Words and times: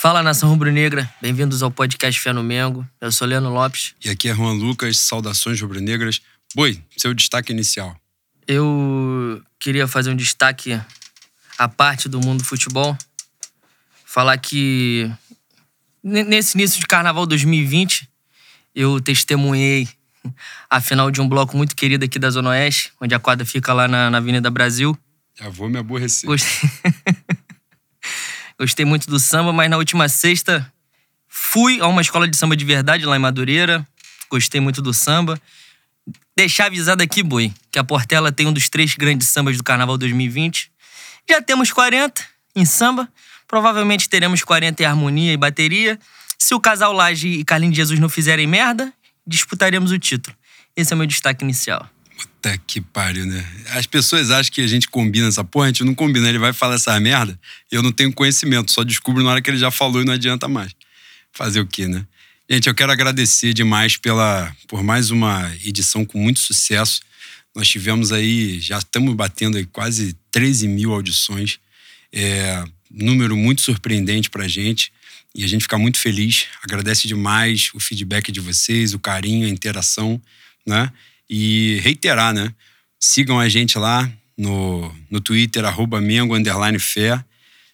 Fala 0.00 0.22
nação 0.22 0.48
rubro-negra, 0.48 1.12
bem-vindos 1.20 1.62
ao 1.62 1.70
podcast 1.70 2.18
Fé 2.18 2.32
no 2.32 2.42
Mengo. 2.42 2.88
Eu 3.02 3.12
sou 3.12 3.28
Leandro 3.28 3.52
Lopes. 3.52 3.94
E 4.02 4.08
aqui 4.08 4.30
é 4.30 4.34
Juan 4.34 4.54
Lucas, 4.54 4.98
saudações 4.98 5.60
rubro-negras. 5.60 6.22
Boi, 6.54 6.82
seu 6.96 7.12
destaque 7.12 7.52
inicial. 7.52 7.94
Eu 8.48 9.42
queria 9.58 9.86
fazer 9.86 10.10
um 10.10 10.16
destaque 10.16 10.80
à 11.58 11.68
parte 11.68 12.08
do 12.08 12.18
mundo 12.18 12.38
do 12.38 12.46
futebol. 12.46 12.96
Falar 14.02 14.38
que 14.38 15.12
nesse 16.02 16.56
início 16.56 16.80
de 16.80 16.86
carnaval 16.86 17.26
2020, 17.26 18.08
eu 18.74 19.02
testemunhei 19.02 19.86
a 20.70 20.80
final 20.80 21.10
de 21.10 21.20
um 21.20 21.28
bloco 21.28 21.54
muito 21.58 21.76
querido 21.76 22.06
aqui 22.06 22.18
da 22.18 22.30
Zona 22.30 22.48
Oeste, 22.48 22.90
onde 22.98 23.14
a 23.14 23.18
quadra 23.18 23.44
fica 23.44 23.74
lá 23.74 23.86
na, 23.86 24.08
na 24.08 24.16
Avenida 24.16 24.50
Brasil. 24.50 24.98
Já 25.38 25.50
vou 25.50 25.68
me 25.68 25.78
aborrecer. 25.78 26.26
Gostei. 26.26 26.70
Gostei 28.60 28.84
muito 28.84 29.08
do 29.08 29.18
samba, 29.18 29.54
mas 29.54 29.70
na 29.70 29.78
última 29.78 30.06
sexta 30.06 30.70
fui 31.26 31.80
a 31.80 31.86
uma 31.86 32.02
escola 32.02 32.28
de 32.28 32.36
samba 32.36 32.54
de 32.54 32.62
verdade 32.62 33.06
lá 33.06 33.16
em 33.16 33.18
Madureira. 33.18 33.88
Gostei 34.30 34.60
muito 34.60 34.82
do 34.82 34.92
samba. 34.92 35.40
Deixar 36.36 36.66
avisado 36.66 37.02
aqui, 37.02 37.22
Boi, 37.22 37.54
que 37.72 37.78
a 37.78 37.84
Portela 37.84 38.30
tem 38.30 38.46
um 38.46 38.52
dos 38.52 38.68
três 38.68 38.94
grandes 38.96 39.28
sambas 39.28 39.56
do 39.56 39.64
Carnaval 39.64 39.96
2020. 39.96 40.70
Já 41.26 41.40
temos 41.40 41.72
40 41.72 42.22
em 42.54 42.66
samba. 42.66 43.08
Provavelmente 43.48 44.10
teremos 44.10 44.44
40 44.44 44.82
em 44.82 44.84
harmonia 44.84 45.32
e 45.32 45.38
bateria. 45.38 45.98
Se 46.38 46.54
o 46.54 46.60
casal 46.60 46.92
Laje 46.92 47.28
e 47.28 47.44
Carlinhos 47.44 47.76
Jesus 47.76 47.98
não 47.98 48.10
fizerem 48.10 48.46
merda, 48.46 48.92
disputaremos 49.26 49.90
o 49.90 49.98
título. 49.98 50.36
Esse 50.76 50.92
é 50.92 50.94
o 50.94 50.98
meu 50.98 51.06
destaque 51.06 51.42
inicial. 51.42 51.88
Puta 52.40 52.56
que 52.66 52.80
pariu, 52.80 53.26
né? 53.26 53.46
As 53.72 53.86
pessoas 53.86 54.30
acham 54.30 54.50
que 54.50 54.62
a 54.62 54.66
gente 54.66 54.88
combina 54.88 55.28
essa 55.28 55.44
porra, 55.44 55.66
a 55.66 55.68
gente 55.68 55.84
não 55.84 55.94
combina. 55.94 56.26
Ele 56.26 56.38
vai 56.38 56.54
falar 56.54 56.76
essa 56.76 56.98
merda, 56.98 57.38
eu 57.70 57.82
não 57.82 57.92
tenho 57.92 58.10
conhecimento, 58.14 58.72
só 58.72 58.82
descubro 58.82 59.22
na 59.22 59.30
hora 59.30 59.42
que 59.42 59.50
ele 59.50 59.58
já 59.58 59.70
falou 59.70 60.00
e 60.00 60.06
não 60.06 60.14
adianta 60.14 60.48
mais. 60.48 60.74
Fazer 61.32 61.60
o 61.60 61.66
quê, 61.66 61.86
né? 61.86 62.06
Gente, 62.48 62.66
eu 62.66 62.74
quero 62.74 62.90
agradecer 62.90 63.52
demais 63.52 63.98
pela, 63.98 64.50
por 64.66 64.82
mais 64.82 65.10
uma 65.10 65.54
edição 65.62 66.02
com 66.02 66.18
muito 66.18 66.40
sucesso. 66.40 67.02
Nós 67.54 67.68
tivemos 67.68 68.10
aí, 68.10 68.58
já 68.58 68.78
estamos 68.78 69.14
batendo 69.14 69.58
aí 69.58 69.66
quase 69.66 70.16
13 70.30 70.66
mil 70.66 70.94
audições. 70.94 71.58
É, 72.10 72.64
número 72.90 73.36
muito 73.36 73.60
surpreendente 73.60 74.30
pra 74.30 74.48
gente. 74.48 74.90
E 75.34 75.44
a 75.44 75.46
gente 75.46 75.62
fica 75.62 75.76
muito 75.76 75.98
feliz, 75.98 76.46
agradece 76.62 77.06
demais 77.06 77.70
o 77.74 77.78
feedback 77.78 78.32
de 78.32 78.40
vocês, 78.40 78.94
o 78.94 78.98
carinho, 78.98 79.46
a 79.46 79.50
interação, 79.50 80.20
né? 80.66 80.90
E 81.32 81.78
reiterar, 81.84 82.34
né? 82.34 82.52
Sigam 82.98 83.38
a 83.38 83.48
gente 83.48 83.78
lá 83.78 84.12
no, 84.36 84.92
no 85.08 85.20
Twitter, 85.20 85.64
arroba 85.64 86.00
Mengo, 86.00 86.34
underline 86.34 86.78
fé. 86.80 87.24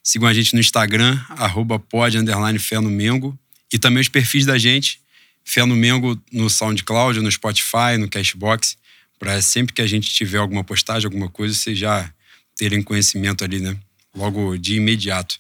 Sigam 0.02 0.28
a 0.28 0.34
gente 0.34 0.52
no 0.54 0.60
Instagram, 0.60 1.18
arroba 1.30 1.78
pod, 1.78 2.18
underline 2.18 2.58
fé 2.58 2.78
no 2.78 2.90
Mengo. 2.90 3.36
E 3.72 3.78
também 3.78 4.00
os 4.00 4.08
perfis 4.08 4.44
da 4.44 4.58
gente, 4.58 5.00
Fé 5.48 5.64
no 5.64 5.76
Mengo 5.76 6.20
no 6.32 6.50
SoundCloud, 6.50 7.20
no 7.20 7.30
Spotify, 7.30 7.96
no 7.96 8.08
Cashbox, 8.08 8.76
para 9.16 9.40
sempre 9.40 9.72
que 9.72 9.80
a 9.80 9.86
gente 9.86 10.12
tiver 10.12 10.38
alguma 10.38 10.64
postagem, 10.64 11.06
alguma 11.06 11.30
coisa, 11.30 11.54
vocês 11.54 11.78
já 11.78 12.12
terem 12.56 12.82
conhecimento 12.82 13.44
ali, 13.44 13.60
né? 13.60 13.76
Logo 14.12 14.58
de 14.58 14.74
imediato. 14.74 15.38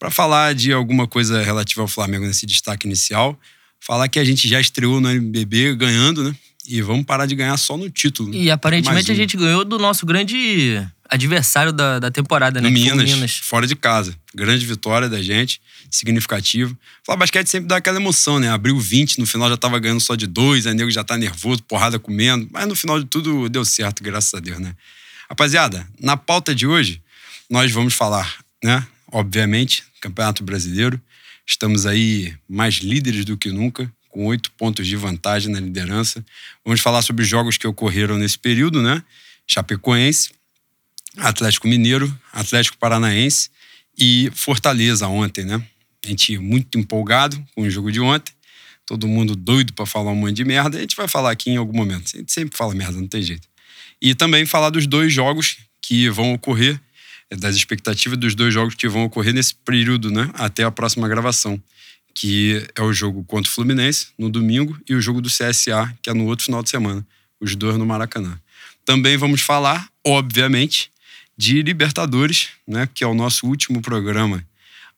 Para 0.00 0.10
falar 0.10 0.52
de 0.52 0.72
alguma 0.72 1.06
coisa 1.06 1.42
relativa 1.44 1.80
ao 1.80 1.86
Flamengo 1.86 2.26
nesse 2.26 2.44
destaque 2.44 2.88
inicial, 2.88 3.38
falar 3.78 4.08
que 4.08 4.18
a 4.18 4.24
gente 4.24 4.48
já 4.48 4.60
estreou 4.60 5.00
no 5.00 5.08
NBB 5.08 5.76
ganhando, 5.76 6.24
né? 6.24 6.34
E 6.68 6.82
vamos 6.82 7.04
parar 7.04 7.26
de 7.26 7.34
ganhar 7.34 7.56
só 7.56 7.76
no 7.76 7.88
título. 7.88 8.34
E 8.34 8.50
aparentemente 8.50 9.10
um. 9.10 9.14
a 9.14 9.16
gente 9.16 9.36
ganhou 9.36 9.64
do 9.64 9.78
nosso 9.78 10.04
grande 10.04 10.84
adversário 11.08 11.72
da, 11.72 11.98
da 11.98 12.10
temporada, 12.10 12.60
né? 12.60 12.68
Minas, 12.68 13.04
Minas, 13.04 13.36
fora 13.36 13.66
de 13.66 13.76
casa. 13.76 14.16
Grande 14.34 14.66
vitória 14.66 15.08
da 15.08 15.22
gente, 15.22 15.60
significativo. 15.90 16.76
Falar 17.04 17.18
basquete 17.18 17.48
sempre 17.48 17.68
dá 17.68 17.76
aquela 17.76 17.96
emoção, 17.96 18.38
né? 18.38 18.50
Abriu 18.50 18.78
20, 18.78 19.18
no 19.18 19.26
final 19.26 19.48
já 19.48 19.56
tava 19.56 19.78
ganhando 19.78 20.00
só 20.00 20.14
de 20.14 20.26
dois, 20.26 20.66
aí 20.66 20.74
nego 20.74 20.90
já 20.90 21.04
tá 21.04 21.16
nervoso, 21.16 21.62
porrada 21.62 21.98
comendo. 21.98 22.48
Mas 22.50 22.66
no 22.66 22.74
final 22.74 22.98
de 22.98 23.06
tudo 23.06 23.48
deu 23.48 23.64
certo, 23.64 24.02
graças 24.02 24.34
a 24.34 24.40
Deus, 24.40 24.58
né? 24.58 24.74
Rapaziada, 25.28 25.86
na 26.00 26.16
pauta 26.16 26.54
de 26.54 26.66
hoje, 26.66 27.02
nós 27.48 27.70
vamos 27.72 27.94
falar, 27.94 28.36
né? 28.62 28.86
Obviamente, 29.10 29.84
Campeonato 30.00 30.42
Brasileiro. 30.42 31.00
Estamos 31.48 31.86
aí 31.86 32.34
mais 32.48 32.76
líderes 32.76 33.24
do 33.24 33.36
que 33.36 33.50
nunca, 33.50 33.90
com 34.16 34.24
oito 34.24 34.50
pontos 34.52 34.86
de 34.86 34.96
vantagem 34.96 35.52
na 35.52 35.60
liderança. 35.60 36.24
Vamos 36.64 36.80
falar 36.80 37.02
sobre 37.02 37.22
os 37.22 37.28
jogos 37.28 37.58
que 37.58 37.66
ocorreram 37.66 38.16
nesse 38.16 38.38
período, 38.38 38.80
né? 38.80 39.02
Chapecoense, 39.46 40.30
Atlético 41.18 41.68
Mineiro, 41.68 42.18
Atlético 42.32 42.78
Paranaense 42.78 43.50
e 43.96 44.30
Fortaleza 44.34 45.06
ontem, 45.06 45.44
né? 45.44 45.62
A 46.02 46.08
gente 46.08 46.38
muito 46.38 46.78
empolgado 46.78 47.44
com 47.54 47.62
o 47.64 47.70
jogo 47.70 47.92
de 47.92 48.00
ontem. 48.00 48.32
Todo 48.86 49.06
mundo 49.06 49.36
doido 49.36 49.74
para 49.74 49.84
falar 49.84 50.12
um 50.12 50.16
monte 50.16 50.36
de 50.36 50.44
merda. 50.46 50.78
A 50.78 50.80
gente 50.80 50.96
vai 50.96 51.06
falar 51.06 51.30
aqui 51.30 51.50
em 51.50 51.58
algum 51.58 51.76
momento. 51.76 52.10
A 52.14 52.18
gente 52.18 52.32
sempre 52.32 52.56
fala 52.56 52.74
merda, 52.74 52.98
não 52.98 53.08
tem 53.08 53.20
jeito. 53.20 53.46
E 54.00 54.14
também 54.14 54.46
falar 54.46 54.70
dos 54.70 54.86
dois 54.86 55.12
jogos 55.12 55.58
que 55.82 56.08
vão 56.08 56.32
ocorrer 56.32 56.80
das 57.38 57.54
expectativas 57.54 58.16
dos 58.16 58.34
dois 58.34 58.54
jogos 58.54 58.74
que 58.74 58.88
vão 58.88 59.04
ocorrer 59.04 59.34
nesse 59.34 59.54
período, 59.56 60.10
né? 60.10 60.30
Até 60.32 60.64
a 60.64 60.70
próxima 60.70 61.06
gravação, 61.06 61.60
que 62.16 62.66
é 62.74 62.82
o 62.82 62.94
jogo 62.94 63.22
contra 63.24 63.50
o 63.50 63.54
Fluminense 63.54 64.08
no 64.18 64.30
domingo 64.30 64.76
e 64.88 64.94
o 64.94 65.00
jogo 65.02 65.20
do 65.20 65.28
CSA, 65.28 65.94
que 66.00 66.08
é 66.08 66.14
no 66.14 66.24
outro 66.24 66.46
final 66.46 66.62
de 66.62 66.70
semana, 66.70 67.06
os 67.38 67.54
dois 67.54 67.76
no 67.76 67.84
Maracanã. 67.84 68.40
Também 68.86 69.18
vamos 69.18 69.42
falar, 69.42 69.86
obviamente, 70.04 70.90
de 71.36 71.60
Libertadores, 71.60 72.48
né? 72.66 72.88
Que 72.94 73.04
é 73.04 73.06
o 73.06 73.12
nosso 73.12 73.46
último 73.46 73.82
programa 73.82 74.42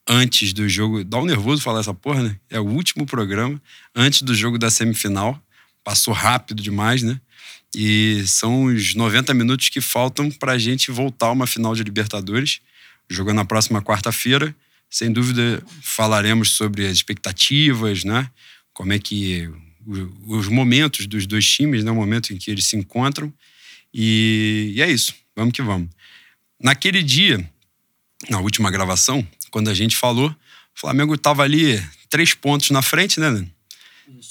antes 0.07 0.53
do 0.53 0.69
jogo. 0.69 1.03
Dá 1.03 1.17
um 1.17 1.25
nervoso 1.25 1.61
falar 1.61 1.81
essa 1.81 1.93
porra, 1.93 2.23
né? 2.23 2.37
É 2.49 2.57
o 2.57 2.65
último 2.65 3.05
programa 3.05 3.61
antes 3.93 4.21
do 4.21 4.33
jogo 4.33 4.57
da 4.57 4.69
semifinal. 4.69 5.37
Passou 5.83 6.13
rápido 6.13 6.63
demais, 6.63 7.03
né? 7.03 7.19
E 7.75 8.23
são 8.27 8.63
os 8.63 8.95
90 8.95 9.33
minutos 9.33 9.67
que 9.67 9.81
faltam 9.81 10.31
para 10.31 10.53
a 10.53 10.57
gente 10.57 10.89
voltar 10.89 11.27
a 11.27 11.31
uma 11.33 11.45
final 11.45 11.75
de 11.75 11.83
Libertadores. 11.83 12.61
Jogando 13.09 13.37
na 13.37 13.45
próxima 13.45 13.81
quarta-feira. 13.81 14.55
Sem 14.89 15.11
dúvida, 15.11 15.63
falaremos 15.81 16.51
sobre 16.51 16.85
as 16.85 16.93
expectativas, 16.93 18.03
né? 18.03 18.29
Como 18.73 18.93
é 18.93 18.99
que. 18.99 19.49
Os 20.27 20.47
momentos 20.47 21.07
dos 21.07 21.25
dois 21.25 21.45
times, 21.49 21.83
né? 21.83 21.91
O 21.91 21.95
momento 21.95 22.33
em 22.33 22.37
que 22.37 22.51
eles 22.51 22.65
se 22.65 22.75
encontram. 22.75 23.33
E, 23.93 24.73
e 24.75 24.81
é 24.81 24.91
isso. 24.91 25.15
Vamos 25.35 25.53
que 25.53 25.61
vamos. 25.61 25.89
Naquele 26.61 27.01
dia, 27.01 27.49
na 28.29 28.39
última 28.39 28.69
gravação, 28.69 29.25
quando 29.51 29.69
a 29.69 29.73
gente 29.73 29.95
falou, 29.95 30.29
o 30.29 30.79
Flamengo 30.79 31.15
estava 31.15 31.43
ali 31.43 31.81
três 32.09 32.33
pontos 32.33 32.69
na 32.71 32.81
frente, 32.81 33.19
né? 33.19 33.47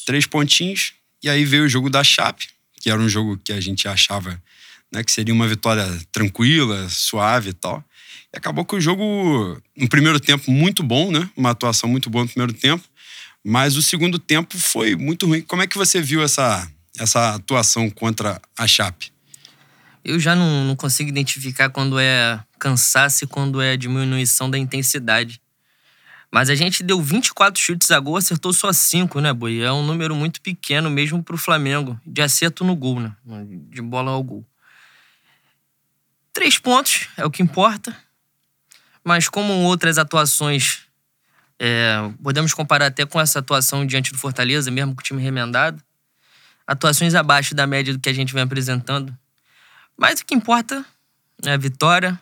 Três 0.05 0.27
pontinhos. 0.27 0.93
E 1.23 1.29
aí 1.29 1.45
veio 1.45 1.65
o 1.65 1.69
jogo 1.69 1.91
da 1.91 2.05
Chape 2.05 2.49
que 2.81 2.91
era 2.91 3.01
um 3.01 3.09
jogo 3.09 3.39
que 3.39 3.53
a 3.53 3.61
gente 3.61 3.87
achava 3.89 4.41
né, 4.93 5.05
que 5.05 5.13
seria 5.13 5.35
uma 5.35 5.47
vitória 5.47 5.85
tranquila, 6.11 6.89
suave 6.89 7.51
e 7.51 7.53
tal. 7.53 7.85
Acabou 8.35 8.65
que 8.65 8.77
o 8.77 8.81
jogo, 8.81 9.61
um 9.77 9.87
primeiro 9.87 10.21
tempo 10.21 10.51
muito 10.51 10.83
bom, 10.83 11.11
né? 11.11 11.29
Uma 11.37 11.51
atuação 11.51 11.89
muito 11.89 12.11
boa 12.11 12.25
no 12.25 12.31
primeiro 12.31 12.53
tempo, 12.53 12.85
mas 13.43 13.77
o 13.77 13.83
segundo 13.83 14.19
tempo 14.19 14.59
foi 14.59 14.95
muito 14.95 15.27
ruim. 15.27 15.41
Como 15.43 15.63
é 15.63 15.67
que 15.67 15.79
você 15.79 16.01
viu 16.01 16.23
essa, 16.23 16.71
essa 16.99 17.35
atuação 17.35 17.89
contra 17.89 18.41
a 18.57 18.67
Chape? 18.67 19.13
Eu 20.05 20.21
já 20.21 20.35
não, 20.35 20.65
não 20.65 20.77
consigo 20.77 21.09
identificar 21.09 21.71
quando 21.71 21.99
é 21.99 22.39
cansaço 22.59 23.25
e 23.25 23.27
quando 23.27 23.61
é 23.61 23.77
diminuição 23.77 24.51
da 24.51 24.59
intensidade. 24.59 25.41
Mas 26.31 26.51
a 26.51 26.55
gente 26.55 26.83
deu 26.83 27.01
24 27.01 27.61
chutes 27.61 27.91
a 27.91 27.99
gol, 27.99 28.19
acertou 28.19 28.53
só 28.53 28.71
5, 28.71 29.21
né, 29.21 29.33
Boi? 29.33 29.61
É 29.61 29.73
um 29.73 29.85
número 29.85 30.15
muito 30.15 30.43
pequeno 30.43 30.91
mesmo 30.91 31.23
pro 31.23 31.39
Flamengo, 31.39 31.99
de 32.07 32.21
acerto 32.21 32.65
no 32.65 32.77
gol, 32.77 33.01
né? 33.01 33.17
De 33.71 33.81
bola 33.81 34.11
ao 34.11 34.23
gol. 34.23 34.47
Três 36.33 36.59
pontos 36.59 37.09
é 37.17 37.25
o 37.25 37.31
que 37.31 37.43
importa. 37.43 37.97
Mas 39.09 39.27
como 39.27 39.55
outras 39.63 39.97
atuações, 39.97 40.81
é, 41.59 41.97
podemos 42.23 42.53
comparar 42.53 42.89
até 42.89 43.07
com 43.07 43.19
essa 43.19 43.39
atuação 43.39 43.87
diante 43.87 44.13
do 44.13 44.19
Fortaleza, 44.19 44.71
mesmo 44.71 44.95
com 44.95 45.01
o 45.01 45.03
time 45.03 45.23
remendado. 45.23 45.83
Atuações 46.67 47.15
abaixo 47.15 47.55
da 47.55 47.67
média 47.67 47.95
do 47.95 47.99
que 47.99 48.11
a 48.11 48.13
gente 48.13 48.35
vem 48.35 48.43
apresentando. 48.43 49.17
Mas 49.97 50.21
o 50.21 50.27
que 50.27 50.35
importa 50.35 50.85
é 51.43 51.53
a 51.53 51.57
vitória, 51.57 52.21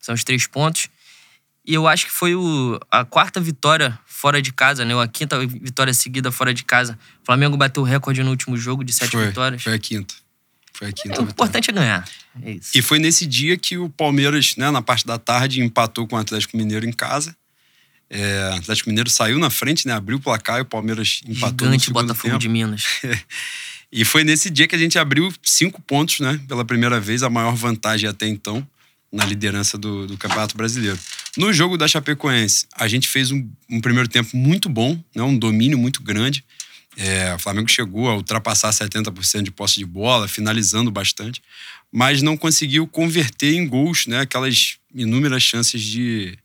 são 0.00 0.14
os 0.14 0.22
três 0.22 0.46
pontos. 0.46 0.88
E 1.66 1.74
eu 1.74 1.88
acho 1.88 2.06
que 2.06 2.12
foi 2.12 2.36
o, 2.36 2.78
a 2.88 3.04
quarta 3.04 3.40
vitória 3.40 3.98
fora 4.06 4.40
de 4.40 4.52
casa, 4.52 4.84
né? 4.84 4.94
A 4.96 5.08
quinta 5.08 5.44
vitória 5.44 5.92
seguida 5.92 6.30
fora 6.30 6.54
de 6.54 6.62
casa. 6.62 6.96
O 7.20 7.26
Flamengo 7.26 7.56
bateu 7.56 7.82
o 7.82 7.86
recorde 7.86 8.22
no 8.22 8.30
último 8.30 8.56
jogo 8.56 8.84
de 8.84 8.92
sete 8.92 9.10
foi, 9.10 9.26
vitórias. 9.26 9.64
Foi 9.64 9.74
a 9.74 9.78
quinta. 9.80 10.14
Foi 10.78 10.88
a 10.90 10.92
quinta. 10.92 11.16
É, 11.16 11.20
o 11.20 11.24
importante 11.24 11.70
é 11.70 11.72
ganhar. 11.72 12.08
É 12.40 12.52
isso. 12.52 12.70
E 12.72 12.80
foi 12.80 13.00
nesse 13.00 13.26
dia 13.26 13.56
que 13.58 13.76
o 13.76 13.90
Palmeiras, 13.90 14.54
né, 14.56 14.70
na 14.70 14.80
parte 14.80 15.04
da 15.04 15.18
tarde, 15.18 15.60
empatou 15.60 16.06
com 16.06 16.14
o 16.14 16.18
Atlético 16.18 16.56
Mineiro 16.56 16.86
em 16.86 16.92
casa. 16.92 17.36
É, 18.08 18.50
o 18.54 18.58
Atlético 18.58 18.88
Mineiro 18.88 19.10
saiu 19.10 19.40
na 19.40 19.50
frente, 19.50 19.88
né? 19.88 19.92
Abriu 19.92 20.18
o 20.18 20.20
placar 20.20 20.58
e 20.58 20.60
o 20.62 20.64
Palmeiras 20.64 21.20
empatou 21.26 21.66
Gigante 21.66 21.88
no 21.88 21.94
Botafogo 21.94 22.28
tempo. 22.28 22.38
de 22.38 22.48
Minas. 22.48 22.84
e 23.90 24.04
foi 24.04 24.22
nesse 24.22 24.48
dia 24.50 24.68
que 24.68 24.76
a 24.76 24.78
gente 24.78 24.96
abriu 25.00 25.34
cinco 25.42 25.82
pontos, 25.82 26.20
né? 26.20 26.40
Pela 26.46 26.64
primeira 26.64 27.00
vez, 27.00 27.24
a 27.24 27.28
maior 27.28 27.56
vantagem 27.56 28.08
até 28.08 28.28
então 28.28 28.64
na 29.12 29.24
liderança 29.24 29.76
do, 29.76 30.06
do 30.06 30.16
Campeonato 30.16 30.56
Brasileiro. 30.56 30.98
No 31.36 31.52
jogo 31.52 31.76
da 31.76 31.88
Chapecoense, 31.88 32.66
a 32.72 32.86
gente 32.86 33.08
fez 33.08 33.32
um, 33.32 33.48
um 33.68 33.80
primeiro 33.80 34.08
tempo 34.08 34.36
muito 34.36 34.68
bom, 34.68 35.02
né? 35.12 35.24
um 35.24 35.36
domínio 35.36 35.76
muito 35.76 36.02
grande. 36.02 36.44
É, 37.00 37.32
o 37.32 37.38
Flamengo 37.38 37.68
chegou 37.68 38.10
a 38.10 38.16
ultrapassar 38.16 38.70
70% 38.70 39.42
de 39.42 39.52
posse 39.52 39.76
de 39.76 39.86
bola, 39.86 40.26
finalizando 40.26 40.90
bastante, 40.90 41.40
mas 41.92 42.22
não 42.22 42.36
conseguiu 42.36 42.88
converter 42.88 43.54
em 43.54 43.68
gols 43.68 44.08
né? 44.08 44.22
aquelas 44.22 44.78
inúmeras 44.92 45.44
chances 45.44 45.80
de, 45.80 46.36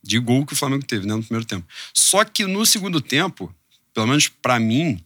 de 0.00 0.20
gol 0.20 0.46
que 0.46 0.52
o 0.52 0.56
Flamengo 0.56 0.86
teve 0.86 1.08
né? 1.08 1.14
no 1.16 1.24
primeiro 1.24 1.44
tempo. 1.44 1.66
Só 1.92 2.24
que 2.24 2.46
no 2.46 2.64
segundo 2.64 3.00
tempo, 3.00 3.52
pelo 3.92 4.06
menos 4.06 4.28
para 4.28 4.60
mim, 4.60 5.04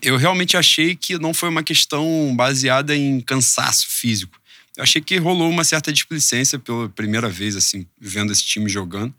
eu 0.00 0.16
realmente 0.16 0.56
achei 0.56 0.94
que 0.94 1.18
não 1.18 1.34
foi 1.34 1.48
uma 1.48 1.64
questão 1.64 2.32
baseada 2.36 2.94
em 2.96 3.20
cansaço 3.20 3.88
físico. 3.88 4.40
Eu 4.76 4.84
achei 4.84 5.02
que 5.02 5.16
rolou 5.16 5.50
uma 5.50 5.64
certa 5.64 5.92
displicência 5.92 6.60
pela 6.60 6.88
primeira 6.88 7.28
vez, 7.28 7.56
assim, 7.56 7.86
vendo 8.00 8.30
esse 8.30 8.44
time 8.44 8.68
jogando. 8.68 9.12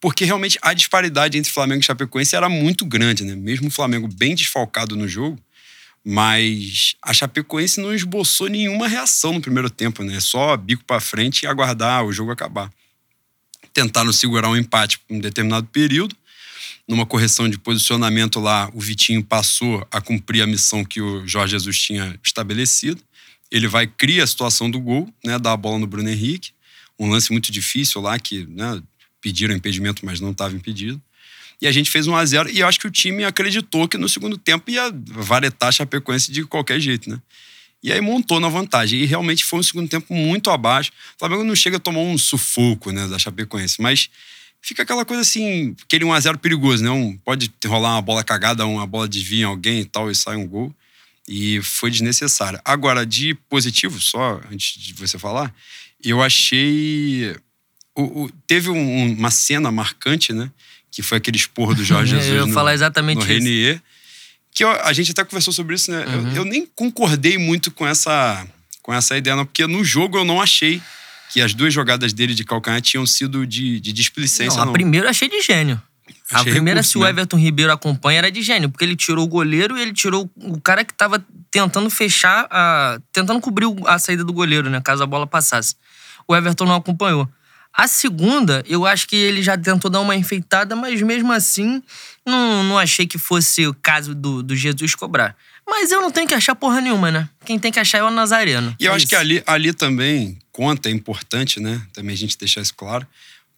Porque 0.00 0.24
realmente 0.24 0.58
a 0.62 0.72
disparidade 0.72 1.36
entre 1.36 1.52
Flamengo 1.52 1.82
e 1.82 1.84
Chapecoense 1.84 2.34
era 2.34 2.48
muito 2.48 2.86
grande, 2.86 3.22
né? 3.22 3.34
Mesmo 3.34 3.68
o 3.68 3.70
Flamengo 3.70 4.08
bem 4.08 4.34
desfalcado 4.34 4.96
no 4.96 5.06
jogo, 5.06 5.38
mas 6.02 6.96
a 7.02 7.12
Chapecoense 7.12 7.80
não 7.80 7.94
esboçou 7.94 8.48
nenhuma 8.48 8.88
reação 8.88 9.34
no 9.34 9.40
primeiro 9.40 9.68
tempo, 9.68 10.02
né? 10.02 10.18
Só 10.18 10.56
bico 10.56 10.82
para 10.84 11.00
frente 11.00 11.42
e 11.42 11.46
aguardar 11.46 12.04
o 12.04 12.12
jogo 12.12 12.30
acabar. 12.30 12.72
Tentaram 13.74 14.12
segurar 14.12 14.48
um 14.48 14.56
empate 14.56 14.98
por 14.98 15.14
um 15.14 15.20
determinado 15.20 15.66
período. 15.66 16.16
Numa 16.88 17.06
correção 17.06 17.48
de 17.48 17.58
posicionamento 17.58 18.40
lá, 18.40 18.70
o 18.74 18.80
Vitinho 18.80 19.22
passou 19.22 19.86
a 19.92 20.00
cumprir 20.00 20.42
a 20.42 20.46
missão 20.46 20.84
que 20.84 21.00
o 21.00 21.26
Jorge 21.26 21.52
Jesus 21.52 21.78
tinha 21.78 22.18
estabelecido. 22.24 23.00
Ele 23.50 23.68
vai 23.68 23.86
criar 23.86 24.24
a 24.24 24.26
situação 24.26 24.70
do 24.70 24.80
gol, 24.80 25.12
né, 25.24 25.38
dá 25.38 25.52
a 25.52 25.56
bola 25.56 25.78
no 25.78 25.86
Bruno 25.86 26.08
Henrique, 26.08 26.52
um 26.98 27.08
lance 27.08 27.30
muito 27.30 27.52
difícil 27.52 28.00
lá 28.00 28.18
que 28.18 28.46
né, 28.46 28.82
pediram 29.20 29.54
impedimento, 29.54 30.04
mas 30.04 30.20
não 30.20 30.30
estava 30.30 30.54
impedido. 30.54 31.00
E 31.60 31.66
a 31.66 31.72
gente 31.72 31.90
fez 31.90 32.06
um 32.06 32.16
a 32.16 32.24
0 32.24 32.50
e 32.50 32.60
eu 32.60 32.66
acho 32.66 32.80
que 32.80 32.86
o 32.86 32.90
time 32.90 33.22
acreditou 33.24 33.86
que 33.86 33.98
no 33.98 34.08
segundo 34.08 34.38
tempo 34.38 34.70
ia 34.70 34.90
varetar 35.06 35.68
a 35.68 35.72
Chapecoense 35.72 36.32
de 36.32 36.44
qualquer 36.44 36.80
jeito, 36.80 37.10
né? 37.10 37.20
E 37.82 37.92
aí 37.92 38.00
montou 38.00 38.40
na 38.40 38.48
vantagem. 38.48 39.00
E 39.00 39.06
realmente 39.06 39.44
foi 39.44 39.58
um 39.58 39.62
segundo 39.62 39.88
tempo 39.88 40.14
muito 40.14 40.50
abaixo. 40.50 40.90
O 41.16 41.18
Flamengo 41.18 41.44
não 41.44 41.54
chega 41.54 41.76
a 41.76 41.80
tomar 41.80 42.00
um 42.00 42.16
sufoco, 42.16 42.90
né, 42.92 43.06
da 43.08 43.18
Chapecoense, 43.18 43.80
mas 43.80 44.08
fica 44.60 44.82
aquela 44.82 45.04
coisa 45.04 45.22
assim, 45.22 45.74
aquele 45.82 46.04
1 46.04 46.12
a 46.12 46.20
0 46.20 46.38
perigoso, 46.38 46.84
né? 46.84 46.90
Um, 46.90 47.16
pode 47.18 47.50
rolar 47.66 47.94
uma 47.94 48.02
bola 48.02 48.24
cagada, 48.24 48.66
uma 48.66 48.86
bola 48.86 49.08
desvia 49.08 49.42
em 49.42 49.44
alguém 49.44 49.80
e 49.80 49.84
tal 49.84 50.10
e 50.10 50.14
sai 50.14 50.36
um 50.36 50.46
gol. 50.46 50.74
E 51.28 51.60
foi 51.62 51.90
desnecessário. 51.90 52.60
Agora, 52.64 53.06
de 53.06 53.34
positivo, 53.48 54.00
só 54.00 54.40
antes 54.50 54.80
de 54.80 54.92
você 54.94 55.18
falar, 55.18 55.54
eu 56.02 56.22
achei. 56.22 57.36
O, 57.94 58.24
o, 58.24 58.30
teve 58.46 58.70
um, 58.70 59.12
uma 59.12 59.30
cena 59.30 59.70
marcante, 59.70 60.32
né? 60.32 60.50
Que 60.90 61.02
foi 61.02 61.18
aquele 61.18 61.36
esporro 61.36 61.74
do 61.74 61.84
Jorge 61.84 62.14
Jesus. 62.16 62.36
eu 62.36 62.46
ia 62.46 62.52
falar 62.52 62.74
exatamente 62.74 63.18
no 63.18 63.22
isso. 63.22 63.32
Renier. 63.32 63.82
Que 64.52 64.64
eu, 64.64 64.70
a 64.70 64.92
gente 64.92 65.12
até 65.12 65.24
conversou 65.24 65.52
sobre 65.52 65.74
isso, 65.74 65.90
né? 65.90 66.04
Uhum. 66.06 66.28
Eu, 66.30 66.36
eu, 66.36 66.44
nem 66.44 66.66
concordei 66.74 67.38
muito 67.38 67.70
com 67.70 67.86
essa, 67.86 68.46
com 68.82 68.92
essa 68.92 69.16
ideia, 69.16 69.36
não, 69.36 69.44
porque 69.44 69.66
no 69.66 69.84
jogo 69.84 70.18
eu 70.18 70.24
não 70.24 70.40
achei 70.40 70.82
que 71.32 71.40
as 71.40 71.54
duas 71.54 71.72
jogadas 71.72 72.12
dele 72.12 72.34
de 72.34 72.44
calcanhar 72.44 72.80
tinham 72.80 73.06
sido 73.06 73.46
de, 73.46 73.78
de 73.80 73.92
displicência. 73.92 74.56
Não, 74.56 74.62
a 74.62 74.66
não. 74.66 74.72
primeira 74.72 75.06
eu 75.06 75.10
achei 75.10 75.28
de 75.28 75.40
gênio. 75.40 75.80
A 76.32 76.42
primeira, 76.42 76.80
recurso, 76.80 76.90
se 76.90 76.98
o 76.98 77.02
né? 77.02 77.10
Everton 77.10 77.36
Ribeiro 77.36 77.72
acompanha, 77.72 78.18
era 78.18 78.30
de 78.30 78.42
gênio, 78.42 78.68
porque 78.68 78.84
ele 78.84 78.96
tirou 78.96 79.24
o 79.24 79.28
goleiro 79.28 79.76
e 79.76 79.82
ele 79.82 79.92
tirou 79.92 80.30
o 80.36 80.60
cara 80.60 80.84
que 80.84 80.94
tava 80.94 81.24
tentando 81.50 81.90
fechar, 81.90 82.46
a, 82.50 83.00
tentando 83.12 83.40
cobrir 83.40 83.66
a 83.86 83.98
saída 83.98 84.24
do 84.24 84.32
goleiro, 84.32 84.70
né? 84.70 84.80
Caso 84.80 85.02
a 85.02 85.06
bola 85.06 85.26
passasse. 85.26 85.74
O 86.26 86.34
Everton 86.34 86.64
não 86.64 86.76
acompanhou. 86.76 87.28
A 87.72 87.86
segunda, 87.86 88.64
eu 88.68 88.84
acho 88.84 89.06
que 89.06 89.16
ele 89.16 89.42
já 89.42 89.56
tentou 89.56 89.90
dar 89.90 90.00
uma 90.00 90.16
enfeitada, 90.16 90.74
mas 90.74 91.00
mesmo 91.02 91.32
assim, 91.32 91.82
não, 92.26 92.64
não 92.64 92.78
achei 92.78 93.06
que 93.06 93.16
fosse 93.16 93.66
o 93.66 93.74
caso 93.74 94.14
do, 94.14 94.42
do 94.42 94.56
Jesus 94.56 94.94
cobrar. 94.94 95.36
Mas 95.68 95.92
eu 95.92 96.02
não 96.02 96.10
tenho 96.10 96.26
que 96.26 96.34
achar 96.34 96.54
porra 96.56 96.80
nenhuma, 96.80 97.12
né? 97.12 97.28
Quem 97.44 97.58
tem 97.58 97.70
que 97.70 97.78
achar 97.78 97.98
é 97.98 98.02
o 98.02 98.10
Nazareno. 98.10 98.74
E 98.78 98.84
eu 98.84 98.92
é 98.92 98.96
acho 98.96 99.04
isso. 99.04 99.10
que 99.10 99.14
ali, 99.14 99.42
ali 99.46 99.72
também 99.72 100.36
conta, 100.50 100.88
é 100.88 100.92
importante, 100.92 101.60
né? 101.60 101.80
Também 101.92 102.12
a 102.12 102.18
gente 102.18 102.36
deixar 102.36 102.60
isso 102.60 102.74
claro, 102.74 103.06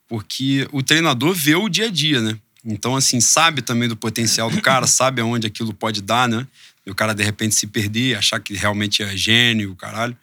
porque 0.07 0.69
o 0.73 0.83
treinador 0.83 1.33
vê 1.33 1.55
o 1.55 1.69
dia 1.69 1.87
a 1.87 1.91
dia, 1.91 2.21
né? 2.21 2.37
Então, 2.65 2.95
assim, 2.95 3.21
sabe 3.21 3.63
também 3.63 3.89
do 3.89 3.97
potencial 3.97 4.51
do 4.51 4.61
cara, 4.61 4.87
sabe 4.87 5.23
aonde 5.23 5.47
aquilo 5.47 5.73
pode 5.73 6.03
dar, 6.03 6.29
né? 6.29 6.47
E 6.87 6.91
o 6.91 6.95
cara, 6.95 7.15
de 7.15 7.23
repente, 7.25 7.55
se 7.55 7.67
perder, 7.67 8.17
achar 8.17 8.39
que 8.41 8.55
realmente 8.55 9.03
é 9.03 9.17
gênio, 9.17 9.75
caralho. 9.75 10.17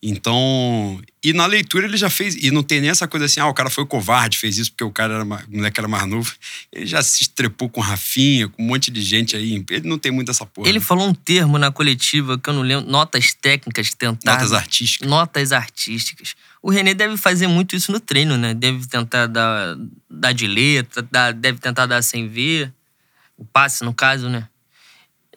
Então, 0.00 1.00
e 1.24 1.32
na 1.32 1.44
leitura 1.44 1.86
ele 1.86 1.96
já 1.96 2.08
fez, 2.08 2.36
e 2.36 2.52
não 2.52 2.62
tem 2.62 2.80
nem 2.80 2.88
essa 2.88 3.08
coisa 3.08 3.26
assim, 3.26 3.40
ah, 3.40 3.48
o 3.48 3.54
cara 3.54 3.68
foi 3.68 3.84
covarde, 3.84 4.38
fez 4.38 4.56
isso 4.56 4.70
porque 4.70 4.84
o 4.84 4.92
cara 4.92 5.14
era, 5.14 5.24
o 5.24 5.26
moleque 5.26 5.80
era 5.80 5.88
mais 5.88 6.06
novo. 6.06 6.32
Ele 6.72 6.86
já 6.86 7.02
se 7.02 7.22
estrepou 7.22 7.68
com 7.68 7.80
Rafinha, 7.80 8.48
com 8.48 8.62
um 8.62 8.66
monte 8.66 8.92
de 8.92 9.02
gente 9.02 9.34
aí. 9.34 9.64
Ele 9.68 9.88
não 9.88 9.98
tem 9.98 10.12
muito 10.12 10.30
essa 10.30 10.46
porra. 10.46 10.68
Ele 10.68 10.78
né? 10.78 10.84
falou 10.84 11.08
um 11.08 11.14
termo 11.14 11.58
na 11.58 11.72
coletiva 11.72 12.38
que 12.38 12.48
eu 12.48 12.54
não 12.54 12.62
lembro, 12.62 12.88
notas 12.88 13.34
técnicas 13.34 13.92
tentar. 13.92 14.34
Notas 14.34 14.52
artísticas. 14.52 15.08
Notas 15.08 15.52
artísticas. 15.52 16.36
O 16.62 16.70
René 16.70 16.94
deve 16.94 17.16
fazer 17.16 17.48
muito 17.48 17.74
isso 17.74 17.90
no 17.90 17.98
treino, 17.98 18.36
né? 18.36 18.54
Deve 18.54 18.86
tentar 18.86 19.26
dar, 19.26 19.76
dar 20.08 20.32
de 20.32 20.46
letra, 20.46 21.02
dar, 21.02 21.32
deve 21.32 21.58
tentar 21.58 21.86
dar 21.86 22.02
sem 22.02 22.28
ver. 22.28 22.72
O 23.36 23.44
passe, 23.44 23.84
no 23.84 23.92
caso, 23.92 24.28
né? 24.28 24.48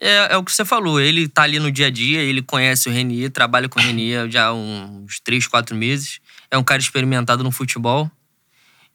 É, 0.04 0.34
é, 0.34 0.38
o 0.38 0.44
que 0.44 0.52
você 0.52 0.66
falou, 0.66 1.00
ele 1.00 1.28
tá 1.28 1.44
ali 1.44 1.60
no 1.60 1.72
dia 1.72 1.86
a 1.86 1.90
dia, 1.92 2.22
ele 2.22 2.42
conhece 2.42 2.90
o 2.90 2.92
Renier, 2.92 3.30
trabalha 3.30 3.70
com 3.70 3.80
o 3.80 3.84
Renier 3.84 4.28
já 4.32 4.48
há 4.48 4.54
uns 4.54 5.20
3, 5.20 5.46
4 5.46 5.76
meses. 5.76 6.20
É 6.50 6.58
um 6.58 6.64
cara 6.64 6.82
experimentado 6.82 7.44
no 7.44 7.52
futebol. 7.52 8.10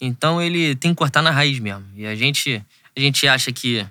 Então 0.00 0.42
ele 0.42 0.74
tem 0.74 0.90
que 0.90 0.96
cortar 0.96 1.22
na 1.22 1.30
raiz 1.30 1.60
mesmo. 1.60 1.84
E 1.94 2.04
a 2.04 2.16
gente, 2.16 2.60
a 2.96 3.00
gente 3.00 3.28
acha 3.28 3.52
que 3.52 3.86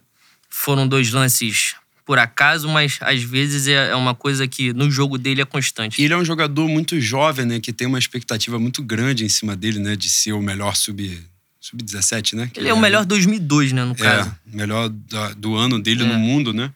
foram 0.49 0.85
dois 0.85 1.09
lances 1.13 1.75
por 2.05 2.19
acaso, 2.19 2.67
mas 2.67 2.99
às 3.01 3.23
vezes 3.23 3.67
é, 3.67 3.91
é 3.91 3.95
uma 3.95 4.13
coisa 4.13 4.45
que 4.45 4.73
no 4.73 4.91
jogo 4.91 5.17
dele 5.17 5.41
é 5.41 5.45
constante. 5.45 5.99
E 5.99 6.05
ele 6.05 6.13
é 6.13 6.17
um 6.17 6.25
jogador 6.25 6.67
muito 6.67 6.99
jovem, 6.99 7.45
né? 7.45 7.59
Que 7.61 7.71
tem 7.71 7.87
uma 7.87 7.97
expectativa 7.97 8.59
muito 8.59 8.83
grande 8.83 9.23
em 9.23 9.29
cima 9.29 9.55
dele, 9.55 9.79
né? 9.79 9.95
De 9.95 10.09
ser 10.09 10.33
o 10.33 10.41
melhor 10.41 10.75
sub 10.75 11.25
sub-17, 11.61 12.33
né? 12.33 12.51
Que 12.53 12.59
ele 12.59 12.69
é 12.69 12.73
o 12.73 12.79
melhor 12.79 13.05
2002, 13.05 13.71
né, 13.71 13.83
no 13.83 13.93
é, 13.93 13.95
caso. 13.95 14.35
melhor 14.45 14.87
do, 14.87 15.35
do 15.35 15.55
ano 15.55 15.81
dele 15.81 16.03
é. 16.03 16.05
no 16.05 16.19
mundo, 16.19 16.53
né? 16.53 16.71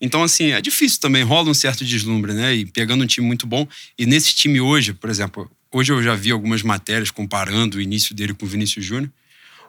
Então, 0.00 0.22
assim, 0.22 0.52
é 0.52 0.60
difícil 0.60 1.00
também, 1.00 1.22
rola 1.22 1.50
um 1.50 1.54
certo 1.54 1.84
deslumbre, 1.84 2.32
né? 2.32 2.54
E 2.54 2.66
pegando 2.66 3.04
um 3.04 3.06
time 3.06 3.26
muito 3.26 3.46
bom. 3.46 3.66
E 3.98 4.06
nesse 4.06 4.34
time 4.34 4.60
hoje, 4.60 4.92
por 4.92 5.08
exemplo, 5.08 5.50
hoje 5.72 5.92
eu 5.92 6.02
já 6.02 6.14
vi 6.14 6.30
algumas 6.30 6.62
matérias 6.62 7.10
comparando 7.10 7.78
o 7.78 7.80
início 7.80 8.14
dele 8.14 8.34
com 8.34 8.44
o 8.44 8.48
Vinícius 8.48 8.84
Júnior. 8.84 9.10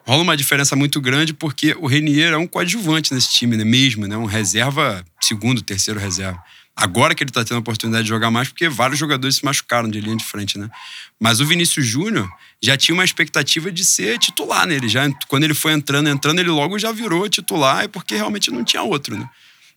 Rola 0.06 0.22
uma 0.22 0.38
diferença 0.38 0.76
muito 0.76 1.02
grande 1.02 1.34
porque 1.34 1.76
o 1.80 1.88
Renier 1.88 2.34
é 2.34 2.38
um 2.38 2.46
coadjuvante 2.46 3.14
nesse 3.14 3.32
time, 3.32 3.58
né? 3.58 3.64
Mesmo, 3.64 4.08
né? 4.08 4.16
Um 4.16 4.26
reserva, 4.26 5.04
segundo, 5.22 5.62
terceiro 5.62 6.00
reserva. 6.00 6.44
Agora 6.76 7.16
que 7.16 7.24
ele 7.24 7.32
tá 7.32 7.44
tendo 7.44 7.56
a 7.56 7.60
oportunidade 7.60 8.04
de 8.04 8.10
jogar 8.10 8.30
mais, 8.30 8.50
porque 8.50 8.68
vários 8.68 9.00
jogadores 9.00 9.38
se 9.38 9.46
machucaram 9.46 9.90
de 9.90 10.02
linha 10.02 10.18
de 10.18 10.26
frente, 10.26 10.60
né? 10.60 10.70
Mas 11.18 11.40
o 11.40 11.46
Vinícius 11.46 11.88
Júnior 11.88 12.30
já 12.62 12.76
tinha 12.76 12.94
uma 12.94 13.06
expectativa 13.06 13.72
de 13.72 13.86
ser 13.86 14.20
titular, 14.20 14.68
né? 14.68 14.76
Ele 14.76 14.90
já, 14.90 15.10
quando 15.30 15.46
ele 15.46 15.54
foi 15.54 15.72
entrando, 15.72 16.10
entrando, 16.10 16.40
ele 16.40 16.50
logo 16.50 16.78
já 16.78 16.92
virou 16.92 17.30
titular, 17.30 17.88
porque 17.88 18.16
realmente 18.16 18.52
não 18.52 18.64
tinha 18.64 18.84
outro, 18.84 19.18
né? 19.18 19.28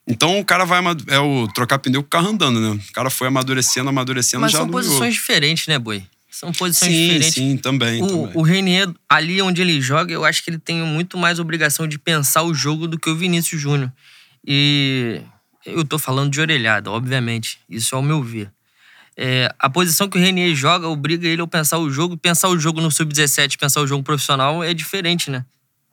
Então 0.09 0.41
o 0.41 0.45
cara 0.45 0.65
vai. 0.65 0.83
É 1.09 1.19
o 1.19 1.47
trocar 1.49 1.79
pneu 1.79 2.03
com 2.03 2.07
o 2.07 2.11
carro 2.11 2.29
andando, 2.31 2.61
né? 2.61 2.81
O 2.89 2.93
cara 2.93 3.11
foi 3.11 3.29
amadurecendo, 3.29 3.91
amadurecendo 3.91 4.41
Mas 4.41 4.53
já 4.53 4.59
são 4.59 4.69
posições 4.69 5.15
diferentes, 5.15 5.67
né, 5.67 5.79
Boi? 5.79 6.03
São 6.31 6.53
posições 6.53 6.93
sim, 6.93 7.03
diferentes. 7.05 7.35
Sim, 7.35 7.57
também. 7.57 8.03
O, 8.03 8.07
também. 8.07 8.31
o 8.35 8.43
Renier, 8.43 8.89
ali 9.09 9.43
onde 9.43 9.61
ele 9.61 9.81
joga, 9.81 10.13
eu 10.13 10.25
acho 10.25 10.43
que 10.43 10.51
ele 10.51 10.59
tem 10.59 10.83
muito 10.83 11.19
mais 11.19 11.39
obrigação 11.39 11.87
de 11.87 11.99
pensar 11.99 12.43
o 12.43 12.55
jogo 12.55 12.87
do 12.87 12.99
que 12.99 13.11
o 13.11 13.17
Vinícius 13.17 13.61
Júnior. 13.61 13.93
E 14.47 15.21
eu 15.67 15.85
tô 15.85 15.99
falando 15.99 16.31
de 16.31 16.41
orelhada, 16.41 16.91
obviamente. 16.91 17.59
Isso 17.69 17.95
é 17.95 17.99
o 17.99 18.03
meu 18.03 18.23
ver. 18.23 18.51
É, 19.17 19.53
a 19.59 19.69
posição 19.69 20.09
que 20.09 20.17
o 20.17 20.21
Renier 20.21 20.55
joga 20.55 20.87
obriga 20.87 21.27
ele 21.27 21.43
a 21.43 21.47
pensar 21.47 21.79
o 21.79 21.91
jogo. 21.91 22.17
Pensar 22.17 22.49
o 22.49 22.59
jogo 22.59 22.81
no 22.81 22.91
sub-17, 22.91 23.59
pensar 23.59 23.81
o 23.81 23.87
jogo 23.87 24.05
profissional 24.05 24.63
é 24.63 24.73
diferente, 24.73 25.31
né? 25.31 25.45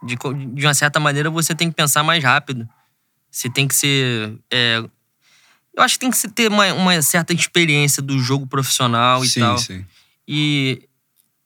De, 0.03 0.15
de 0.53 0.65
uma 0.65 0.73
certa 0.75 0.99
maneira, 0.99 1.29
você 1.29 1.55
tem 1.55 1.69
que 1.69 1.75
pensar 1.75 2.03
mais 2.03 2.23
rápido. 2.23 2.69
Você 3.35 3.49
tem 3.49 3.67
que 3.67 3.75
ser. 3.75 4.33
É, 4.49 4.81
eu 5.75 5.83
acho 5.83 5.95
que 5.95 5.99
tem 5.99 6.09
que 6.09 6.27
ter 6.29 6.49
uma, 6.49 6.73
uma, 6.73 7.01
certa 7.01 7.33
experiência 7.33 8.01
do 8.01 8.17
jogo 8.17 8.47
profissional 8.47 9.25
e 9.25 9.27
sim, 9.27 9.41
tal. 9.41 9.57
Sim. 9.57 9.85
E 10.25 10.87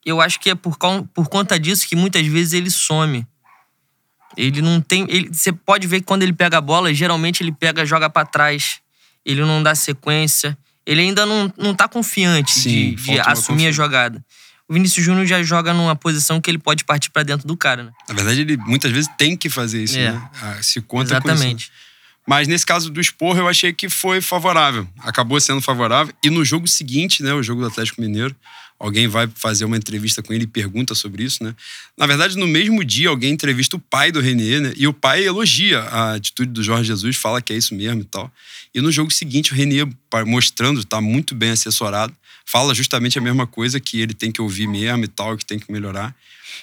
eu 0.06 0.22
acho 0.22 0.40
que 0.40 0.52
é 0.52 0.56
por, 0.56 0.78
por 1.12 1.28
conta 1.30 1.60
disso 1.60 1.88
que 1.88 1.96
muitas 1.96 2.24
vezes 2.28 2.54
ele 2.54 2.70
some. 2.70 3.26
Ele 4.38 4.62
não 4.62 4.80
tem. 4.80 5.08
Ele, 5.10 5.30
você 5.34 5.52
pode 5.52 5.88
ver 5.88 6.02
que 6.02 6.06
quando 6.06 6.22
ele 6.22 6.32
pega 6.32 6.60
a 6.60 6.62
bola, 6.62 6.94
geralmente 6.94 7.42
ele 7.42 7.52
pega 7.52 7.84
joga 7.84 8.08
para 8.08 8.24
trás. 8.24 8.80
Ele 9.26 9.42
não 9.42 9.64
dá 9.64 9.74
sequência. 9.74 10.56
Ele 10.86 11.02
ainda 11.02 11.26
não, 11.26 11.52
não 11.58 11.74
tá 11.74 11.88
confiante 11.88 12.52
sim, 12.52 12.94
de, 12.94 12.96
de 12.98 13.20
assumir 13.20 13.66
a 13.66 13.72
jogada 13.72 14.24
o 14.70 14.74
Vinícius 14.74 15.04
Júnior 15.04 15.26
já 15.26 15.42
joga 15.42 15.74
numa 15.74 15.96
posição 15.96 16.40
que 16.40 16.50
ele 16.50 16.60
pode 16.60 16.84
partir 16.84 17.10
para 17.10 17.24
dentro 17.24 17.48
do 17.48 17.58
cara, 17.58 17.84
né? 17.84 17.92
Na 18.08 18.14
verdade, 18.14 18.42
ele 18.42 18.56
muitas 18.56 18.92
vezes 18.92 19.10
tem 19.18 19.36
que 19.36 19.50
fazer 19.50 19.84
isso, 19.84 19.98
é. 19.98 20.12
né? 20.12 20.30
Ah, 20.42 20.58
se 20.62 20.80
conta 20.80 21.14
Exatamente. 21.14 21.42
com 21.42 21.58
isso. 21.58 21.72
Mas 22.28 22.48
nesse 22.48 22.64
caso 22.64 22.92
do 22.92 23.02
Esporro, 23.02 23.40
eu 23.40 23.48
achei 23.48 23.74
que 23.74 23.90
foi 23.90 24.22
favorável. 24.22 24.88
Acabou 25.00 25.42
sendo 25.42 25.60
favorável. 25.62 26.14
E 26.24 26.30
no 26.30 26.46
jogo 26.46 26.68
seguinte, 26.68 27.24
né, 27.24 27.34
o 27.34 27.42
jogo 27.42 27.62
do 27.62 27.68
Atlético 27.68 28.00
Mineiro, 28.00 28.36
alguém 28.80 29.08
vai 29.08 29.28
fazer 29.36 29.66
uma 29.66 29.76
entrevista 29.76 30.24
com 30.24 30.34
ele 30.34 30.46
e 30.46 30.48
pergunta 30.48 30.96
sobre 30.96 31.24
isso, 31.24 31.44
né? 31.44 31.54
Na 31.98 32.08
verdade, 32.08 32.38
no 32.38 32.48
mesmo 32.48 32.84
dia, 32.84 33.10
alguém 33.10 33.34
entrevista 33.34 33.76
o 33.76 33.80
pai 33.80 34.12
do 34.12 34.22
Renier, 34.22 34.62
né? 34.62 34.74
E 34.78 34.88
o 34.88 34.94
pai 34.94 35.26
elogia 35.26 35.82
a 35.82 36.14
atitude 36.14 36.52
do 36.52 36.64
Jorge 36.64 36.86
Jesus, 36.86 37.18
fala 37.18 37.42
que 37.42 37.52
é 37.52 37.58
isso 37.58 37.76
mesmo 37.76 38.02
e 38.02 38.06
tal. 38.06 38.32
E 38.74 38.80
no 38.80 38.92
jogo 38.92 39.12
seguinte, 39.12 39.52
o 39.52 39.56
Renier, 39.56 39.88
mostrando, 40.26 40.84
tá 40.86 41.02
muito 41.02 41.36
bem 41.36 41.52
assessorado, 41.52 42.16
fala 42.46 42.74
justamente 42.74 43.20
a 43.20 43.22
mesma 43.22 43.46
coisa, 43.46 43.80
que 43.80 44.00
ele 44.00 44.14
tem 44.14 44.32
que 44.32 44.42
ouvir 44.42 44.68
mesmo 44.68 45.04
e 45.04 45.08
tal, 45.08 45.38
que 45.38 45.46
tem 45.46 45.60
que 45.60 45.72
melhorar. 45.72 46.16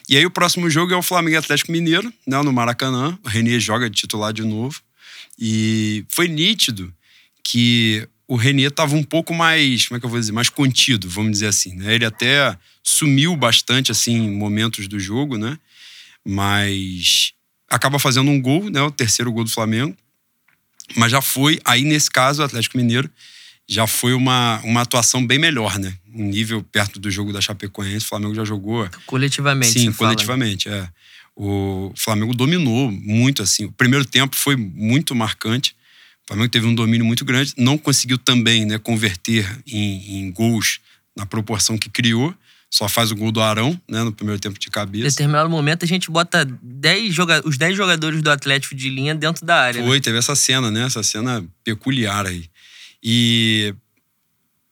E 0.08 0.16
aí 0.16 0.24
o 0.24 0.30
próximo 0.30 0.70
jogo 0.70 0.92
é 0.92 0.96
o 0.96 1.02
Flamengo 1.02 1.36
Atlético 1.36 1.70
Mineiro, 1.70 2.12
né, 2.26 2.40
no 2.42 2.52
Maracanã. 2.52 3.18
O 3.22 3.28
Renier 3.28 3.60
joga 3.60 3.90
de 3.90 3.96
titular 3.96 4.32
de 4.32 4.42
novo. 4.42 4.80
E 5.38 6.04
foi 6.08 6.28
nítido 6.28 6.92
que 7.44 8.08
o 8.28 8.36
Renier 8.36 8.70
estava 8.70 8.94
um 8.96 9.02
pouco 9.02 9.32
mais, 9.32 9.86
como 9.86 9.96
é 9.96 10.00
que 10.00 10.06
eu 10.06 10.10
vou 10.10 10.18
dizer, 10.18 10.32
mais 10.32 10.48
contido, 10.48 11.08
vamos 11.08 11.32
dizer 11.32 11.46
assim. 11.46 11.74
Né? 11.74 11.94
Ele 11.94 12.04
até 12.04 12.56
sumiu 12.82 13.36
bastante 13.36 13.92
assim 13.92 14.14
em 14.14 14.30
momentos 14.30 14.88
do 14.88 14.98
jogo, 14.98 15.38
né? 15.38 15.58
Mas 16.24 17.32
acaba 17.70 17.98
fazendo 17.98 18.30
um 18.30 18.40
gol, 18.40 18.68
né? 18.68 18.82
O 18.82 18.90
terceiro 18.90 19.32
gol 19.32 19.44
do 19.44 19.50
Flamengo. 19.50 19.96
Mas 20.96 21.12
já 21.12 21.20
foi, 21.20 21.60
aí 21.64 21.84
nesse 21.84 22.10
caso, 22.10 22.42
o 22.42 22.44
Atlético 22.44 22.76
Mineiro 22.76 23.10
já 23.68 23.86
foi 23.86 24.12
uma, 24.12 24.60
uma 24.62 24.82
atuação 24.82 25.24
bem 25.24 25.38
melhor, 25.38 25.78
né? 25.78 25.96
Um 26.14 26.24
nível 26.24 26.62
perto 26.62 27.00
do 27.00 27.10
jogo 27.10 27.32
da 27.32 27.40
Chapecoense. 27.40 28.06
O 28.06 28.08
Flamengo 28.08 28.34
já 28.34 28.44
jogou. 28.44 28.88
Coletivamente. 29.06 29.72
Sim, 29.80 29.92
coletivamente, 29.92 30.68
fala. 30.68 30.82
é. 30.82 30.88
O 31.34 31.92
Flamengo 31.94 32.34
dominou 32.34 32.90
muito, 32.90 33.42
assim. 33.42 33.66
O 33.66 33.72
primeiro 33.72 34.04
tempo 34.04 34.34
foi 34.34 34.56
muito 34.56 35.14
marcante. 35.14 35.76
O 36.26 36.34
Flamengo 36.34 36.50
teve 36.50 36.66
um 36.66 36.74
domínio 36.74 37.06
muito 37.06 37.24
grande. 37.24 37.54
Não 37.56 37.78
conseguiu 37.78 38.18
também 38.18 38.66
né, 38.66 38.78
converter 38.78 39.48
em, 39.64 40.18
em 40.18 40.32
gols 40.32 40.80
na 41.16 41.24
proporção 41.24 41.78
que 41.78 41.88
criou. 41.88 42.34
Só 42.68 42.88
faz 42.88 43.12
o 43.12 43.16
gol 43.16 43.30
do 43.30 43.40
Arão, 43.40 43.80
né, 43.88 44.02
no 44.02 44.12
primeiro 44.12 44.40
tempo 44.40 44.58
de 44.58 44.68
cabeça. 44.68 45.06
Em 45.06 45.08
determinado 45.08 45.48
momento, 45.48 45.84
a 45.84 45.88
gente 45.88 46.10
bota 46.10 46.44
dez 46.60 47.14
joga 47.14 47.40
os 47.46 47.56
10 47.56 47.76
jogadores 47.76 48.20
do 48.22 48.30
Atlético 48.30 48.74
de 48.74 48.90
linha 48.90 49.14
dentro 49.14 49.46
da 49.46 49.56
área. 49.56 49.84
Foi, 49.84 49.98
né? 49.98 50.02
teve 50.02 50.18
essa 50.18 50.34
cena, 50.34 50.68
né? 50.68 50.84
Essa 50.84 51.02
cena 51.02 51.46
peculiar 51.62 52.26
aí. 52.26 52.50
E 53.00 53.72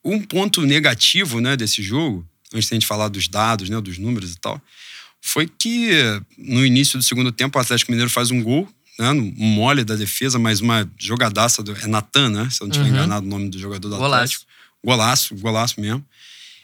um 0.04 0.20
ponto 0.20 0.62
negativo 0.62 1.40
né, 1.40 1.56
desse 1.56 1.82
jogo, 1.82 2.26
antes 2.52 2.68
de 2.68 2.74
a 2.74 2.76
gente 2.76 2.86
falar 2.86 3.06
dos 3.06 3.28
dados, 3.28 3.70
né, 3.70 3.80
dos 3.80 3.96
números 3.96 4.32
e 4.32 4.40
tal, 4.40 4.60
foi 5.20 5.48
que 5.48 5.90
no 6.36 6.66
início 6.66 6.98
do 6.98 7.04
segundo 7.04 7.32
tempo 7.32 7.56
o 7.56 7.60
Atlético 7.60 7.92
Mineiro 7.92 8.10
faz 8.10 8.30
um 8.30 8.42
gol, 8.42 8.68
né, 8.98 9.10
um 9.10 9.46
mole 9.46 9.84
da 9.84 9.96
defesa, 9.96 10.38
mas 10.38 10.60
uma 10.60 10.88
jogadaça 10.98 11.62
do. 11.62 11.72
É 11.72 11.86
Natan, 11.86 12.30
né? 12.30 12.48
Se 12.50 12.62
eu 12.62 12.66
não 12.66 12.72
tiver 12.72 12.86
uhum. 12.86 12.94
enganado 12.94 13.26
o 13.26 13.28
nome 13.28 13.48
do 13.48 13.58
jogador 13.58 13.88
do 13.88 13.96
golaço. 13.96 14.14
Atlético. 14.14 14.44
Golaço, 14.84 15.34
golaço 15.36 15.80
mesmo. 15.80 16.04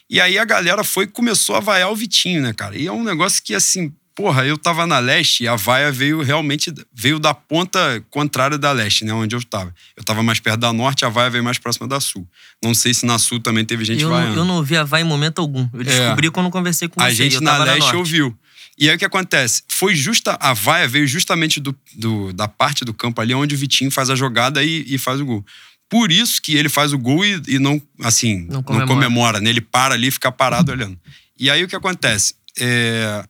E 0.08 0.20
aí 0.20 0.38
a 0.38 0.44
galera 0.44 0.82
foi 0.82 1.04
e 1.04 1.06
começou 1.06 1.54
a 1.54 1.60
vaiar 1.60 1.90
o 1.90 1.96
Vitinho, 1.96 2.42
né, 2.42 2.52
cara? 2.52 2.76
E 2.76 2.86
é 2.86 2.92
um 2.92 3.04
negócio 3.04 3.42
que, 3.42 3.54
assim, 3.54 3.92
porra, 4.14 4.44
eu 4.44 4.58
tava 4.58 4.86
na 4.86 4.98
leste 4.98 5.44
e 5.44 5.48
a 5.48 5.56
vaia 5.56 5.90
veio 5.90 6.20
realmente, 6.20 6.74
veio 6.92 7.18
da 7.18 7.32
ponta 7.32 8.04
contrária 8.10 8.58
da 8.58 8.72
leste, 8.72 9.04
né, 9.04 9.12
onde 9.14 9.34
eu 9.34 9.42
tava. 9.42 9.74
Eu 9.96 10.04
tava 10.04 10.22
mais 10.22 10.40
perto 10.40 10.58
da 10.58 10.72
norte, 10.72 11.04
a 11.04 11.08
vaia 11.08 11.30
veio 11.30 11.44
mais 11.44 11.58
próxima 11.58 11.86
da 11.86 12.00
sul. 12.00 12.26
Não 12.62 12.74
sei 12.74 12.92
se 12.92 13.06
na 13.06 13.18
sul 13.18 13.40
também 13.40 13.64
teve 13.64 13.84
gente 13.84 14.02
eu 14.02 14.10
vaiando. 14.10 14.34
Não, 14.34 14.42
eu 14.42 14.44
não 14.44 14.56
ouvi 14.56 14.76
a 14.76 14.84
vaia 14.84 15.02
em 15.02 15.06
momento 15.06 15.40
algum. 15.40 15.68
Eu 15.72 15.84
descobri 15.84 16.26
é. 16.26 16.30
quando 16.30 16.50
conversei 16.50 16.88
com 16.88 17.00
a 17.00 17.04
você. 17.04 17.10
A 17.10 17.14
gente 17.14 17.40
na 17.40 17.56
leste 17.58 17.92
na 17.92 17.98
ouviu. 17.98 18.36
E 18.80 18.88
aí 18.88 18.96
o 18.96 18.98
que 18.98 19.04
acontece? 19.04 19.62
Foi 19.68 19.94
justa, 19.94 20.38
a 20.40 20.54
vaia 20.54 20.88
veio 20.88 21.06
justamente 21.06 21.60
do, 21.60 21.76
do, 21.94 22.32
da 22.32 22.48
parte 22.48 22.82
do 22.82 22.94
campo 22.94 23.20
ali 23.20 23.34
onde 23.34 23.54
o 23.54 23.58
Vitinho 23.58 23.90
faz 23.90 24.08
a 24.08 24.16
jogada 24.16 24.64
e, 24.64 24.86
e 24.88 24.96
faz 24.96 25.20
o 25.20 25.26
gol. 25.26 25.44
Por 25.86 26.10
isso 26.10 26.40
que 26.40 26.56
ele 26.56 26.70
faz 26.70 26.94
o 26.94 26.98
gol 26.98 27.22
e, 27.22 27.42
e 27.46 27.58
não, 27.58 27.82
assim, 28.00 28.46
não 28.48 28.62
comemora. 28.62 28.86
não 28.86 28.94
comemora, 28.94 29.40
né? 29.40 29.50
Ele 29.50 29.60
para 29.60 29.94
ali 29.94 30.06
e 30.06 30.10
fica 30.10 30.32
parado 30.32 30.72
olhando. 30.72 30.98
E 31.38 31.50
aí 31.50 31.62
o 31.62 31.68
que 31.68 31.76
acontece? 31.76 32.34
É, 32.58 33.22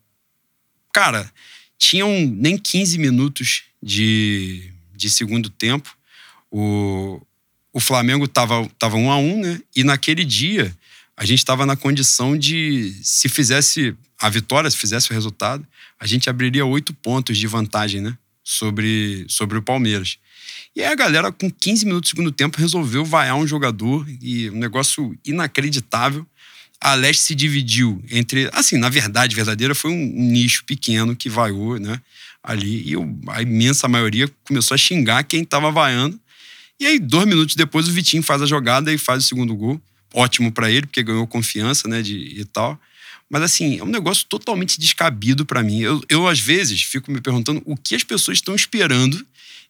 cara, 0.93 1.29
tinham 1.77 2.09
nem 2.33 2.57
15 2.57 2.97
minutos 2.99 3.65
de, 3.83 4.71
de 4.95 5.11
segundo 5.11 5.51
tempo. 5.51 5.97
O, 6.49 7.21
o 7.73 7.81
Flamengo 7.81 8.29
tava, 8.29 8.69
tava 8.79 8.97
um 8.97 9.11
a 9.11 9.17
um, 9.17 9.41
né? 9.41 9.61
E 9.75 9.83
naquele 9.83 10.25
dia 10.25 10.73
a 11.21 11.27
gente 11.27 11.41
estava 11.41 11.67
na 11.67 11.77
condição 11.77 12.35
de, 12.35 12.99
se 13.03 13.29
fizesse 13.29 13.95
a 14.19 14.31
vitória, 14.31 14.71
se 14.71 14.77
fizesse 14.79 15.11
o 15.11 15.13
resultado, 15.13 15.67
a 15.99 16.07
gente 16.07 16.31
abriria 16.31 16.65
oito 16.65 16.95
pontos 16.95 17.37
de 17.37 17.47
vantagem, 17.47 18.01
né? 18.01 18.17
Sobre, 18.43 19.27
sobre 19.29 19.59
o 19.59 19.63
Palmeiras. 19.63 20.17
E 20.75 20.81
aí 20.81 20.91
a 20.91 20.95
galera, 20.95 21.31
com 21.31 21.51
15 21.51 21.85
minutos 21.85 22.11
do 22.11 22.17
segundo 22.17 22.33
tempo, 22.33 22.59
resolveu 22.59 23.05
vaiar 23.05 23.37
um 23.37 23.47
jogador 23.47 24.09
e 24.23 24.49
um 24.49 24.57
negócio 24.57 25.15
inacreditável 25.23 26.27
a 26.81 26.95
leste 26.95 27.23
se 27.23 27.35
dividiu 27.35 28.03
entre. 28.11 28.49
Assim, 28.55 28.79
na 28.79 28.89
verdade, 28.89 29.37
verdadeira, 29.37 29.75
foi 29.75 29.91
um, 29.91 30.13
nicho 30.15 30.65
pequeno 30.65 31.15
que 31.15 31.29
vaiou, 31.29 31.79
né? 31.79 32.01
Ali. 32.43 32.91
E 32.91 32.95
a 33.29 33.43
imensa 33.43 33.87
maioria 33.87 34.27
começou 34.45 34.75
a 34.75 34.79
xingar 34.79 35.23
quem 35.25 35.43
estava 35.43 35.71
vaiando. 35.71 36.19
E 36.81 36.87
aí, 36.87 36.99
dois 36.99 37.27
minutos 37.27 37.55
depois, 37.55 37.87
o 37.87 37.93
Vitinho 37.93 38.23
faz 38.23 38.41
a 38.41 38.47
jogada 38.47 38.91
e 38.91 38.97
faz 38.97 39.23
o 39.23 39.29
segundo 39.29 39.55
gol. 39.55 39.79
Ótimo 40.13 40.51
para 40.51 40.71
ele, 40.71 40.87
porque 40.87 41.03
ganhou 41.03 41.27
confiança, 41.27 41.89
né? 41.89 42.03
De, 42.03 42.17
e 42.17 42.45
tal. 42.45 42.81
Mas, 43.29 43.43
assim, 43.43 43.79
é 43.79 43.85
um 43.85 43.89
negócio 43.89 44.27
totalmente 44.27 44.79
descabido 44.81 45.47
para 45.47 45.63
mim. 45.63 45.81
Eu, 45.81 46.03
eu, 46.09 46.27
às 46.27 46.41
vezes, 46.41 46.83
fico 46.83 47.13
me 47.13 47.21
perguntando 47.21 47.63
o 47.65 47.77
que 47.77 47.95
as 47.95 48.03
pessoas 48.03 48.39
estão 48.39 48.55
esperando 48.55 49.25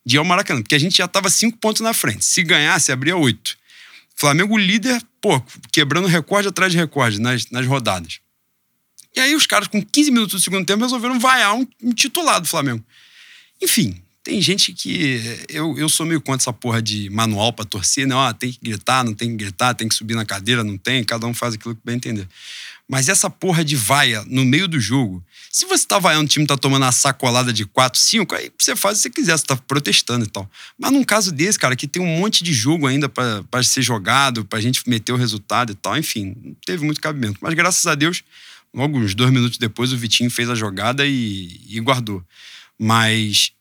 de 0.05 0.17
ir 0.17 0.19
ao 0.19 0.25
Maracanã. 0.25 0.63
Porque 0.63 0.75
a 0.75 0.81
gente 0.81 0.97
já 0.97 1.05
estava 1.05 1.29
cinco 1.29 1.59
pontos 1.59 1.83
na 1.83 1.93
frente. 1.93 2.25
Se 2.25 2.43
ganhasse, 2.43 2.91
abria 2.91 3.17
oito. 3.17 3.59
Flamengo 4.17 4.57
líder, 4.57 5.03
pô, 5.21 5.43
quebrando 5.73 6.07
recorde 6.07 6.49
atrás 6.49 6.73
de 6.73 6.79
recorde 6.79 7.21
nas, 7.21 7.51
nas 7.51 7.67
rodadas. 7.67 8.21
E 9.15 9.21
aí 9.21 9.35
os 9.35 9.47
caras, 9.47 9.69
com 9.69 9.83
15 9.83 10.11
minutos 10.11 10.41
do 10.41 10.45
segundo 10.45 10.65
tempo, 10.65 10.83
resolveram 10.83 11.19
vaiar 11.19 11.55
um, 11.55 11.67
um 11.83 11.93
titular 11.93 12.41
do 12.41 12.47
Flamengo. 12.47 12.85
Enfim, 13.61 14.01
tem 14.31 14.41
gente 14.41 14.73
que. 14.73 15.21
Eu, 15.49 15.77
eu 15.77 15.89
sou 15.89 16.07
meio 16.07 16.21
contra 16.21 16.41
essa 16.41 16.53
porra 16.53 16.81
de 16.81 17.11
manual 17.11 17.53
pra 17.53 17.65
torcer, 17.65 18.07
né? 18.07 18.15
Ó, 18.15 18.33
tem 18.33 18.53
que 18.53 18.61
gritar, 18.63 19.05
não 19.05 19.13
tem 19.13 19.29
que 19.31 19.37
gritar, 19.37 19.75
tem 19.75 19.89
que 19.89 19.95
subir 19.95 20.15
na 20.15 20.25
cadeira, 20.25 20.63
não 20.63 20.79
tem, 20.79 21.03
cada 21.03 21.27
um 21.27 21.35
faz 21.35 21.55
aquilo 21.55 21.75
que 21.75 21.81
bem 21.85 21.97
entender. 21.97 22.29
Mas 22.89 23.09
essa 23.09 23.29
porra 23.29 23.65
de 23.65 23.75
vaia 23.75 24.25
no 24.29 24.45
meio 24.45 24.69
do 24.69 24.79
jogo, 24.79 25.25
se 25.51 25.67
você 25.67 25.85
tá 25.85 25.99
vaiando, 25.99 26.27
o 26.27 26.29
time 26.29 26.47
tá 26.47 26.57
tomando 26.57 26.85
uma 26.85 26.93
sacolada 26.93 27.53
de 27.53 27.65
4, 27.65 28.01
5, 28.01 28.35
aí 28.37 28.53
você 28.57 28.77
faz 28.77 28.99
o 28.99 29.03
que 29.03 29.03
você 29.03 29.11
quiser, 29.11 29.37
você 29.37 29.47
tá 29.47 29.57
protestando 29.57 30.25
e 30.25 30.29
tal. 30.29 30.49
Mas 30.79 30.93
num 30.93 31.03
caso 31.03 31.33
desse, 31.33 31.59
cara, 31.59 31.75
que 31.75 31.89
tem 31.89 32.01
um 32.01 32.19
monte 32.19 32.45
de 32.45 32.53
jogo 32.53 32.87
ainda 32.87 33.09
para 33.09 33.63
ser 33.65 33.83
jogado, 33.83 34.45
pra 34.45 34.61
gente 34.61 34.89
meter 34.89 35.13
o 35.13 35.17
resultado 35.17 35.73
e 35.73 35.75
tal, 35.75 35.99
enfim, 35.99 36.37
não 36.41 36.55
teve 36.65 36.85
muito 36.85 37.01
cabimento. 37.01 37.39
Mas 37.41 37.55
graças 37.55 37.85
a 37.85 37.97
Deus, 37.97 38.23
logo 38.73 38.97
uns 38.97 39.13
dois 39.13 39.33
minutos 39.33 39.59
depois, 39.59 39.93
o 39.93 39.97
Vitinho 39.97 40.31
fez 40.31 40.49
a 40.49 40.55
jogada 40.55 41.05
e, 41.05 41.61
e 41.69 41.81
guardou. 41.81 42.25
Mas 42.79 43.53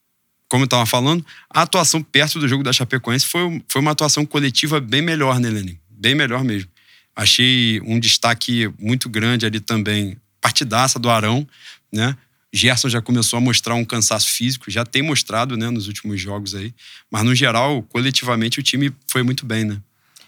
como 0.50 0.64
eu 0.64 0.66
estava 0.66 0.86
falando, 0.86 1.24
a 1.50 1.62
atuação 1.62 2.02
perto 2.02 2.40
do 2.40 2.48
jogo 2.48 2.64
da 2.64 2.74
Chapecoense 2.74 3.26
foi, 3.26 3.64
foi 3.68 3.82
uma 3.82 3.92
atuação 3.92 4.26
coletiva 4.26 4.82
bem 4.82 5.02
melhor, 5.02 5.40
né, 5.40 5.50
Lenin? 5.50 5.78
Bem 5.90 6.16
melhor 6.16 6.44
mesmo. 6.44 6.70
Achei 7.16 7.80
um 7.82 8.00
destaque 8.00 8.68
muito 8.80 9.08
grande 9.08 9.46
ali 9.46 9.60
também, 9.60 10.18
partidaça 10.42 10.98
do 10.98 11.10
Arão, 11.10 11.48
né? 11.94 12.18
Gerson 12.52 12.90
já 12.90 13.00
começou 13.00 13.38
a 13.38 13.42
mostrar 13.42 13.76
um 13.76 13.86
cansaço 13.86 14.32
físico, 14.32 14.72
já 14.72 14.84
tem 14.84 15.04
mostrado, 15.04 15.56
né, 15.56 15.70
nos 15.70 15.88
últimos 15.88 16.20
jogos 16.20 16.56
aí. 16.56 16.74
Mas 17.12 17.24
no 17.24 17.36
geral, 17.36 17.84
coletivamente, 17.84 18.60
o 18.60 18.64
time 18.64 18.92
foi 19.08 19.22
muito 19.22 19.46
bem, 19.46 19.66
né? 19.66 19.80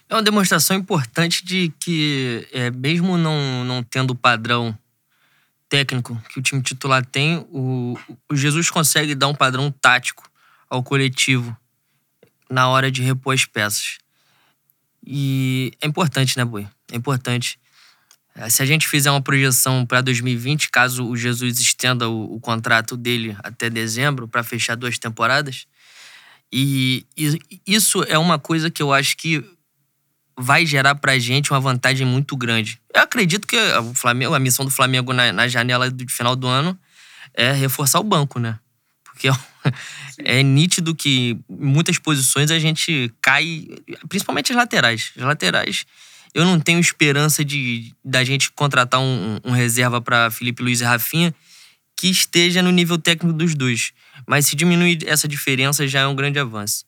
É 0.08 0.14
uma 0.14 0.22
demonstração 0.22 0.78
importante 0.78 1.44
de 1.44 1.74
que, 1.80 2.48
é, 2.52 2.70
mesmo 2.70 3.18
não, 3.18 3.64
não 3.64 3.82
tendo 3.82 4.12
o 4.12 4.16
padrão 4.16 4.78
técnico 5.72 6.22
que 6.28 6.38
o 6.38 6.42
time 6.42 6.62
titular 6.62 7.06
tem, 7.06 7.38
o, 7.50 7.98
o 8.30 8.36
Jesus 8.36 8.70
consegue 8.70 9.16
dar 9.16 9.30
um 9.30 9.34
padrão 9.34 9.72
tático 9.72 10.30
ao 10.70 10.84
coletivo 10.84 11.56
na 12.50 12.68
hora 12.68 12.92
de 12.92 13.02
repor 13.02 13.34
as 13.34 13.46
peças. 13.46 13.98
E 15.02 15.72
é 15.82 15.88
importante, 15.88 16.38
né, 16.38 16.44
Boi? 16.44 16.68
É 16.92 16.98
importante. 16.98 17.58
É, 18.36 18.50
se 18.50 18.62
a 18.62 18.66
gente 18.66 18.86
fizer 18.86 19.10
uma 19.12 19.22
projeção 19.22 19.86
para 19.86 20.02
2020, 20.02 20.70
caso 20.70 21.08
o 21.08 21.16
Jesus 21.16 21.58
estenda 21.62 22.10
o, 22.10 22.36
o 22.36 22.40
contrato 22.42 22.98
dele 22.98 23.38
até 23.40 23.70
dezembro 23.70 24.28
para 24.28 24.44
fechar 24.44 24.76
duas 24.76 25.00
temporadas, 25.00 25.66
e, 26.52 27.06
e, 27.16 27.40
isso 27.66 28.04
é 28.04 28.18
uma 28.18 28.38
coisa 28.38 28.70
que 28.70 28.84
eu 28.84 28.92
acho 28.92 29.16
que 29.16 29.42
vai 30.42 30.66
gerar 30.66 30.96
para 30.96 31.14
a 31.14 31.20
gente 31.20 31.52
uma 31.52 31.60
vantagem 31.60 32.06
muito 32.06 32.36
grande. 32.36 32.80
Eu 32.94 33.02
acredito 33.02 33.48
que 33.48 33.58
o 33.58 33.94
Flamengo, 33.94 34.34
a 34.34 34.40
missão 34.40 34.66
do 34.66 34.72
Flamengo 34.72 35.14
na, 35.14 35.32
na 35.32 35.48
janela 35.48 35.90
do 35.90 36.10
final 36.10 36.36
do 36.36 36.48
ano 36.48 36.78
é 37.34 37.52
reforçar 37.52 38.00
o 38.00 38.04
banco, 38.04 38.40
né? 38.40 38.60
Porque 39.04 39.30
é, 39.30 40.40
é 40.40 40.44
nítido 40.44 40.96
que 40.96 41.38
em 41.50 41.66
muitas 41.66 41.98
posições 42.00 42.50
a 42.52 42.60
gente 42.60 43.14
cai, 43.22 43.68
principalmente 44.10 44.52
as 44.52 44.58
laterais. 44.58 45.12
As 45.16 45.24
laterais 45.24 45.86
eu 46.34 46.46
não 46.46 46.60
tenho 46.60 46.80
esperança 46.80 47.44
de 47.44 47.94
da 48.04 48.24
gente 48.24 48.52
contratar 48.52 49.00
um, 49.02 49.40
um 49.44 49.52
reserva 49.52 50.02
para 50.02 50.32
Felipe 50.32 50.64
Luiz 50.64 50.82
e 50.82 50.84
Rafinha 50.84 51.34
que 51.96 52.10
esteja 52.10 52.64
no 52.64 52.72
nível 52.72 52.98
técnico 52.98 53.38
dos 53.38 53.54
dois. 53.54 53.92
Mas 54.26 54.48
se 54.48 54.56
diminuir 54.56 55.00
essa 55.06 55.28
diferença 55.28 55.88
já 55.88 56.00
é 56.00 56.08
um 56.08 56.16
grande 56.16 56.40
avanço. 56.40 56.86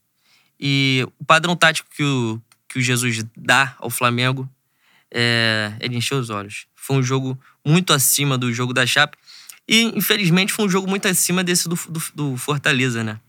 E 0.60 1.06
o 1.20 1.26
padrão 1.26 1.56
tático 1.56 1.90
que 1.96 2.04
o, 2.04 2.42
que 2.74 2.80
o 2.80 2.82
Jesus 2.82 3.24
dá 3.38 3.75
ao 3.77 3.92
Flamengo 3.92 4.50
é, 5.13 5.72
é 5.80 5.88
de 5.88 5.96
encher 5.96 6.15
os 6.15 6.32
olhos. 6.32 6.65
Foi 6.75 6.98
um 6.98 7.03
jogo 7.03 7.39
muito 7.63 7.94
acima 7.94 8.36
do 8.36 8.51
jogo 8.51 8.74
da 8.74 8.86
Chape. 8.86 9.15
E, 9.70 9.84
infelizmente, 9.96 10.51
foi 10.51 10.65
um 10.65 10.70
jogo 10.70 10.89
muito 10.89 11.08
acima 11.08 11.44
desse 11.44 11.70
do, 11.70 11.80
do, 11.88 12.03
do 12.15 12.38
Fortaleza, 12.38 13.03
né? 13.03 13.20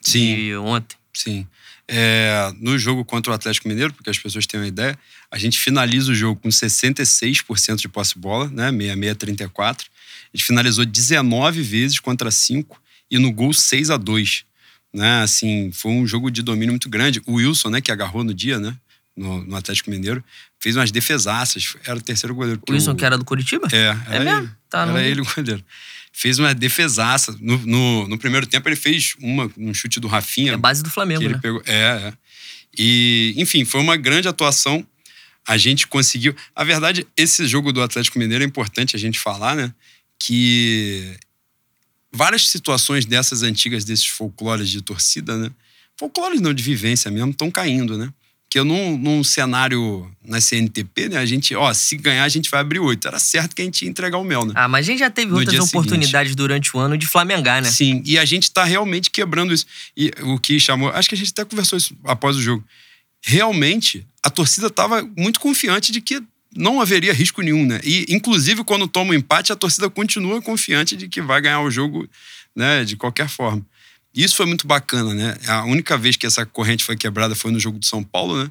Sim. 0.00 0.34
De 0.34 0.56
ontem. 0.56 0.96
Sim. 1.12 1.46
É, 1.86 2.50
no 2.58 2.78
jogo 2.78 3.04
contra 3.04 3.30
o 3.30 3.34
Atlético 3.34 3.68
Mineiro, 3.68 3.92
porque 3.92 4.08
as 4.08 4.18
pessoas 4.18 4.46
têm 4.46 4.58
uma 4.58 4.66
ideia, 4.66 4.98
a 5.30 5.38
gente 5.38 5.58
finaliza 5.58 6.10
o 6.10 6.14
jogo 6.14 6.40
com 6.40 6.48
66% 6.48 7.76
de 7.76 7.88
posse 7.88 8.14
de 8.14 8.20
bola, 8.20 8.48
né? 8.48 8.70
66-34. 8.70 9.84
A 10.32 10.36
gente 10.36 10.46
finalizou 10.46 10.86
19 10.86 11.60
vezes 11.60 12.00
contra 12.00 12.30
5 12.30 12.80
e 13.10 13.18
no 13.18 13.30
gol 13.30 13.52
6 13.52 13.90
a 13.90 13.98
2 13.98 14.44
né? 14.98 15.22
Assim, 15.22 15.70
foi 15.72 15.92
um 15.92 16.06
jogo 16.06 16.30
de 16.30 16.42
domínio 16.42 16.72
muito 16.72 16.88
grande. 16.88 17.22
O 17.24 17.34
Wilson, 17.34 17.70
né, 17.70 17.80
que 17.80 17.92
agarrou 17.92 18.24
no 18.24 18.34
dia, 18.34 18.58
né? 18.58 18.76
No, 19.16 19.44
no 19.44 19.56
Atlético 19.56 19.90
Mineiro, 19.90 20.22
fez 20.60 20.76
umas 20.76 20.90
defesaças. 20.90 21.74
Era 21.84 21.98
o 21.98 22.02
terceiro 22.02 22.34
goleiro. 22.34 22.60
O 22.68 22.72
Wilson, 22.72 22.94
que 22.94 23.04
era 23.04 23.16
do 23.16 23.24
Curitiba? 23.24 23.66
É, 23.72 23.96
era 24.06 24.16
é 24.16 24.24
mesmo? 24.24 24.40
Ele, 24.40 24.50
tá, 24.68 24.82
era 24.82 24.92
no... 24.92 24.98
ele 24.98 25.20
o 25.20 25.24
goleiro. 25.24 25.64
Fez 26.12 26.38
uma 26.38 26.54
defesaça. 26.54 27.36
No, 27.40 27.58
no, 27.58 28.08
no, 28.08 28.18
primeiro 28.18 28.46
tempo, 28.46 28.68
ele 28.68 28.76
fez 28.76 29.14
uma, 29.20 29.50
um 29.56 29.72
chute 29.72 29.98
do 29.98 30.08
Rafinha. 30.08 30.52
É 30.52 30.56
base 30.56 30.82
do 30.82 30.90
Flamengo, 30.90 31.28
né? 31.28 31.38
Pegou, 31.40 31.62
é, 31.64 31.72
é. 31.74 32.12
E, 32.76 33.34
enfim, 33.36 33.64
foi 33.64 33.80
uma 33.80 33.96
grande 33.96 34.28
atuação. 34.28 34.86
A 35.46 35.56
gente 35.56 35.86
conseguiu. 35.86 36.34
A 36.54 36.62
verdade, 36.62 37.06
esse 37.16 37.46
jogo 37.46 37.72
do 37.72 37.82
Atlético 37.82 38.18
Mineiro 38.18 38.44
é 38.44 38.46
importante 38.46 38.94
a 38.94 38.98
gente 38.98 39.18
falar, 39.18 39.56
né? 39.56 39.72
Que 40.18 41.16
várias 42.12 42.48
situações 42.48 43.04
dessas 43.04 43.42
antigas, 43.42 43.84
desses 43.84 44.06
folclores 44.06 44.68
de 44.68 44.82
torcida, 44.82 45.36
né? 45.36 45.50
Folclores 45.96 46.40
não 46.40 46.54
de 46.54 46.62
vivência 46.62 47.10
mesmo, 47.10 47.30
estão 47.30 47.50
caindo, 47.50 47.98
né? 47.98 48.08
Que 48.50 48.58
eu 48.58 48.64
num, 48.64 48.96
num 48.96 49.22
cenário 49.22 50.10
na 50.24 50.40
CNTP, 50.40 51.10
né? 51.10 51.18
A 51.18 51.26
gente, 51.26 51.54
ó, 51.54 51.72
se 51.74 51.96
ganhar, 51.96 52.24
a 52.24 52.28
gente 52.28 52.50
vai 52.50 52.60
abrir 52.60 52.78
oito. 52.78 53.06
Era 53.06 53.18
certo 53.18 53.54
que 53.54 53.60
a 53.60 53.64
gente 53.64 53.82
ia 53.82 53.90
entregar 53.90 54.16
o 54.16 54.24
mel, 54.24 54.46
né? 54.46 54.54
Ah, 54.56 54.66
mas 54.66 54.86
a 54.86 54.90
gente 54.90 55.00
já 55.00 55.10
teve 55.10 55.30
No 55.30 55.38
outras 55.38 55.58
oportunidades 55.58 56.34
durante 56.34 56.74
o 56.74 56.80
ano 56.80 56.96
de 56.96 57.06
flamengar, 57.06 57.60
né? 57.60 57.70
Sim, 57.70 58.02
e 58.06 58.18
a 58.18 58.24
gente 58.24 58.50
tá 58.50 58.64
realmente 58.64 59.10
quebrando 59.10 59.52
isso. 59.52 59.66
E 59.94 60.10
o 60.22 60.38
que 60.38 60.58
chamou. 60.58 60.88
Acho 60.90 61.08
que 61.08 61.14
a 61.14 61.18
gente 61.18 61.30
até 61.30 61.44
conversou 61.44 61.76
isso 61.76 61.94
após 62.04 62.36
o 62.36 62.42
jogo. 62.42 62.64
Realmente, 63.22 64.06
a 64.22 64.30
torcida 64.30 64.70
tava 64.70 65.02
muito 65.16 65.40
confiante 65.40 65.92
de 65.92 66.00
que 66.00 66.22
não 66.56 66.80
haveria 66.80 67.12
risco 67.12 67.42
nenhum, 67.42 67.64
né? 67.64 67.80
E, 67.84 68.06
inclusive, 68.08 68.64
quando 68.64 68.88
toma 68.88 69.10
um 69.10 69.14
empate, 69.14 69.52
a 69.52 69.56
torcida 69.56 69.88
continua 69.90 70.40
confiante 70.40 70.96
de 70.96 71.08
que 71.08 71.20
vai 71.20 71.40
ganhar 71.40 71.60
o 71.60 71.70
jogo, 71.70 72.08
né, 72.54 72.84
de 72.84 72.96
qualquer 72.96 73.28
forma. 73.28 73.64
Isso 74.14 74.34
foi 74.34 74.46
muito 74.46 74.66
bacana, 74.66 75.14
né? 75.14 75.36
A 75.46 75.64
única 75.64 75.96
vez 75.96 76.16
que 76.16 76.26
essa 76.26 76.44
corrente 76.46 76.82
foi 76.82 76.96
quebrada 76.96 77.34
foi 77.34 77.52
no 77.52 77.60
jogo 77.60 77.78
do 77.78 77.86
São 77.86 78.02
Paulo, 78.02 78.42
né? 78.42 78.50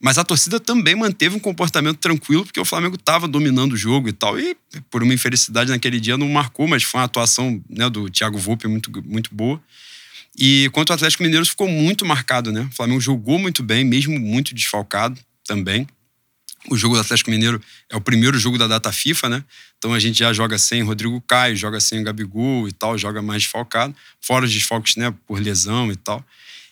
Mas 0.00 0.18
a 0.18 0.24
torcida 0.24 0.60
também 0.60 0.94
manteve 0.94 1.36
um 1.36 1.38
comportamento 1.38 1.98
tranquilo, 1.98 2.44
porque 2.44 2.60
o 2.60 2.64
Flamengo 2.64 2.96
estava 2.96 3.26
dominando 3.26 3.72
o 3.72 3.76
jogo 3.76 4.08
e 4.08 4.12
tal. 4.12 4.38
E, 4.38 4.56
por 4.90 5.02
uma 5.02 5.14
infelicidade 5.14 5.70
naquele 5.70 5.98
dia, 5.98 6.18
não 6.18 6.28
marcou, 6.28 6.68
mas 6.68 6.82
foi 6.82 7.00
uma 7.00 7.06
atuação 7.06 7.62
né, 7.68 7.88
do 7.88 8.10
Thiago 8.10 8.36
Volpe 8.36 8.68
muito, 8.68 8.90
muito 9.04 9.34
boa. 9.34 9.60
E 10.38 10.68
quanto 10.72 10.90
ao 10.90 10.96
Atlético 10.96 11.22
Mineiro, 11.22 11.46
ficou 11.46 11.66
muito 11.66 12.04
marcado, 12.04 12.52
né? 12.52 12.68
O 12.70 12.76
Flamengo 12.76 13.00
jogou 13.00 13.38
muito 13.38 13.62
bem, 13.62 13.84
mesmo 13.84 14.18
muito 14.20 14.54
desfalcado 14.54 15.18
também. 15.46 15.86
O 16.68 16.76
jogo 16.76 16.94
do 16.96 17.00
Atlético 17.00 17.30
Mineiro 17.30 17.60
é 17.90 17.96
o 17.96 18.00
primeiro 18.00 18.38
jogo 18.38 18.58
da 18.58 18.66
data 18.66 18.90
FIFA, 18.92 19.28
né? 19.28 19.44
Então 19.78 19.92
a 19.94 19.98
gente 19.98 20.18
já 20.18 20.32
joga 20.32 20.58
sem 20.58 20.82
Rodrigo 20.82 21.20
Caio, 21.26 21.54
joga 21.56 21.78
sem 21.80 22.00
o 22.00 22.04
Gabigol 22.04 22.66
e 22.68 22.72
tal, 22.72 22.98
joga 22.98 23.22
mais 23.22 23.42
desfalcado, 23.42 23.94
fora 24.20 24.44
os 24.44 24.52
desfalques, 24.52 24.96
né, 24.96 25.14
por 25.26 25.40
lesão 25.40 25.92
e 25.92 25.96
tal. 25.96 26.24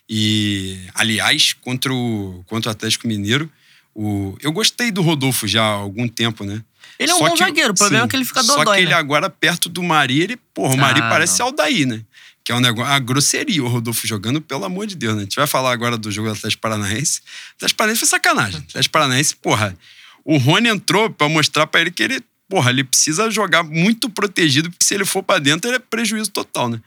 E, 0.08 0.78
aliás, 0.94 1.52
contra 1.54 1.92
o, 1.92 2.44
contra 2.46 2.70
o 2.70 2.72
Atlético 2.72 3.06
Mineiro, 3.08 3.50
o, 3.94 4.36
eu 4.42 4.52
gostei 4.52 4.90
do 4.90 5.00
Rodolfo 5.02 5.46
já 5.46 5.62
há 5.62 5.66
algum 5.72 6.06
tempo, 6.08 6.44
né? 6.44 6.62
Ele 6.98 7.10
é 7.10 7.14
um 7.14 7.18
Só 7.18 7.28
bom 7.28 7.32
que- 7.34 7.38
zagueiro, 7.44 7.72
o 7.72 7.74
problema 7.74 8.02
sim, 8.02 8.06
é 8.06 8.10
que 8.10 8.16
ele 8.16 8.24
fica 8.24 8.42
Só 8.42 8.56
dodói, 8.58 8.76
que 8.76 8.82
ele 8.82 8.90
né? 8.90 8.96
agora, 8.96 9.30
perto 9.30 9.68
do 9.68 9.82
Mari, 9.82 10.20
ele, 10.20 10.36
porra, 10.52 10.74
o 10.74 10.76
Mari 10.76 11.00
Ah, 11.00 11.08
parece 11.08 11.38
não. 11.38 11.46
Aldair, 11.46 11.86
né? 11.86 12.02
Que 12.44 12.52
é 12.52 12.54
um 12.54 12.60
negócio, 12.60 12.92
a 12.92 12.98
grosseria, 12.98 13.64
o 13.64 13.68
Rodolfo 13.68 14.06
jogando, 14.06 14.40
pelo 14.40 14.64
amor 14.64 14.86
de 14.86 14.94
Deus, 14.94 15.14
né? 15.14 15.20
A 15.20 15.24
gente 15.24 15.36
vai 15.36 15.46
falar 15.46 15.72
agora 15.72 15.96
do 15.96 16.10
jogo 16.12 16.28
do 16.28 16.34
Atlético 16.34 16.60
Paranaense. 16.60 17.20
O 17.20 17.54
Atlético 17.56 17.78
Paranaense 17.78 18.00
foi 18.00 18.08
sacanagem. 18.08 18.60
O 18.60 18.64
Atlético 18.64 18.92
Paranaense, 18.92 19.36
porra, 19.36 19.76
o 20.24 20.36
Rony 20.36 20.68
entrou 20.68 21.08
pra 21.08 21.28
mostrar 21.28 21.66
pra 21.66 21.80
ele 21.80 21.90
que 21.90 22.02
ele, 22.02 22.22
porra, 22.48 22.70
ele 22.70 22.84
precisa 22.84 23.30
jogar 23.30 23.62
muito 23.62 24.10
protegido, 24.10 24.70
porque 24.70 24.84
se 24.84 24.94
ele 24.94 25.06
for 25.06 25.22
pra 25.22 25.38
dentro, 25.38 25.70
ele 25.70 25.76
é 25.76 25.80
prejuízo 25.80 26.30
total, 26.30 26.68
né? 26.68 26.80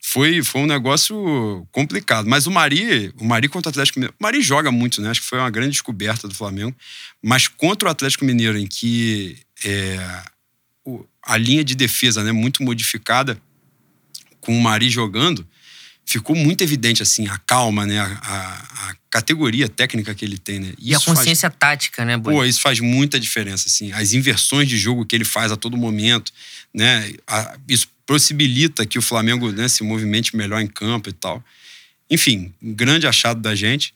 Foi, 0.00 0.42
foi 0.42 0.60
um 0.60 0.66
negócio 0.66 1.66
complicado. 1.72 2.28
Mas 2.28 2.46
o 2.46 2.50
Mari, 2.50 3.12
o 3.18 3.24
Mari 3.24 3.48
contra 3.48 3.68
o 3.68 3.70
Atlético 3.70 3.98
Mineiro. 3.98 4.14
O 4.18 4.22
Mari 4.22 4.40
joga 4.40 4.70
muito, 4.70 5.00
né? 5.00 5.10
Acho 5.10 5.20
que 5.20 5.26
foi 5.26 5.38
uma 5.38 5.50
grande 5.50 5.70
descoberta 5.70 6.28
do 6.28 6.34
Flamengo. 6.34 6.76
Mas 7.22 7.48
contra 7.48 7.88
o 7.88 7.90
Atlético 7.90 8.24
Mineiro, 8.24 8.56
em 8.56 8.66
que 8.66 9.38
é, 9.64 9.98
a 11.22 11.36
linha 11.36 11.64
de 11.64 11.74
defesa 11.74 12.22
né, 12.22 12.30
muito 12.30 12.62
modificada, 12.62 13.40
com 14.46 14.56
o 14.56 14.62
Mari 14.62 14.88
jogando, 14.88 15.44
ficou 16.04 16.36
muito 16.36 16.62
evidente 16.62 17.02
assim 17.02 17.26
a 17.26 17.36
calma, 17.38 17.84
né, 17.84 17.98
a, 17.98 18.04
a- 18.06 18.90
a 18.90 18.96
categoria 19.10 19.68
técnica 19.68 20.14
que 20.14 20.24
ele 20.24 20.38
tem, 20.38 20.60
né? 20.60 20.72
E 20.78 20.94
a 20.94 20.96
Isso 20.96 21.06
faz- 21.06 21.18
consciência 21.18 21.50
tática, 21.50 22.04
né, 22.04 22.16
Boi? 22.16 22.32
Pô, 22.32 22.44
isso 22.44 22.60
faz 22.60 22.78
muita 22.80 23.18
diferença, 23.18 23.66
assim. 23.66 23.90
As 23.92 24.12
inversões 24.12 24.68
de 24.68 24.76
jogo 24.78 25.04
que 25.04 25.16
ele 25.16 25.24
faz 25.24 25.50
a 25.50 25.56
todo 25.56 25.76
momento, 25.76 26.32
né? 26.72 27.12
A- 27.26 27.56
isso 27.68 27.88
possibilita 28.06 28.86
que 28.86 28.98
o 28.98 29.02
Flamengo 29.02 29.50
né, 29.50 29.66
se 29.68 29.82
movimente 29.82 30.36
melhor 30.36 30.60
em 30.60 30.66
campo 30.68 31.08
e 31.08 31.12
tal. 31.12 31.42
Enfim, 32.08 32.52
um 32.62 32.72
grande 32.72 33.06
achado 33.06 33.40
da 33.40 33.54
gente. 33.54 33.92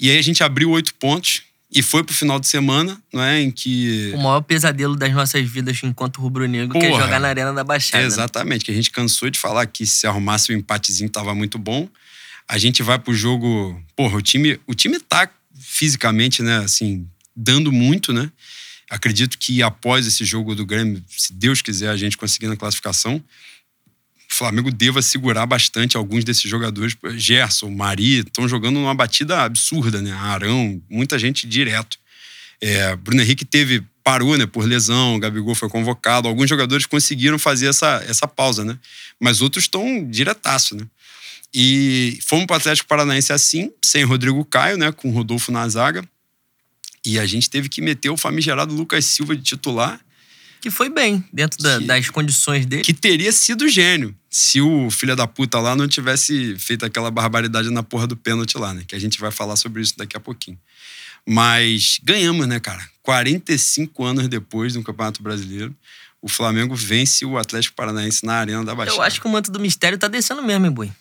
E 0.00 0.10
aí 0.10 0.18
a 0.18 0.22
gente 0.22 0.42
abriu 0.42 0.68
oito 0.70 0.92
pontos 0.94 1.42
e 1.74 1.82
foi 1.82 2.04
pro 2.04 2.14
final 2.14 2.38
de 2.38 2.46
semana, 2.46 3.00
não 3.12 3.22
é? 3.22 3.40
Em 3.40 3.50
que. 3.50 4.12
O 4.14 4.18
maior 4.18 4.42
pesadelo 4.42 4.94
das 4.94 5.12
nossas 5.12 5.48
vidas 5.48 5.80
enquanto 5.82 6.20
rubro-negro, 6.20 6.78
que 6.78 6.84
é 6.84 6.90
jogar 6.90 7.18
na 7.18 7.28
Arena 7.28 7.52
da 7.52 7.64
Baixada. 7.64 8.02
né? 8.02 8.06
Exatamente, 8.06 8.64
que 8.64 8.70
a 8.70 8.74
gente 8.74 8.90
cansou 8.90 9.30
de 9.30 9.38
falar 9.38 9.64
que 9.66 9.86
se 9.86 10.06
arrumasse 10.06 10.52
um 10.52 10.56
empatezinho 10.56 11.08
tava 11.08 11.34
muito 11.34 11.58
bom. 11.58 11.88
A 12.46 12.58
gente 12.58 12.82
vai 12.82 12.98
pro 12.98 13.14
jogo. 13.14 13.80
Porra, 13.96 14.18
o 14.18 14.22
time, 14.22 14.60
o 14.66 14.74
time 14.74 15.00
tá 15.00 15.30
fisicamente, 15.58 16.42
né, 16.42 16.58
assim, 16.58 17.06
dando 17.34 17.72
muito, 17.72 18.12
né? 18.12 18.30
Acredito 18.90 19.38
que 19.38 19.62
após 19.62 20.06
esse 20.06 20.22
jogo 20.24 20.54
do 20.54 20.66
Grêmio, 20.66 21.02
se 21.08 21.32
Deus 21.32 21.62
quiser, 21.62 21.88
a 21.88 21.96
gente 21.96 22.18
conseguindo 22.18 22.52
a 22.52 22.56
classificação, 22.56 23.22
o 24.32 24.36
Flamengo 24.36 24.70
deva 24.70 25.02
segurar 25.02 25.46
bastante 25.46 25.96
alguns 25.96 26.24
desses 26.24 26.50
jogadores. 26.50 26.96
Gerson, 27.16 27.70
Mari, 27.70 28.20
estão 28.20 28.48
jogando 28.48 28.74
numa 28.74 28.94
batida 28.94 29.42
absurda, 29.42 30.00
né? 30.00 30.12
Arão, 30.12 30.80
muita 30.88 31.18
gente 31.18 31.46
direto. 31.46 31.98
É, 32.60 32.96
Bruno 32.96 33.22
Henrique 33.22 33.44
teve 33.44 33.84
parou, 34.02 34.36
né, 34.36 34.46
por 34.46 34.64
lesão, 34.64 35.18
Gabigol 35.18 35.54
foi 35.54 35.68
convocado. 35.68 36.26
Alguns 36.26 36.48
jogadores 36.48 36.86
conseguiram 36.86 37.38
fazer 37.38 37.66
essa, 37.66 38.04
essa 38.08 38.26
pausa, 38.26 38.64
né? 38.64 38.78
Mas 39.20 39.40
outros 39.40 39.64
estão 39.64 40.04
diretaço, 40.08 40.74
né? 40.74 40.86
E 41.54 42.18
fomos 42.22 42.46
para 42.46 42.54
o 42.54 42.56
Atlético 42.56 42.88
Paranaense 42.88 43.32
assim, 43.32 43.70
sem 43.84 44.04
Rodrigo 44.04 44.44
Caio, 44.44 44.78
né, 44.78 44.90
com 44.90 45.10
Rodolfo 45.10 45.52
na 45.52 45.68
zaga. 45.68 46.02
E 47.04 47.18
a 47.18 47.26
gente 47.26 47.50
teve 47.50 47.68
que 47.68 47.82
meter 47.82 48.10
o 48.10 48.16
famigerado 48.16 48.74
Lucas 48.74 49.04
Silva 49.04 49.36
de 49.36 49.42
titular, 49.42 50.00
Que 50.62 50.70
foi 50.70 50.88
bem, 50.88 51.22
dentro 51.32 51.60
da- 51.62 51.78
Que- 51.80 51.84
das 51.86 52.08
condições 52.08 52.64
dele. 52.64 52.82
que 52.84 52.94
teria 52.94 53.32
sido 53.32 53.68
gênio 53.68 54.14
se 54.30 54.60
o 54.60 54.88
filho 54.90 55.16
da 55.16 55.26
puta 55.26 55.58
lá 55.58 55.74
não 55.74 55.88
tivesse 55.88 56.56
feito 56.56 56.86
aquela 56.86 57.10
barbaridade 57.10 57.68
na 57.68 57.82
porra 57.82 58.06
do 58.06 58.16
pênalti 58.16 58.56
lá, 58.56 58.72
né? 58.72 58.84
Que 58.86 58.94
a 58.94 58.98
gente 59.00 59.18
vai 59.20 59.32
falar 59.32 59.56
sobre 59.56 59.82
isso 59.82 59.94
daqui 59.98 60.16
a 60.16 60.20
pouquinho. 60.20 60.56
Mas 61.26 61.98
ganhamos, 62.02 62.46
né, 62.46 62.58
cara? 62.60 62.82
45 63.02 64.04
anos 64.04 64.28
depois 64.28 64.74
do 64.74 64.82
Campeonato 64.82 65.22
Brasileiro, 65.22 65.74
o 66.20 66.28
Flamengo 66.28 66.74
vence 66.74 67.24
o 67.24 67.36
Atlético 67.36 67.74
Paranaense 67.76 68.24
na 68.24 68.34
Arena 68.34 68.64
da 68.64 68.74
Baixada. 68.74 68.96
Eu 68.98 69.02
acho 69.02 69.20
que 69.20 69.26
o 69.26 69.30
manto 69.30 69.50
do 69.50 69.58
mistério 69.60 69.98
tá 69.98 70.08
descendo 70.08 70.42
mesmo, 70.42 70.64
hein, 70.66 70.72
Boi? 70.72 70.92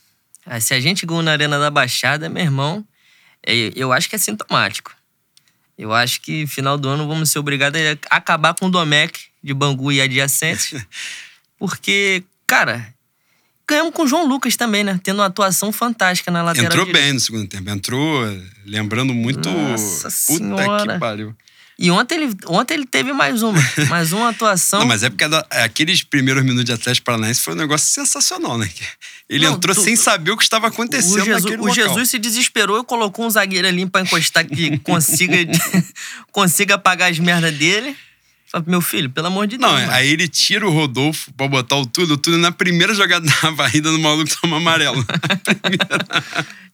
Ah, 0.46 0.60
Se 0.60 0.74
a 0.74 0.80
gente 0.82 1.06
ganhou 1.06 1.22
na 1.22 1.32
Arena 1.32 1.60
da 1.60 1.70
Baixada, 1.70 2.28
meu 2.30 2.44
irmão, 2.44 2.84
é- 3.46 3.72
eu 3.76 3.94
acho 3.94 4.10
que 4.10 4.16
é 4.16 4.20
sintomático. 4.20 4.92
Eu 5.82 5.92
acho 5.92 6.22
que 6.22 6.46
final 6.46 6.78
do 6.78 6.88
ano 6.88 7.08
vamos 7.08 7.32
ser 7.32 7.40
obrigados 7.40 7.82
a 8.12 8.18
acabar 8.18 8.54
com 8.54 8.68
o 8.68 8.70
Domec 8.70 9.20
de 9.44 9.52
Bangu 9.52 9.92
e 9.92 10.00
adjacentes. 10.00 10.86
porque, 11.58 12.24
cara, 12.46 12.94
ganhamos 13.68 13.92
com 13.92 14.04
o 14.04 14.08
João 14.08 14.28
Lucas 14.28 14.56
também, 14.56 14.84
né? 14.84 15.00
Tendo 15.04 15.18
uma 15.18 15.26
atuação 15.26 15.72
fantástica 15.72 16.30
na 16.30 16.44
lateral 16.44 16.68
Entrou 16.68 16.86
direita. 16.86 17.04
bem 17.04 17.14
no 17.14 17.20
segundo 17.20 17.48
tempo. 17.48 17.68
Entrou 17.68 18.22
lembrando 18.64 19.12
muito. 19.12 19.50
Nossa 19.50 20.04
Puta 20.04 20.12
Senhora. 20.12 20.94
que 20.94 21.00
pariu. 21.00 21.36
E 21.82 21.90
ontem 21.92 22.16
ele, 22.16 22.36
ontem 22.48 22.76
ele 22.76 22.86
teve 22.86 23.12
mais 23.12 23.42
uma. 23.42 23.60
mais 23.90 24.14
uma 24.14 24.30
atuação. 24.30 24.80
Não, 24.82 24.86
mas 24.88 25.02
é 25.04 25.10
porque 25.10 25.26
aqueles 25.50 26.04
primeiros 26.04 26.44
minutos 26.44 26.66
de 26.66 26.72
Atlético 26.72 27.06
Paranaense 27.06 27.42
foi 27.42 27.54
um 27.54 27.58
negócio 27.58 27.88
sensacional, 27.88 28.58
né? 28.58 28.70
Ele 29.28 29.46
Não, 29.46 29.54
entrou 29.56 29.74
tu- 29.76 29.82
sem 29.82 29.96
saber 29.96 30.32
o 30.32 30.38
que 30.38 30.44
estava 30.44 30.68
O 30.68 30.70
acontecendo 30.70 31.24
Jesus, 31.26 31.44
naquele 31.44 31.62
o 31.62 31.66
local. 31.66 31.74
Jesus 31.74 32.10
se 32.10 32.20
desesperou 32.20 32.80
e 32.80 32.84
colocou 32.84 33.26
um 33.26 33.30
zagueiro 33.30 33.68
ali 33.68 33.86
pra 33.86 34.02
encostar 34.02 34.46
que 34.46 34.78
consiga, 34.86 35.36
consiga 36.32 36.76
apagar 36.76 37.10
as 37.12 37.18
merdas 37.20 37.54
dele. 37.56 37.96
Meu 38.68 38.82
filho, 38.82 39.10
pelo 39.10 39.28
amor 39.28 39.48
de 39.48 39.58
Deus. 39.58 39.72
Não, 39.72 39.80
mano. 39.80 39.92
aí 39.94 40.10
ele 40.10 40.28
tira 40.28 40.68
o 40.68 40.72
Rodolfo 40.72 41.32
pra 41.38 41.48
botar 41.48 41.78
o 41.78 41.86
Túlio. 41.86 42.16
O 42.16 42.18
Túlio 42.18 42.38
na 42.38 42.52
primeira 42.52 42.94
jogada 42.94 43.26
da 43.42 43.50
varrida 43.52 43.90
no 43.90 43.98
maluco 44.00 44.30
toma 44.42 44.58
amarelo. 44.58 45.06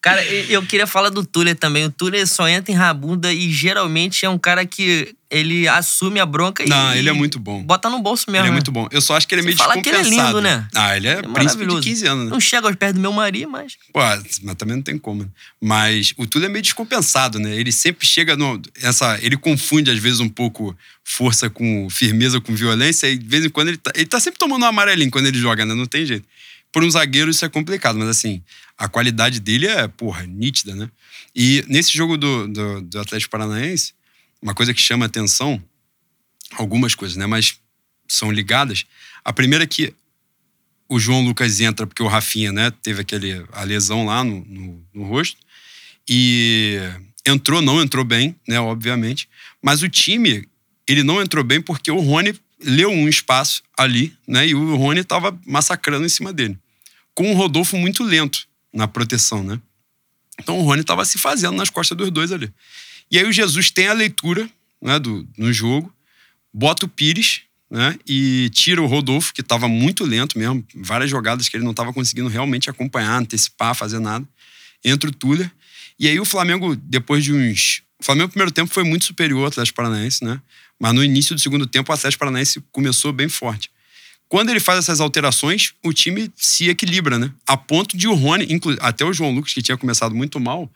Cara, 0.07 0.25
eu 0.25 0.63
queria 0.63 0.87
falar 0.87 1.09
do 1.09 1.25
Tuller 1.25 1.53
também. 1.53 1.83
O 1.85 1.91
Tuller 1.91 2.25
só 2.25 2.47
entra 2.47 2.71
em 2.71 2.75
rabunda 2.75 3.33
e 3.33 3.51
geralmente 3.51 4.25
é 4.25 4.29
um 4.29 4.37
cara 4.37 4.65
que 4.65 5.13
ele 5.29 5.67
assume 5.67 6.21
a 6.21 6.25
bronca 6.25 6.63
e. 6.63 6.69
Não, 6.69 6.95
ele 6.95 7.09
é 7.09 7.11
muito 7.11 7.37
bom. 7.37 7.61
Bota 7.61 7.89
no 7.89 7.99
bolso 7.99 8.31
mesmo. 8.31 8.45
Ele 8.45 8.47
é 8.47 8.51
né? 8.51 8.55
muito 8.55 8.71
bom. 8.71 8.87
Eu 8.89 9.01
só 9.01 9.17
acho 9.17 9.27
que 9.27 9.35
ele 9.35 9.41
é 9.41 9.43
Você 9.43 9.47
meio 9.47 9.57
fala 9.57 9.81
que 9.81 9.89
ele 9.89 9.97
é 9.97 10.03
lindo, 10.03 10.39
né? 10.39 10.65
Ah, 10.73 10.95
ele 10.95 11.07
é, 11.07 11.11
É 11.11 11.15
príncipe 11.15 11.33
de 11.33 11.43
maravilhoso. 11.43 11.81
15 11.81 12.07
anos, 12.07 12.25
né? 12.25 12.31
Não 12.31 12.39
chega 12.39 12.67
aos 12.67 12.75
pés 12.77 12.93
do 12.93 13.01
meu 13.01 13.11
marido, 13.11 13.51
mas. 13.51 13.73
Pô, 13.91 13.99
mas 14.43 14.55
também 14.55 14.77
não 14.77 14.83
tem 14.83 14.97
como. 14.97 15.23
né? 15.23 15.29
Mas 15.61 16.13
o 16.15 16.25
Túlio 16.25 16.45
é 16.45 16.49
meio 16.49 16.63
descompensado, 16.63 17.37
né? 17.37 17.53
Ele 17.53 17.73
sempre 17.73 18.07
chega 18.07 18.37
no. 18.37 18.61
Essa, 18.81 19.19
ele 19.21 19.35
confunde, 19.35 19.91
às 19.91 19.99
vezes, 19.99 20.21
um 20.21 20.29
pouco 20.29 20.73
força 21.03 21.49
com 21.49 21.89
firmeza 21.89 22.39
com 22.39 22.55
violência. 22.55 23.07
E 23.07 23.17
de 23.17 23.27
vez 23.27 23.43
em 23.43 23.49
quando 23.49 23.67
ele 23.67 23.77
tá, 23.77 23.91
ele 23.93 24.05
tá 24.05 24.21
sempre 24.21 24.39
tomando 24.39 24.63
um 24.63 24.67
amarelinho 24.67 25.11
quando 25.11 25.25
ele 25.25 25.37
joga, 25.37 25.65
né? 25.65 25.73
Não 25.73 25.85
tem 25.85 26.05
jeito. 26.05 26.25
Por 26.71 26.83
um 26.83 26.89
zagueiro 26.89 27.31
isso 27.31 27.45
é 27.45 27.49
complicado, 27.49 27.97
mas 27.97 28.09
assim, 28.09 28.43
a 28.77 28.87
qualidade 28.87 29.39
dele 29.39 29.67
é, 29.67 29.87
porra, 29.87 30.25
nítida, 30.25 30.75
né? 30.75 30.89
E 31.35 31.63
nesse 31.67 31.95
jogo 31.95 32.17
do, 32.17 32.47
do, 32.47 32.81
do 32.81 32.99
Atlético 32.99 33.31
Paranaense, 33.31 33.93
uma 34.41 34.53
coisa 34.53 34.73
que 34.73 34.81
chama 34.81 35.05
atenção, 35.05 35.61
algumas 36.53 36.93
coisas, 36.93 37.17
né? 37.17 37.25
Mas 37.25 37.59
são 38.07 38.31
ligadas. 38.31 38.85
A 39.23 39.33
primeira 39.33 39.63
é 39.63 39.67
que 39.67 39.93
o 40.89 40.99
João 40.99 41.21
Lucas 41.21 41.59
entra 41.59 41.85
porque 41.85 42.01
o 42.01 42.07
Rafinha, 42.07 42.51
né, 42.51 42.71
teve 42.81 43.01
aquele, 43.01 43.45
a 43.51 43.63
lesão 43.63 44.05
lá 44.05 44.23
no, 44.23 44.43
no, 44.45 44.85
no 44.93 45.03
rosto. 45.03 45.37
E 46.07 46.79
entrou, 47.25 47.61
não 47.61 47.81
entrou 47.81 48.05
bem, 48.05 48.35
né, 48.47 48.59
obviamente. 48.59 49.27
Mas 49.61 49.83
o 49.83 49.89
time, 49.89 50.47
ele 50.87 51.03
não 51.03 51.21
entrou 51.21 51.43
bem 51.43 51.61
porque 51.61 51.91
o 51.91 51.99
Rony 51.99 52.33
leu 52.63 52.89
um 52.89 53.07
espaço 53.07 53.63
ali, 53.77 54.15
né, 54.27 54.47
e 54.47 54.55
o 54.55 54.75
Rony 54.75 55.03
tava 55.03 55.37
massacrando 55.45 56.05
em 56.05 56.09
cima 56.09 56.33
dele. 56.33 56.57
Com 57.13 57.31
o 57.31 57.35
Rodolfo 57.35 57.77
muito 57.77 58.03
lento 58.03 58.47
na 58.73 58.87
proteção, 58.87 59.43
né. 59.43 59.59
Então 60.39 60.59
o 60.59 60.63
Rony 60.63 60.83
tava 60.83 61.03
se 61.05 61.17
fazendo 61.17 61.55
nas 61.55 61.69
costas 61.69 61.97
dos 61.97 62.11
dois 62.11 62.31
ali. 62.31 62.51
E 63.09 63.17
aí 63.17 63.25
o 63.25 63.31
Jesus 63.31 63.71
tem 63.71 63.87
a 63.87 63.93
leitura, 63.93 64.49
né, 64.81 64.99
do, 64.99 65.27
no 65.37 65.51
jogo, 65.51 65.93
bota 66.53 66.85
o 66.85 66.89
Pires, 66.89 67.41
né? 67.69 67.97
E 68.07 68.49
tira 68.53 68.81
o 68.81 68.85
Rodolfo, 68.85 69.33
que 69.33 69.41
estava 69.41 69.67
muito 69.67 70.03
lento 70.05 70.37
mesmo, 70.37 70.65
várias 70.75 71.09
jogadas 71.09 71.49
que 71.49 71.57
ele 71.57 71.63
não 71.63 71.71
estava 71.71 71.93
conseguindo 71.93 72.29
realmente 72.29 72.69
acompanhar, 72.69 73.19
antecipar, 73.19 73.75
fazer 73.75 73.99
nada. 73.99 74.27
Entra 74.83 75.09
o 75.09 75.13
Tuller. 75.13 75.51
E 75.99 76.07
aí 76.07 76.19
o 76.19 76.25
Flamengo, 76.25 76.75
depois 76.75 77.23
de 77.23 77.33
uns. 77.33 77.81
O 77.99 78.05
Flamengo, 78.05 78.27
no 78.27 78.31
primeiro 78.31 78.51
tempo, 78.51 78.73
foi 78.73 78.83
muito 78.83 79.05
superior 79.05 79.41
ao 79.41 79.47
Atlético 79.47 79.75
Paranaense, 79.75 80.23
né? 80.23 80.39
Mas 80.79 80.93
no 80.93 81.03
início 81.03 81.35
do 81.35 81.41
segundo 81.41 81.65
tempo, 81.65 81.91
o 81.91 81.95
Atlético 81.95 82.19
Paranaense 82.19 82.61
começou 82.71 83.11
bem 83.11 83.27
forte. 83.27 83.69
Quando 84.29 84.49
ele 84.49 84.59
faz 84.59 84.79
essas 84.79 84.99
alterações, 84.99 85.73
o 85.83 85.93
time 85.93 86.31
se 86.35 86.69
equilibra, 86.69 87.17
né? 87.17 87.31
A 87.47 87.55
ponto 87.55 87.95
de 87.95 88.07
o 88.07 88.13
Rony, 88.13 88.47
até 88.81 89.05
o 89.05 89.13
João 89.13 89.31
Lucas, 89.31 89.53
que 89.53 89.61
tinha 89.61 89.77
começado 89.77 90.13
muito 90.13 90.39
mal, 90.39 90.69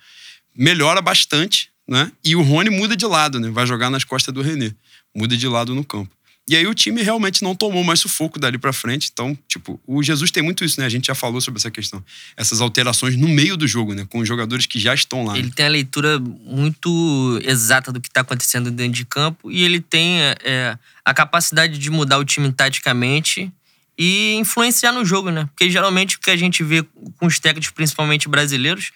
melhora 0.55 1.01
bastante, 1.01 1.69
né? 1.87 2.11
E 2.23 2.35
o 2.35 2.41
Rony 2.41 2.69
muda 2.69 2.95
de 2.95 3.05
lado, 3.05 3.39
né? 3.39 3.49
Vai 3.49 3.67
jogar 3.67 3.89
nas 3.89 4.03
costas 4.03 4.33
do 4.33 4.41
René. 4.41 4.73
Muda 5.13 5.35
de 5.35 5.47
lado 5.47 5.75
no 5.75 5.83
campo. 5.83 6.09
E 6.49 6.55
aí 6.55 6.65
o 6.67 6.73
time 6.73 7.01
realmente 7.01 7.43
não 7.43 7.55
tomou 7.55 7.83
mais 7.83 7.99
sufoco 7.99 8.39
dali 8.39 8.57
pra 8.57 8.73
frente. 8.73 9.09
Então, 9.13 9.37
tipo, 9.47 9.79
o 9.85 10.01
Jesus 10.03 10.31
tem 10.31 10.41
muito 10.43 10.65
isso, 10.65 10.79
né? 10.79 10.85
A 10.85 10.89
gente 10.89 11.07
já 11.07 11.15
falou 11.15 11.39
sobre 11.39 11.59
essa 11.59 11.69
questão. 11.71 12.03
Essas 12.35 12.59
alterações 12.59 13.15
no 13.15 13.27
meio 13.29 13.55
do 13.55 13.67
jogo, 13.67 13.93
né? 13.93 14.05
Com 14.09 14.19
os 14.19 14.27
jogadores 14.27 14.65
que 14.65 14.79
já 14.79 14.93
estão 14.93 15.23
lá. 15.23 15.33
né? 15.33 15.39
Ele 15.39 15.51
tem 15.51 15.65
a 15.65 15.69
leitura 15.69 16.19
muito 16.19 17.39
exata 17.45 17.91
do 17.91 18.01
que 18.01 18.07
está 18.09 18.21
acontecendo 18.21 18.69
dentro 18.71 18.93
de 18.93 19.05
campo 19.05 19.51
e 19.51 19.63
ele 19.63 19.79
tem 19.79 20.19
é, 20.43 20.77
a 21.05 21.13
capacidade 21.13 21.77
de 21.77 21.89
mudar 21.89 22.17
o 22.17 22.25
time 22.25 22.51
taticamente 22.51 23.51
e 23.97 24.33
influenciar 24.33 24.91
no 24.91 25.05
jogo, 25.05 25.29
né? 25.29 25.45
Porque 25.53 25.69
geralmente 25.69 26.17
o 26.17 26.19
que 26.19 26.31
a 26.31 26.37
gente 26.37 26.63
vê 26.63 26.83
com 27.17 27.27
os 27.27 27.39
técnicos, 27.39 27.69
principalmente 27.69 28.27
brasileiros, 28.27 28.91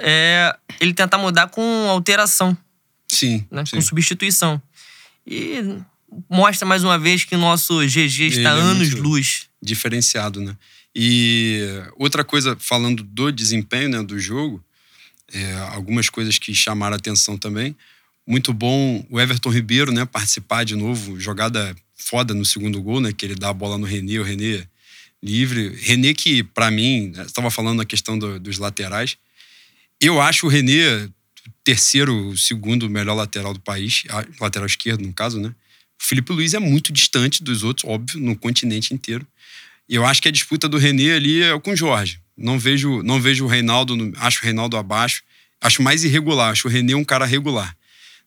é 0.00 0.56
ele 0.80 0.94
tentar 0.94 1.18
mudar 1.18 1.48
com 1.48 1.88
alteração, 1.90 2.56
Sim, 3.08 3.44
né? 3.50 3.64
sim. 3.66 3.76
com 3.76 3.82
substituição. 3.82 4.62
E 5.26 5.76
mostra 6.28 6.66
mais 6.66 6.84
uma 6.84 6.98
vez 6.98 7.24
que 7.24 7.34
o 7.34 7.38
nosso 7.38 7.80
GG 7.86 8.26
está 8.28 8.50
é 8.50 8.60
anos 8.60 8.90
muito- 8.90 9.02
luz. 9.02 9.46
diferenciado, 9.62 10.40
né? 10.40 10.56
E 10.94 11.60
outra 11.96 12.22
coisa, 12.24 12.56
falando 12.60 13.02
do 13.02 13.30
desempenho 13.32 13.88
né, 13.88 14.02
do 14.02 14.18
jogo, 14.18 14.62
é, 15.32 15.54
algumas 15.70 16.10
coisas 16.10 16.36
que 16.38 16.54
chamaram 16.54 16.94
a 16.94 16.96
atenção 16.98 17.38
também. 17.38 17.74
Muito 18.26 18.52
bom 18.52 19.04
o 19.10 19.18
Everton 19.20 19.50
Ribeiro, 19.50 19.90
né? 19.92 20.04
Participar 20.04 20.64
de 20.64 20.74
novo, 20.76 21.18
jogada 21.18 21.74
foda 21.96 22.34
no 22.34 22.44
segundo 22.44 22.80
gol, 22.82 23.00
né? 23.00 23.12
Que 23.12 23.24
ele 23.24 23.34
dá 23.34 23.48
a 23.48 23.54
bola 23.54 23.78
no 23.78 23.86
René, 23.86 24.18
o 24.18 24.22
René 24.22 24.66
livre. 25.22 25.68
René 25.80 26.12
que, 26.12 26.42
para 26.42 26.70
mim, 26.70 27.12
estava 27.26 27.50
falando 27.50 27.78
na 27.78 27.84
questão 27.84 28.18
do- 28.18 28.38
dos 28.38 28.58
laterais, 28.58 29.16
eu 30.00 30.20
acho 30.20 30.46
o 30.46 30.48
René 30.48 31.08
terceiro, 31.64 32.36
segundo 32.36 32.90
melhor 32.90 33.14
lateral 33.14 33.54
do 33.54 33.60
país, 33.60 34.02
lateral 34.40 34.66
esquerdo, 34.66 35.02
no 35.06 35.12
caso, 35.12 35.40
né? 35.40 35.54
O 36.02 36.06
Felipe 36.06 36.32
Luiz 36.32 36.52
é 36.52 36.58
muito 36.58 36.92
distante 36.92 37.44
dos 37.44 37.62
outros, 37.62 37.88
óbvio, 37.88 38.18
no 38.18 38.36
continente 38.36 38.92
inteiro. 38.92 39.24
E 39.88 39.94
eu 39.94 40.04
acho 40.04 40.20
que 40.20 40.28
a 40.28 40.32
disputa 40.32 40.68
do 40.68 40.76
René 40.76 41.12
ali 41.12 41.42
é 41.42 41.58
com 41.60 41.70
o 41.70 41.76
Jorge. 41.76 42.20
Não 42.36 42.58
vejo, 42.58 43.02
não 43.02 43.20
vejo 43.20 43.44
o 43.44 43.48
Reinaldo, 43.48 44.12
acho 44.16 44.40
o 44.40 44.44
Reinaldo 44.44 44.76
abaixo. 44.76 45.22
Acho 45.60 45.80
mais 45.80 46.02
irregular, 46.02 46.50
acho 46.50 46.66
o 46.66 46.70
René 46.70 46.96
um 46.96 47.04
cara 47.04 47.24
regular, 47.24 47.76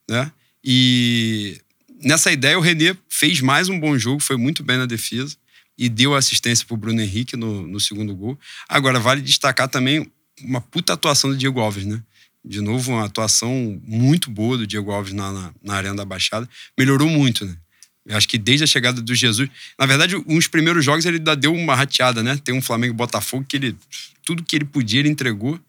né? 0.10 0.32
E 0.64 1.60
nessa 2.02 2.32
ideia 2.32 2.58
o 2.58 2.62
René 2.62 2.96
fez 3.10 3.42
mais 3.42 3.68
um 3.68 3.78
bom 3.78 3.98
jogo, 3.98 4.22
foi 4.22 4.38
muito 4.38 4.64
bem 4.64 4.78
na 4.78 4.86
defesa 4.86 5.36
e 5.78 5.90
deu 5.90 6.16
assistência 6.16 6.66
pro 6.66 6.78
Bruno 6.78 7.02
Henrique 7.02 7.36
no, 7.36 7.68
no 7.68 7.80
segundo 7.82 8.16
gol. 8.16 8.40
Agora 8.70 9.02
vale 9.02 9.22
destacar 9.22 9.68
também 9.68 10.10
uma 10.42 10.62
puta 10.62 10.94
atuação 10.94 11.30
do 11.30 11.38
Diego 11.38 11.60
Alves, 11.60 11.86
né? 11.86 12.02
De 12.44 12.62
novo, 12.62 12.94
uma 12.94 13.06
atuação 13.06 13.82
muito 13.86 14.30
boa 14.32 14.58
do 14.58 14.66
Diego 14.66 14.92
Alves 14.92 15.12
na, 15.12 15.34
na, 15.34 15.54
na 15.62 15.76
Arena 15.76 15.96
da 15.96 16.06
Baixada. 16.06 16.48
Melhorou 16.78 17.10
muito, 17.10 17.46
né? 17.46 17.58
Eu 18.06 18.16
acho 18.16 18.28
que 18.28 18.38
desde 18.38 18.64
a 18.64 18.68
chegada 18.68 19.02
do 19.02 19.16
Jesus. 19.16 19.50
Na 19.80 19.86
verdade, 19.86 20.16
uns 20.28 20.48
primeiros 20.48 20.86
jogos 20.86 21.06
ele 21.06 21.18
ainda 21.18 21.36
deu 21.36 21.54
uma 21.54 21.76
rateada, 21.76 22.22
né? 22.22 22.40
Tem 22.44 22.54
um 22.54 22.62
Flamengo 22.62 22.94
Botafogo 22.94 23.46
que 23.48 23.58
ele. 23.58 23.76
Tudo 24.24 24.44
que 24.44 24.56
ele 24.56 24.66
podia, 24.66 25.00
ele 25.00 25.10
entregou. 25.10 25.60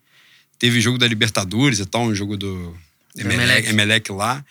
Teve 0.59 0.81
jogo 0.81 0.99
da 0.99 1.07
Libertadores 1.07 1.79
e 1.79 1.87
tal, 1.87 2.03
um 2.03 2.15
jogo 2.15 2.37
do 2.37 2.77
Emelec, 3.17 3.69
Emelec. 3.69 4.13
Lá. 4.13 4.45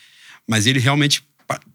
Mas 0.47 0.65
ele 0.65 0.79
realmente 0.79 1.23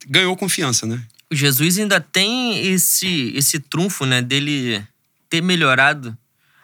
ganhou 0.06 0.36
confiança, 0.36 0.86
né? 0.86 1.02
O 1.30 1.34
Jesus 1.34 1.78
ainda 1.78 2.00
tem 2.00 2.72
esse, 2.72 3.32
esse 3.36 3.60
trunfo, 3.60 4.04
né, 4.04 4.20
dele 4.20 4.82
ter 5.28 5.40
melhorado 5.40 6.16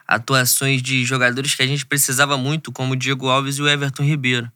atuações 0.07 0.83
de 0.83 1.05
jogadores 1.05 1.55
que 1.55 1.63
a 1.63 1.67
gente 1.67 1.87
precisava 1.87 2.37
muito, 2.37 2.73
como 2.73 2.93
o 2.93 2.97
Diego 2.97 3.29
Alves 3.29 3.59
e 3.59 3.63
o 3.63 3.69
Everton 3.69 4.03
Ribeiro. 4.03 4.51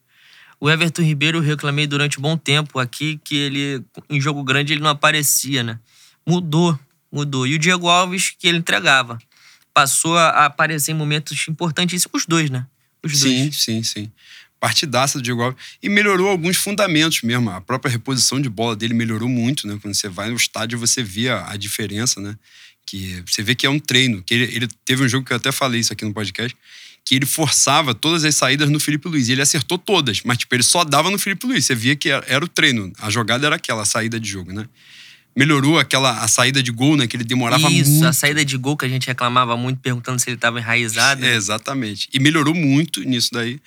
O 0.61 0.69
Everton 0.71 1.03
Ribeiro 1.03 1.39
eu 1.39 1.43
reclamei 1.43 1.87
durante 1.87 2.19
um 2.19 2.23
bom 2.23 2.37
tempo 2.37 2.79
aqui 2.79 3.19
que 3.25 3.35
ele, 3.35 3.83
em 4.11 4.21
jogo 4.21 4.45
grande, 4.45 4.75
ele 4.75 4.83
não 4.83 4.91
aparecia, 4.91 5.63
né? 5.63 5.79
Mudou, 6.27 6.79
mudou. 7.11 7.47
E 7.47 7.55
o 7.55 7.59
Diego 7.59 7.89
Alves, 7.89 8.31
que 8.39 8.47
ele 8.47 8.59
entregava. 8.59 9.19
Passou 9.73 10.19
a 10.19 10.45
aparecer 10.45 10.91
em 10.93 10.95
momentos 10.95 11.49
importantíssimos, 11.49 12.23
os 12.23 12.27
dois, 12.27 12.51
né? 12.51 12.67
Os 13.03 13.19
Sim, 13.19 13.45
dois. 13.45 13.63
sim, 13.63 13.83
sim. 13.83 14.13
Partidaça 14.59 15.19
do 15.19 15.23
Diego 15.23 15.41
Alves. 15.41 15.59
E 15.83 15.89
melhorou 15.89 16.29
alguns 16.29 16.59
fundamentos 16.59 17.23
mesmo. 17.23 17.49
A 17.49 17.63
própria 17.63 17.91
reposição 17.91 18.39
de 18.39 18.51
bola 18.51 18.77
dele 18.77 18.93
melhorou 18.93 19.29
muito, 19.29 19.67
né? 19.67 19.79
Quando 19.81 19.95
você 19.95 20.09
vai 20.11 20.29
no 20.29 20.37
estádio, 20.37 20.79
você 20.79 21.03
vê 21.03 21.31
a, 21.31 21.53
a 21.53 21.57
diferença, 21.57 22.21
né? 22.21 22.37
Que 22.85 23.23
você 23.27 23.43
vê 23.43 23.55
que 23.55 23.65
é 23.65 23.71
um 23.71 23.79
treino. 23.79 24.23
Que 24.23 24.35
ele, 24.35 24.55
ele 24.55 24.69
teve 24.85 25.03
um 25.03 25.09
jogo 25.09 25.25
que 25.25 25.33
eu 25.33 25.39
até 25.39 25.51
falei 25.51 25.81
isso 25.81 25.93
aqui 25.93 26.05
no 26.05 26.13
podcast, 26.13 26.55
que 27.05 27.15
ele 27.17 27.27
forçava 27.27 27.95
todas 27.95 28.25
as 28.25 28.35
saídas 28.37 28.71
no 28.71 28.79
Felipe 28.79 29.09
Luiz. 29.09 29.29
E 29.29 29.33
ele 29.33 29.43
acertou 29.43 29.77
todas, 29.79 30.23
mas 30.25 30.39
tipo, 30.39 30.55
ele 30.55 30.63
só 30.63 30.85
dava 30.85 31.11
no 31.11 31.19
Felipe 31.19 31.47
Luiz. 31.47 31.65
Você 31.67 31.75
via 31.75 31.97
que 31.97 32.09
era, 32.09 32.25
era 32.29 32.45
o 32.45 32.49
treino. 32.49 32.93
A 32.99 33.11
jogada 33.11 33.47
era 33.47 33.57
aquela, 33.57 33.83
a 33.83 33.85
saída 33.85 34.21
de 34.21 34.29
jogo, 34.29 34.53
né? 34.53 34.67
Melhorou 35.35 35.79
aquela 35.79 36.23
a 36.23 36.29
saída 36.29 36.63
de 36.63 36.71
gol, 36.73 36.97
né? 36.97 37.07
Que 37.07 37.17
ele 37.17 37.25
demorava 37.25 37.71
Isso, 37.71 37.91
muito. 37.91 38.07
a 38.07 38.13
saída 38.13 38.45
de 38.45 38.57
gol 38.57 38.77
que 38.77 38.85
a 38.85 38.89
gente 38.89 39.07
reclamava 39.07 39.57
muito, 39.57 39.79
perguntando 39.81 40.19
se 40.19 40.29
ele 40.29 40.37
estava 40.37 40.59
enraizado. 40.59 41.25
É, 41.25 41.35
exatamente. 41.35 42.09
E 42.13 42.19
melhorou 42.19 42.55
muito 42.55 43.03
nisso 43.03 43.31
daí. 43.33 43.61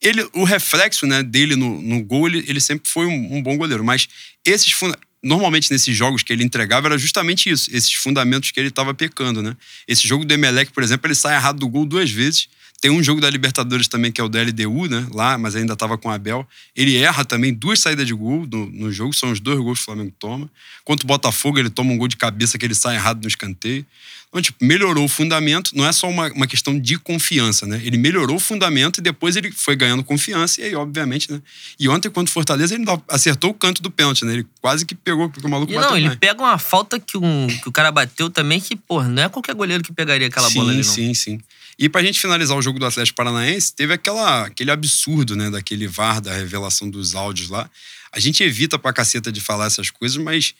Ele, 0.00 0.26
o 0.32 0.44
reflexo 0.44 1.06
né, 1.06 1.22
dele 1.22 1.56
no, 1.56 1.80
no 1.80 2.02
gol, 2.02 2.26
ele, 2.26 2.42
ele 2.48 2.58
sempre 2.60 2.88
foi 2.90 3.04
um, 3.06 3.36
um 3.36 3.42
bom 3.42 3.56
goleiro. 3.58 3.84
Mas 3.84 4.08
esses 4.46 4.72
funda- 4.72 4.98
normalmente 5.22 5.70
nesses 5.70 5.94
jogos 5.94 6.22
que 6.22 6.32
ele 6.32 6.42
entregava 6.42 6.88
era 6.88 6.96
justamente 6.96 7.50
isso, 7.50 7.68
esses 7.70 7.92
fundamentos 7.92 8.50
que 8.50 8.58
ele 8.58 8.68
estava 8.70 8.94
pecando, 8.94 9.42
né? 9.42 9.54
Esse 9.86 10.08
jogo 10.08 10.24
do 10.24 10.32
Emelec, 10.32 10.72
por 10.72 10.82
exemplo, 10.82 11.06
ele 11.06 11.14
sai 11.14 11.34
errado 11.36 11.58
do 11.58 11.68
gol 11.68 11.84
duas 11.84 12.10
vezes. 12.10 12.48
Tem 12.80 12.90
um 12.90 13.02
jogo 13.02 13.20
da 13.20 13.28
Libertadores 13.28 13.88
também, 13.88 14.10
que 14.10 14.20
é 14.20 14.24
o 14.24 14.28
da 14.28 14.40
LDU, 14.40 14.86
né? 14.86 15.06
Lá, 15.12 15.36
mas 15.36 15.54
ainda 15.54 15.74
estava 15.74 15.98
com 15.98 16.08
o 16.08 16.10
Abel. 16.10 16.48
Ele 16.74 16.96
erra 16.96 17.26
também 17.26 17.52
duas 17.52 17.78
saídas 17.78 18.06
de 18.06 18.14
gol 18.14 18.46
no, 18.50 18.66
no 18.70 18.90
jogo, 18.90 19.12
são 19.12 19.30
os 19.30 19.38
dois 19.38 19.58
gols 19.58 19.78
que 19.78 19.82
o 19.82 19.84
Flamengo 19.84 20.12
toma. 20.18 20.50
Contra 20.82 21.04
o 21.04 21.06
Botafogo, 21.06 21.58
ele 21.58 21.68
toma 21.68 21.92
um 21.92 21.98
gol 21.98 22.08
de 22.08 22.16
cabeça 22.16 22.56
que 22.58 22.64
ele 22.64 22.74
sai 22.74 22.96
errado 22.96 23.20
no 23.20 23.28
escanteio. 23.28 23.84
Então, 24.30 24.40
tipo, 24.40 24.64
melhorou 24.64 25.04
o 25.04 25.08
fundamento, 25.08 25.72
não 25.74 25.84
é 25.84 25.92
só 25.92 26.08
uma, 26.08 26.32
uma 26.32 26.46
questão 26.46 26.78
de 26.78 26.96
confiança, 26.98 27.66
né? 27.66 27.80
Ele 27.84 27.98
melhorou 27.98 28.36
o 28.36 28.40
fundamento 28.40 28.98
e 28.98 29.00
depois 29.02 29.34
ele 29.36 29.50
foi 29.50 29.76
ganhando 29.76 30.02
confiança, 30.02 30.60
e 30.60 30.64
aí, 30.64 30.74
obviamente, 30.74 31.30
né? 31.30 31.42
E 31.78 31.88
ontem, 31.88 32.08
contra 32.08 32.30
o 32.30 32.32
Fortaleza, 32.32 32.74
ele 32.74 32.84
acertou 33.08 33.50
o 33.50 33.54
canto 33.54 33.82
do 33.82 33.90
pênalti, 33.90 34.24
né? 34.24 34.34
Ele 34.34 34.46
quase 34.60 34.86
que 34.86 34.94
pegou, 34.94 35.28
porque 35.28 35.46
o 35.46 35.50
maluco 35.50 35.72
E 35.72 35.74
bateu 35.74 35.90
não, 35.90 35.96
ele 35.96 36.04
demais. 36.04 36.18
pega 36.18 36.40
uma 36.40 36.58
falta 36.58 36.98
que, 36.98 37.18
um, 37.18 37.48
que 37.48 37.68
o 37.68 37.72
cara 37.72 37.90
bateu 37.90 38.30
também, 38.30 38.60
que, 38.60 38.76
pô, 38.76 39.02
não 39.02 39.24
é 39.24 39.28
qualquer 39.28 39.54
goleiro 39.54 39.82
que 39.82 39.92
pegaria 39.92 40.28
aquela 40.28 40.48
sim, 40.48 40.54
bola 40.54 40.70
ali, 40.70 40.78
não. 40.78 40.84
Sim, 40.84 41.12
sim. 41.12 41.40
E 41.76 41.88
pra 41.88 42.02
gente 42.02 42.20
finalizar 42.20 42.56
o 42.56 42.62
jogo 42.62 42.70
jogo 42.70 42.78
do 42.78 42.86
Atlético 42.86 43.16
Paranaense, 43.16 43.74
teve 43.74 43.92
aquela, 43.92 44.46
aquele 44.46 44.70
absurdo, 44.70 45.34
né, 45.34 45.50
daquele 45.50 45.88
VAR, 45.88 46.20
da 46.20 46.32
revelação 46.32 46.88
dos 46.88 47.14
áudios 47.14 47.48
lá. 47.48 47.68
A 48.12 48.20
gente 48.20 48.42
evita 48.42 48.78
pra 48.78 48.92
caceta 48.92 49.30
de 49.32 49.40
falar 49.40 49.66
essas 49.66 49.90
coisas, 49.90 50.16
mas 50.16 50.54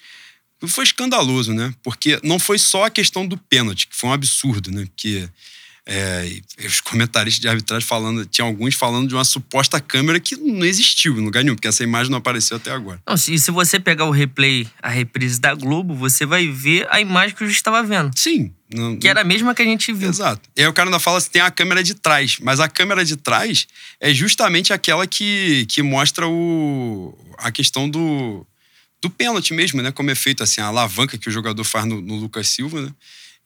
foi 0.68 0.85
escandaloso, 0.85 1.53
né? 1.53 1.75
Porque 1.83 2.18
não 2.23 2.38
foi 2.38 2.59
só 2.59 2.85
a 2.85 2.90
questão 2.90 3.27
do 3.27 3.37
pênalti, 3.37 3.87
que 3.87 3.96
foi 3.96 4.11
um 4.11 4.12
absurdo, 4.12 4.70
né? 4.70 4.85
Porque 4.87 5.29
é, 5.87 6.40
os 6.64 6.81
comentaristas 6.81 7.40
de 7.40 7.49
arbitragem 7.49 7.87
falando, 7.87 8.25
tinha 8.25 8.44
alguns 8.44 8.75
falando 8.75 9.09
de 9.09 9.14
uma 9.14 9.25
suposta 9.25 9.81
câmera 9.81 10.20
que 10.20 10.37
não 10.37 10.64
existiu 10.64 11.18
em 11.18 11.25
lugar 11.25 11.42
nenhum, 11.42 11.57
porque 11.57 11.66
essa 11.66 11.83
imagem 11.83 12.11
não 12.11 12.18
apareceu 12.18 12.59
até 12.59 12.70
agora. 12.70 13.01
Não, 13.07 13.16
se, 13.16 13.37
se 13.38 13.51
você 13.51 13.81
pegar 13.81 14.05
o 14.05 14.11
replay, 14.11 14.68
a 14.81 14.88
reprise 14.88 15.40
da 15.40 15.55
Globo, 15.55 15.94
você 15.94 16.25
vai 16.25 16.46
ver 16.46 16.87
a 16.90 17.01
imagem 17.01 17.35
que 17.35 17.42
a 17.42 17.46
gente 17.46 17.57
estava 17.57 17.83
vendo. 17.83 18.11
Sim. 18.16 18.53
Não, 18.73 18.96
que 18.96 19.09
era 19.09 19.23
a 19.23 19.25
mesma 19.25 19.53
que 19.53 19.62
a 19.62 19.64
gente 19.64 19.92
viu. 19.92 20.09
Exato. 20.09 20.49
E 20.57 20.62
aí 20.62 20.68
o 20.68 20.73
cara 20.73 20.88
ainda 20.88 21.01
fala 21.01 21.20
se 21.20 21.29
tem 21.29 21.42
a 21.42 21.51
câmera 21.51 21.83
de 21.83 21.94
trás, 21.94 22.38
mas 22.40 22.61
a 22.61 22.68
câmera 22.68 23.05
de 23.05 23.16
trás 23.16 23.66
é 23.99 24.14
justamente 24.14 24.73
aquela 24.73 25.09
que, 25.09 25.66
que 25.68 25.83
mostra 25.83 26.29
o, 26.29 27.18
a 27.37 27.51
questão 27.51 27.90
do, 27.90 28.46
do 29.02 29.10
pênalti 29.10 29.54
mesmo, 29.54 29.80
né? 29.82 29.90
Como 29.92 30.10
é 30.10 30.14
feito 30.14 30.42
assim, 30.42 30.60
a 30.60 30.66
alavanca 30.66 31.16
que 31.16 31.28
o 31.28 31.32
jogador 31.32 31.64
faz 31.64 31.84
no, 31.86 32.00
no 32.00 32.16
Lucas 32.16 32.48
Silva, 32.48 32.82
né? 32.82 32.94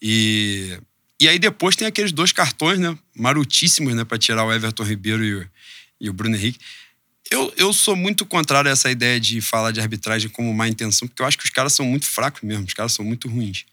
E 0.00 0.78
e 1.20 1.28
aí 1.28 1.38
depois 1.38 1.76
tem 1.76 1.86
aqueles 1.86 2.12
dois 2.12 2.32
cartões, 2.32 2.78
né? 2.78 2.96
Marutíssimos, 3.16 3.94
né? 3.94 4.04
Pra 4.04 4.18
tirar 4.18 4.44
o 4.44 4.52
Everton 4.52 4.82
Ribeiro 4.82 5.24
e 5.24 5.34
o, 5.36 5.50
e 6.00 6.10
o 6.10 6.12
Bruno 6.12 6.36
Henrique. 6.36 6.58
Eu, 7.30 7.52
eu 7.56 7.72
sou 7.72 7.96
muito 7.96 8.26
contrário 8.26 8.68
a 8.68 8.72
essa 8.72 8.90
ideia 8.90 9.18
de 9.18 9.40
falar 9.40 9.70
de 9.70 9.80
arbitragem 9.80 10.28
como 10.28 10.52
má 10.52 10.68
intenção, 10.68 11.08
porque 11.08 11.22
eu 11.22 11.26
acho 11.26 11.38
que 11.38 11.44
os 11.44 11.50
caras 11.50 11.72
são 11.72 11.86
muito 11.86 12.06
fracos 12.06 12.42
mesmo, 12.42 12.66
os 12.66 12.74
caras 12.74 12.92
são 12.92 13.04
muito 13.04 13.28
ruins. 13.28 13.64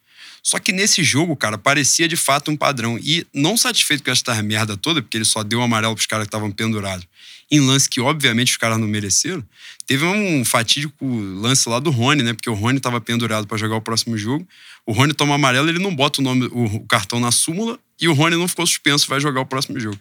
Só 0.42 0.60
que 0.60 0.72
nesse 0.72 1.04
jogo, 1.04 1.36
cara, 1.36 1.58
parecia 1.58 2.08
de 2.08 2.16
fato 2.16 2.50
um 2.50 2.56
padrão. 2.56 2.98
E 2.98 3.26
não 3.34 3.58
satisfeito 3.58 4.04
com 4.04 4.12
essa 4.12 4.42
merda 4.42 4.78
toda, 4.78 5.02
porque 5.02 5.18
ele 5.18 5.26
só 5.26 5.44
deu 5.44 5.60
um 5.60 5.64
amarelo 5.64 5.94
pros 5.94 6.08
caras 6.08 6.26
que 6.26 6.30
estavam 6.30 6.52
pendurados, 6.52 7.06
em 7.52 7.60
lance 7.60 7.90
que 7.90 8.00
obviamente 8.00 8.52
os 8.52 8.58
caras 8.58 8.78
não 8.78 8.88
mereceram, 8.88 9.44
teve 9.86 10.06
um 10.06 10.46
fatídico 10.46 11.06
lance 11.06 11.68
lá 11.68 11.80
do 11.80 11.92
Rony, 11.92 12.24
né? 12.24 12.34
Porque 12.34 12.50
o 12.50 12.54
Rony 12.54 12.80
tava 12.80 13.02
pendurado 13.02 13.46
para 13.46 13.58
jogar 13.58 13.76
o 13.76 13.82
próximo 13.82 14.18
jogo. 14.18 14.48
O 14.86 14.94
Rony 14.94 15.14
toma 15.14 15.36
amarelo, 15.36 15.68
ele 15.68 15.80
não 15.80 15.94
bota 15.94 16.22
o 16.22 16.24
nome, 16.24 16.48
o, 16.52 16.80
cartão 16.88 17.20
na 17.20 17.32
súmula 17.32 17.78
e 18.00 18.08
o 18.08 18.14
Rony 18.14 18.38
não 18.38 18.48
ficou 18.48 18.66
suspenso, 18.66 19.08
vai 19.08 19.20
jogar 19.20 19.42
o 19.42 19.46
próximo 19.46 19.78
jogo. 19.80 20.00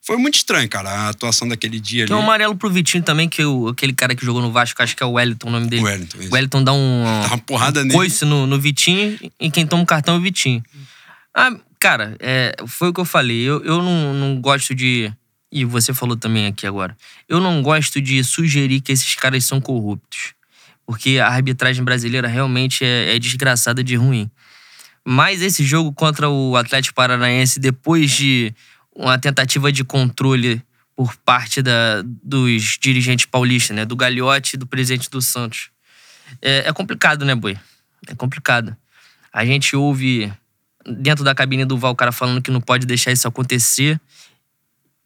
Foi 0.00 0.16
muito 0.16 0.36
estranho, 0.36 0.68
cara, 0.68 0.90
a 0.90 1.08
atuação 1.10 1.46
daquele 1.48 1.78
dia 1.78 2.02
ali. 2.02 2.08
Tem 2.08 2.16
um 2.16 2.22
amarelo 2.22 2.56
pro 2.56 2.70
Vitinho 2.70 3.02
também, 3.02 3.28
que 3.28 3.44
o, 3.44 3.68
aquele 3.68 3.92
cara 3.92 4.14
que 4.14 4.24
jogou 4.24 4.40
no 4.40 4.50
Vasco, 4.50 4.82
acho 4.82 4.96
que 4.96 5.02
é 5.02 5.06
o 5.06 5.12
Wellington 5.12 5.48
o 5.48 5.50
nome 5.50 5.66
dele. 5.66 5.82
O 5.82 5.84
Wellington, 5.84 6.18
isso. 6.18 6.30
O 6.30 6.34
Wellington 6.34 6.64
dá 6.64 6.72
um, 6.72 7.04
dá 7.22 7.28
uma 7.28 7.38
porrada 7.38 7.80
um 7.80 7.84
nele. 7.84 7.94
coice 7.94 8.24
no, 8.24 8.46
no 8.46 8.60
Vitinho 8.60 9.18
e 9.40 9.50
quem 9.50 9.66
toma 9.66 9.82
o 9.82 9.86
cartão 9.86 10.14
é 10.14 10.18
o 10.18 10.20
Vitinho. 10.20 10.62
Ah, 11.34 11.54
cara, 11.78 12.16
é, 12.20 12.56
foi 12.66 12.88
o 12.88 12.92
que 12.92 13.00
eu 13.00 13.04
falei. 13.04 13.40
Eu, 13.40 13.62
eu 13.64 13.82
não, 13.82 14.14
não 14.14 14.40
gosto 14.40 14.74
de. 14.74 15.12
E 15.50 15.64
você 15.64 15.94
falou 15.94 16.16
também 16.16 16.46
aqui 16.46 16.66
agora. 16.66 16.96
Eu 17.28 17.40
não 17.40 17.62
gosto 17.62 18.00
de 18.00 18.22
sugerir 18.22 18.80
que 18.80 18.92
esses 18.92 19.14
caras 19.14 19.44
são 19.44 19.60
corruptos. 19.60 20.34
Porque 20.86 21.18
a 21.18 21.28
arbitragem 21.28 21.84
brasileira 21.84 22.28
realmente 22.28 22.84
é, 22.84 23.14
é 23.14 23.18
desgraçada 23.18 23.82
de 23.82 23.96
ruim. 23.96 24.30
Mas 25.04 25.40
esse 25.40 25.64
jogo 25.64 25.92
contra 25.92 26.28
o 26.28 26.56
Atlético 26.56 26.94
Paranaense, 26.94 27.58
depois 27.58 28.10
de 28.10 28.54
uma 28.94 29.18
tentativa 29.18 29.72
de 29.72 29.84
controle 29.84 30.62
por 30.94 31.14
parte 31.16 31.62
da, 31.62 32.02
dos 32.04 32.76
dirigentes 32.80 33.24
paulistas, 33.24 33.76
né? 33.76 33.84
Do 33.84 33.94
Gagliotti 33.94 34.54
e 34.54 34.58
do 34.58 34.66
presidente 34.66 35.08
do 35.08 35.22
Santos. 35.22 35.70
É, 36.42 36.68
é, 36.68 36.72
complicado, 36.72 37.24
né, 37.24 37.34
Boi? 37.34 37.56
É 38.06 38.14
complicado. 38.14 38.76
A 39.32 39.44
gente 39.44 39.76
ouve 39.76 40.32
dentro 40.84 41.24
da 41.24 41.34
cabine 41.34 41.64
do 41.64 41.78
Val 41.78 41.92
o 41.92 41.96
cara 41.96 42.12
falando 42.12 42.42
que 42.42 42.50
não 42.50 42.60
pode 42.60 42.84
deixar 42.84 43.12
isso 43.12 43.28
acontecer. 43.28 44.00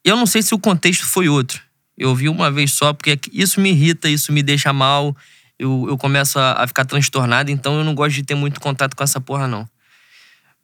Eu 0.05 0.17
não 0.17 0.27
sei 0.27 0.43
se 0.43 0.55
o 0.55 0.59
contexto 0.59 1.07
foi 1.07 1.29
outro. 1.29 1.61
Eu 1.97 2.11
ouvi 2.11 2.29
uma 2.29 2.51
vez 2.51 2.73
só, 2.73 2.93
porque 2.93 3.19
isso 3.33 3.61
me 3.61 3.71
irrita, 3.71 4.09
isso 4.09 4.33
me 4.33 4.43
deixa 4.43 4.73
mal. 4.73 5.17
Eu, 5.59 5.87
eu 5.89 5.97
começo 5.97 6.39
a, 6.39 6.63
a 6.63 6.67
ficar 6.67 6.85
transtornado, 6.85 7.51
então 7.51 7.79
eu 7.79 7.85
não 7.85 7.95
gosto 7.95 8.17
de 8.17 8.23
ter 8.23 8.35
muito 8.35 8.61
contato 8.61 8.97
com 8.97 9.05
essa 9.05 9.21
porra, 9.21 9.47
não. 9.47 9.69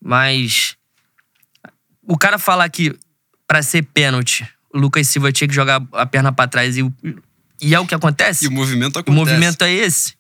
Mas 0.03 0.77
o 2.03 2.17
cara 2.17 2.39
falar 2.39 2.69
que 2.69 2.99
para 3.47 3.63
ser 3.63 3.83
pênalti, 3.83 4.49
o 4.73 4.79
Lucas 4.79 5.07
Silva 5.09 5.31
tinha 5.31 5.47
que 5.47 5.55
jogar 5.55 5.83
a 5.93 6.07
perna 6.07 6.33
para 6.33 6.49
trás 6.49 6.77
e, 6.77 6.93
e 7.61 7.75
é 7.75 7.81
o 7.81 7.87
que 7.87 7.95
acontece. 7.95 8.45
E 8.45 8.49
o 8.49 8.53
movimento 8.53 8.99
acontece. 8.99 9.11
O 9.11 9.15
movimento 9.15 9.63
é 9.63 9.73
esse. 9.73 10.18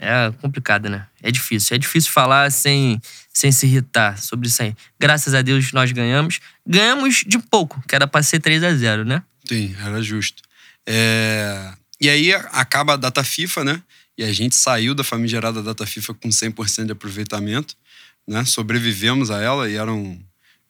É 0.00 0.32
complicado, 0.40 0.88
né? 0.88 1.06
É 1.22 1.30
difícil. 1.30 1.74
É 1.74 1.78
difícil 1.78 2.10
falar 2.10 2.50
sem, 2.50 3.00
sem 3.32 3.52
se 3.52 3.66
irritar 3.66 4.18
sobre 4.18 4.48
isso 4.48 4.62
aí. 4.62 4.74
Graças 4.98 5.34
a 5.34 5.42
Deus 5.42 5.72
nós 5.72 5.92
ganhamos. 5.92 6.40
Ganhamos 6.66 7.22
de 7.26 7.38
pouco, 7.38 7.82
que 7.86 7.94
era 7.94 8.06
pra 8.06 8.22
ser 8.22 8.40
3 8.40 8.64
a 8.64 8.74
0 8.74 9.04
né? 9.04 9.22
Sim, 9.46 9.74
era 9.84 10.00
justo. 10.02 10.42
É... 10.86 11.72
E 12.00 12.08
aí 12.08 12.32
acaba 12.32 12.94
a 12.94 12.96
data 12.96 13.22
FIFA, 13.22 13.64
né? 13.64 13.82
E 14.16 14.24
a 14.24 14.32
gente 14.32 14.56
saiu 14.56 14.94
da 14.94 15.04
famigerada 15.04 15.62
data 15.62 15.86
FIFA 15.86 16.14
com 16.14 16.28
100% 16.30 16.86
de 16.86 16.92
aproveitamento 16.92 17.76
né? 18.30 18.44
Sobrevivemos 18.44 19.30
a 19.30 19.40
ela 19.40 19.68
e 19.68 19.74
eram 19.74 20.18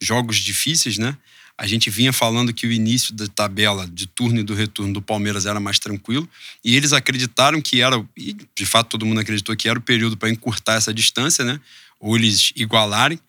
jogos 0.01 0.39
difíceis, 0.39 0.97
né? 0.97 1.17
A 1.61 1.67
gente 1.67 1.91
vinha 1.91 2.11
falando 2.11 2.55
que 2.55 2.67
o 2.67 2.73
início 2.73 3.13
da 3.13 3.27
tabela 3.27 3.87
de 3.87 4.07
turno 4.07 4.41
e 4.41 4.43
do 4.43 4.55
retorno 4.55 4.95
do 4.95 5.03
Palmeiras 5.03 5.45
era 5.45 5.61
mais 5.61 5.79
tranquilo 5.79 6.27
e 6.65 6.75
eles 6.75 6.95
acreditaram 6.95 7.61
que 7.61 7.83
era, 7.83 8.03
e 8.17 8.35
de 8.57 8.65
fato 8.65 8.89
todo 8.89 9.05
mundo 9.05 9.21
acreditou 9.21 9.55
que 9.55 9.69
era 9.69 9.79
o 9.79 9.83
período 9.83 10.17
para 10.17 10.31
encurtar 10.31 10.77
essa 10.77 10.95
distância, 10.95 11.45
né? 11.45 11.61
Ou 12.01 12.17
eles 12.17 12.51
igualarem. 12.57 13.21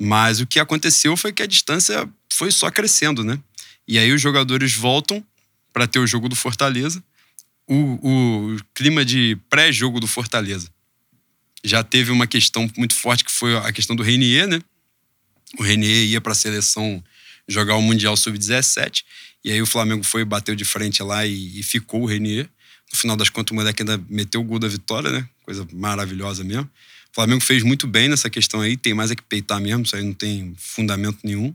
Mas 0.00 0.40
o 0.40 0.46
que 0.46 0.58
aconteceu 0.58 1.18
foi 1.18 1.34
que 1.34 1.42
a 1.42 1.46
distância 1.46 2.08
foi 2.32 2.50
só 2.50 2.70
crescendo, 2.70 3.22
né? 3.22 3.38
E 3.86 3.98
aí 3.98 4.10
os 4.10 4.22
jogadores 4.22 4.74
voltam 4.74 5.22
para 5.70 5.86
ter 5.86 5.98
o 5.98 6.06
jogo 6.06 6.30
do 6.30 6.34
Fortaleza, 6.34 7.04
o, 7.66 8.54
o 8.54 8.56
clima 8.72 9.04
de 9.04 9.36
pré-jogo 9.50 10.00
do 10.00 10.06
Fortaleza 10.06 10.70
já 11.62 11.84
teve 11.84 12.10
uma 12.10 12.26
questão 12.26 12.70
muito 12.74 12.94
forte 12.94 13.22
que 13.22 13.30
foi 13.30 13.54
a 13.54 13.70
questão 13.70 13.94
do 13.94 14.02
Renier, 14.02 14.48
né? 14.48 14.62
O 15.58 15.62
Renier 15.62 16.06
ia 16.06 16.22
para 16.22 16.32
a 16.32 16.34
seleção 16.34 17.04
jogar 17.48 17.76
o 17.76 17.82
Mundial 17.82 18.16
Sub-17 18.16 19.02
e 19.46 19.52
aí 19.52 19.62
o 19.62 19.66
Flamengo 19.66 20.02
foi 20.02 20.24
bateu 20.24 20.56
de 20.56 20.64
frente 20.64 21.00
lá 21.04 21.24
e, 21.24 21.60
e, 21.60 21.62
ficou 21.62 22.02
o 22.02 22.06
Renier. 22.06 22.48
No 22.92 22.98
final 22.98 23.16
das 23.16 23.30
contas, 23.30 23.52
o 23.52 23.54
moleque 23.54 23.82
ainda 23.82 24.04
meteu 24.08 24.40
o 24.40 24.44
gol 24.44 24.58
da 24.58 24.66
vitória, 24.66 25.08
né? 25.08 25.28
Coisa 25.44 25.64
maravilhosa 25.72 26.42
mesmo. 26.42 26.64
O 26.64 27.14
Flamengo 27.14 27.40
fez 27.40 27.62
muito 27.62 27.86
bem 27.86 28.08
nessa 28.08 28.28
questão 28.28 28.60
aí, 28.60 28.76
tem 28.76 28.92
mais 28.92 29.12
é 29.12 29.14
que 29.14 29.22
peitar 29.22 29.60
mesmo, 29.60 29.84
isso 29.84 29.94
aí 29.94 30.02
não 30.02 30.12
tem 30.12 30.52
fundamento 30.58 31.18
nenhum. 31.22 31.54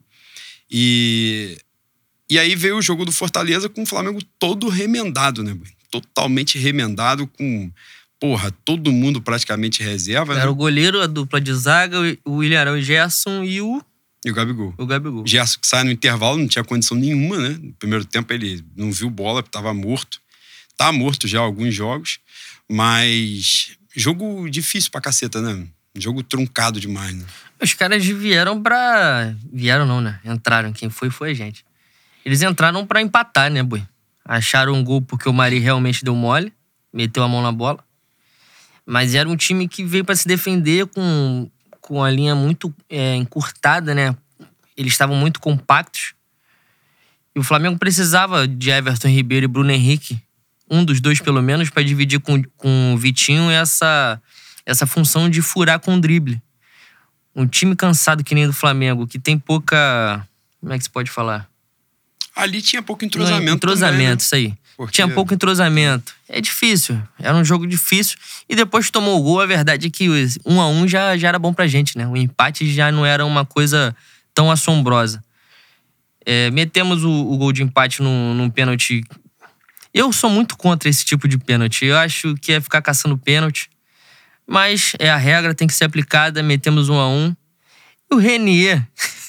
E, 0.69 1.57
e 2.29 2.39
aí 2.39 2.55
veio 2.55 2.77
o 2.77 2.81
jogo 2.81 3.03
do 3.03 3.11
Fortaleza 3.11 3.67
com 3.67 3.83
o 3.83 3.85
Flamengo 3.85 4.21
todo 4.39 4.69
remendado, 4.69 5.43
né? 5.43 5.53
Totalmente 5.91 6.57
remendado, 6.57 7.27
com 7.27 7.69
porra, 8.21 8.51
todo 8.63 8.89
mundo 8.89 9.21
praticamente 9.21 9.83
reserva. 9.83 10.33
Era 10.33 10.45
né? 10.45 10.49
o 10.49 10.55
goleiro, 10.55 11.01
a 11.01 11.07
dupla 11.07 11.41
de 11.41 11.53
zaga, 11.53 11.97
o 12.23 12.35
William 12.35 12.61
Arão 12.61 12.77
e 12.77 12.81
Gerson 12.81 13.43
e 13.43 13.59
o. 13.59 13.83
E 14.23 14.29
o 14.29 14.33
Gabigol. 14.33 14.73
O 14.77 14.85
Gabigol. 14.85 15.25
Gerson 15.25 15.59
que 15.59 15.67
sai 15.67 15.83
no 15.83 15.91
intervalo, 15.91 16.37
não 16.37 16.47
tinha 16.47 16.63
condição 16.63 16.95
nenhuma, 16.95 17.37
né? 17.37 17.49
No 17.61 17.73
primeiro 17.73 18.05
tempo 18.05 18.31
ele 18.33 18.63
não 18.75 18.91
viu 18.91 19.09
bola, 19.09 19.39
estava 19.39 19.73
morto. 19.73 20.21
Tá 20.77 20.91
morto 20.91 21.27
já 21.27 21.39
alguns 21.39 21.73
jogos, 21.73 22.19
mas 22.69 23.75
jogo 23.95 24.49
difícil 24.49 24.91
pra 24.91 25.01
caceta, 25.01 25.41
né? 25.41 25.67
Jogo 25.95 26.23
truncado 26.23 26.79
demais, 26.79 27.13
né? 27.13 27.25
Os 27.61 27.73
caras 27.73 28.05
vieram 28.05 28.61
pra. 28.61 29.35
Vieram 29.51 29.85
não, 29.85 30.01
né? 30.01 30.19
Entraram. 30.23 30.71
Quem 30.71 30.89
foi, 30.89 31.09
foi 31.09 31.31
a 31.31 31.33
gente. 31.33 31.65
Eles 32.23 32.41
entraram 32.41 32.85
pra 32.85 33.01
empatar, 33.01 33.51
né, 33.51 33.61
boi? 33.61 33.83
Acharam 34.23 34.73
um 34.73 34.83
gol 34.83 35.01
porque 35.01 35.27
o 35.27 35.33
Mari 35.33 35.59
realmente 35.59 36.05
deu 36.05 36.15
mole, 36.15 36.53
meteu 36.93 37.23
a 37.23 37.27
mão 37.27 37.41
na 37.41 37.51
bola. 37.51 37.83
Mas 38.85 39.15
era 39.15 39.27
um 39.27 39.35
time 39.35 39.67
que 39.67 39.83
veio 39.83 40.05
para 40.05 40.15
se 40.15 40.27
defender 40.27 40.85
com, 40.87 41.49
com 41.81 42.03
a 42.03 42.09
linha 42.09 42.35
muito 42.35 42.73
é, 42.89 43.15
encurtada, 43.15 43.93
né? 43.93 44.15
Eles 44.77 44.93
estavam 44.93 45.15
muito 45.15 45.39
compactos. 45.39 46.13
E 47.35 47.39
o 47.39 47.43
Flamengo 47.43 47.77
precisava 47.77 48.47
de 48.47 48.69
Everton 48.69 49.07
Ribeiro 49.07 49.45
e 49.45 49.47
Bruno 49.47 49.71
Henrique, 49.71 50.21
um 50.69 50.85
dos 50.85 51.01
dois 51.01 51.19
pelo 51.19 51.41
menos, 51.41 51.69
para 51.69 51.83
dividir 51.83 52.19
com, 52.19 52.41
com 52.55 52.93
o 52.93 52.97
Vitinho 52.97 53.49
essa, 53.49 54.21
essa 54.65 54.85
função 54.85 55.29
de 55.29 55.41
furar 55.41 55.79
com 55.79 55.95
o 55.95 55.99
drible. 55.99 56.41
Um 57.35 57.47
time 57.47 57.75
cansado 57.75 58.23
que 58.23 58.35
nem 58.35 58.47
do 58.47 58.53
Flamengo, 58.53 59.07
que 59.07 59.17
tem 59.17 59.37
pouca. 59.37 60.25
Como 60.59 60.73
é 60.73 60.77
que 60.77 60.83
se 60.83 60.89
pode 60.89 61.09
falar? 61.09 61.49
Ali 62.35 62.61
tinha 62.61 62.81
pouco 62.81 63.03
entrosamento. 63.03 63.45
Não, 63.45 63.53
entrosamento, 63.53 63.93
também, 63.93 64.07
né? 64.09 64.17
isso 64.17 64.35
aí. 64.35 64.60
Porque... 64.81 64.95
Tinha 64.95 65.07
pouco 65.07 65.31
entrosamento. 65.31 66.15
É 66.27 66.41
difícil. 66.41 66.99
Era 67.19 67.35
um 67.35 67.45
jogo 67.45 67.67
difícil. 67.67 68.17
E 68.49 68.55
depois 68.55 68.87
que 68.87 68.91
tomou 68.91 69.19
o 69.19 69.21
gol, 69.21 69.39
a 69.39 69.45
verdade 69.45 69.85
é 69.85 69.89
que 69.91 70.09
um 70.43 70.59
a 70.59 70.67
um 70.67 70.87
já, 70.87 71.15
já 71.15 71.27
era 71.27 71.37
bom 71.37 71.53
pra 71.53 71.67
gente, 71.67 71.95
né? 71.99 72.07
O 72.07 72.17
empate 72.17 72.67
já 72.73 72.91
não 72.91 73.05
era 73.05 73.23
uma 73.23 73.45
coisa 73.45 73.95
tão 74.33 74.49
assombrosa. 74.49 75.23
É, 76.25 76.49
metemos 76.49 77.03
o, 77.03 77.11
o, 77.11 77.37
gol 77.37 77.53
de 77.53 77.61
empate 77.61 78.01
num, 78.01 78.33
num 78.33 78.49
pênalti. 78.49 79.03
Eu 79.93 80.11
sou 80.11 80.31
muito 80.31 80.57
contra 80.57 80.89
esse 80.89 81.05
tipo 81.05 81.27
de 81.27 81.37
pênalti. 81.37 81.85
Eu 81.85 81.97
acho 81.99 82.33
que 82.37 82.53
é 82.53 82.59
ficar 82.59 82.81
caçando 82.81 83.15
pênalti. 83.15 83.69
Mas 84.47 84.93
é 84.97 85.11
a 85.11 85.17
regra, 85.17 85.53
tem 85.53 85.67
que 85.67 85.75
ser 85.75 85.83
aplicada. 85.83 86.41
Metemos 86.41 86.89
um 86.89 86.99
a 86.99 87.07
um. 87.07 87.35
E 88.09 88.15
o 88.15 88.17
Renier 88.17 88.83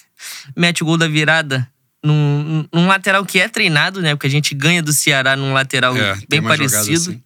mete 0.57 0.83
o 0.83 0.87
gol 0.87 0.97
da 0.97 1.09
virada 1.09 1.71
num, 2.03 2.67
num 2.73 2.87
lateral 2.87 3.25
que 3.25 3.39
é 3.39 3.49
treinado, 3.49 4.01
né? 4.03 4.15
Porque 4.15 4.27
a 4.27 4.31
gente 4.31 4.55
ganha 4.55 4.83
do 4.83 4.93
Ceará 4.93 5.37
num 5.37 5.53
lateral 5.53 5.97
É, 5.97 6.19
bem 6.29 6.43
parecido. 6.43 7.11
assim. 7.13 7.23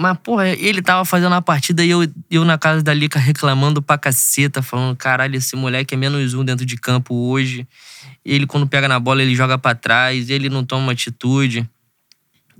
Mas, 0.00 0.16
porra, 0.22 0.48
ele 0.48 0.80
tava 0.80 1.04
fazendo 1.04 1.34
a 1.34 1.42
partida 1.42 1.84
e 1.84 1.90
eu, 1.90 2.06
eu 2.30 2.44
na 2.44 2.56
casa 2.56 2.82
da 2.82 2.94
Lica 2.94 3.18
reclamando 3.18 3.82
pra 3.82 3.98
caceta, 3.98 4.62
falando: 4.62 4.96
caralho, 4.96 5.34
esse 5.36 5.56
moleque 5.56 5.94
é 5.94 5.96
menos 5.96 6.34
um 6.34 6.44
dentro 6.44 6.64
de 6.64 6.76
campo 6.76 7.14
hoje. 7.14 7.66
Ele, 8.24 8.46
quando 8.46 8.66
pega 8.66 8.86
na 8.86 9.00
bola, 9.00 9.22
ele 9.22 9.34
joga 9.34 9.58
pra 9.58 9.74
trás, 9.74 10.30
ele 10.30 10.48
não 10.48 10.64
toma 10.64 10.92
atitude. 10.92 11.68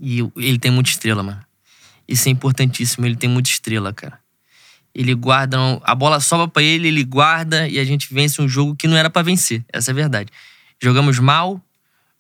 E 0.00 0.18
ele 0.36 0.58
tem 0.58 0.70
muita 0.70 0.90
estrela, 0.90 1.22
mano. 1.22 1.40
Isso 2.08 2.28
é 2.28 2.32
importantíssimo, 2.32 3.06
ele 3.06 3.14
tem 3.16 3.30
muita 3.30 3.50
estrela, 3.50 3.92
cara. 3.92 4.18
Ele 4.94 5.14
guarda, 5.14 5.58
a 5.84 5.94
bola 5.94 6.18
sobra 6.18 6.48
pra 6.48 6.62
ele, 6.62 6.88
ele 6.88 7.04
guarda 7.04 7.68
e 7.68 7.78
a 7.78 7.84
gente 7.84 8.12
vence 8.12 8.40
um 8.42 8.48
jogo 8.48 8.74
que 8.74 8.88
não 8.88 8.96
era 8.96 9.10
pra 9.10 9.22
vencer. 9.22 9.62
Essa 9.72 9.90
é 9.90 9.92
a 9.92 9.94
verdade. 9.94 10.30
Jogamos 10.80 11.18
mal, 11.18 11.62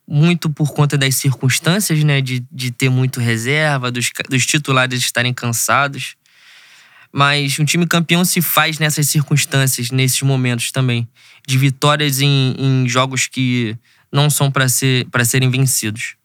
muito 0.06 0.48
por 0.48 0.72
conta 0.72 0.96
das 0.96 1.14
circunstâncias, 1.16 2.02
né? 2.02 2.20
De, 2.20 2.44
de 2.50 2.70
ter 2.70 2.88
muito 2.88 3.20
reserva, 3.20 3.90
dos, 3.90 4.10
dos 4.28 4.46
titulares 4.46 5.00
estarem 5.00 5.34
cansados. 5.34 6.16
Mas 7.12 7.58
um 7.58 7.64
time 7.64 7.86
campeão 7.86 8.24
se 8.24 8.40
faz 8.40 8.78
nessas 8.78 9.08
circunstâncias, 9.08 9.90
nesses 9.90 10.22
momentos 10.22 10.72
também. 10.72 11.08
De 11.46 11.56
vitórias 11.56 12.20
em, 12.20 12.54
em 12.58 12.88
jogos 12.88 13.26
que 13.26 13.76
não 14.12 14.30
são 14.30 14.50
pra 14.50 14.68
ser, 14.68 15.06
para 15.06 15.24
serem 15.24 15.50
vencidos. 15.50 16.16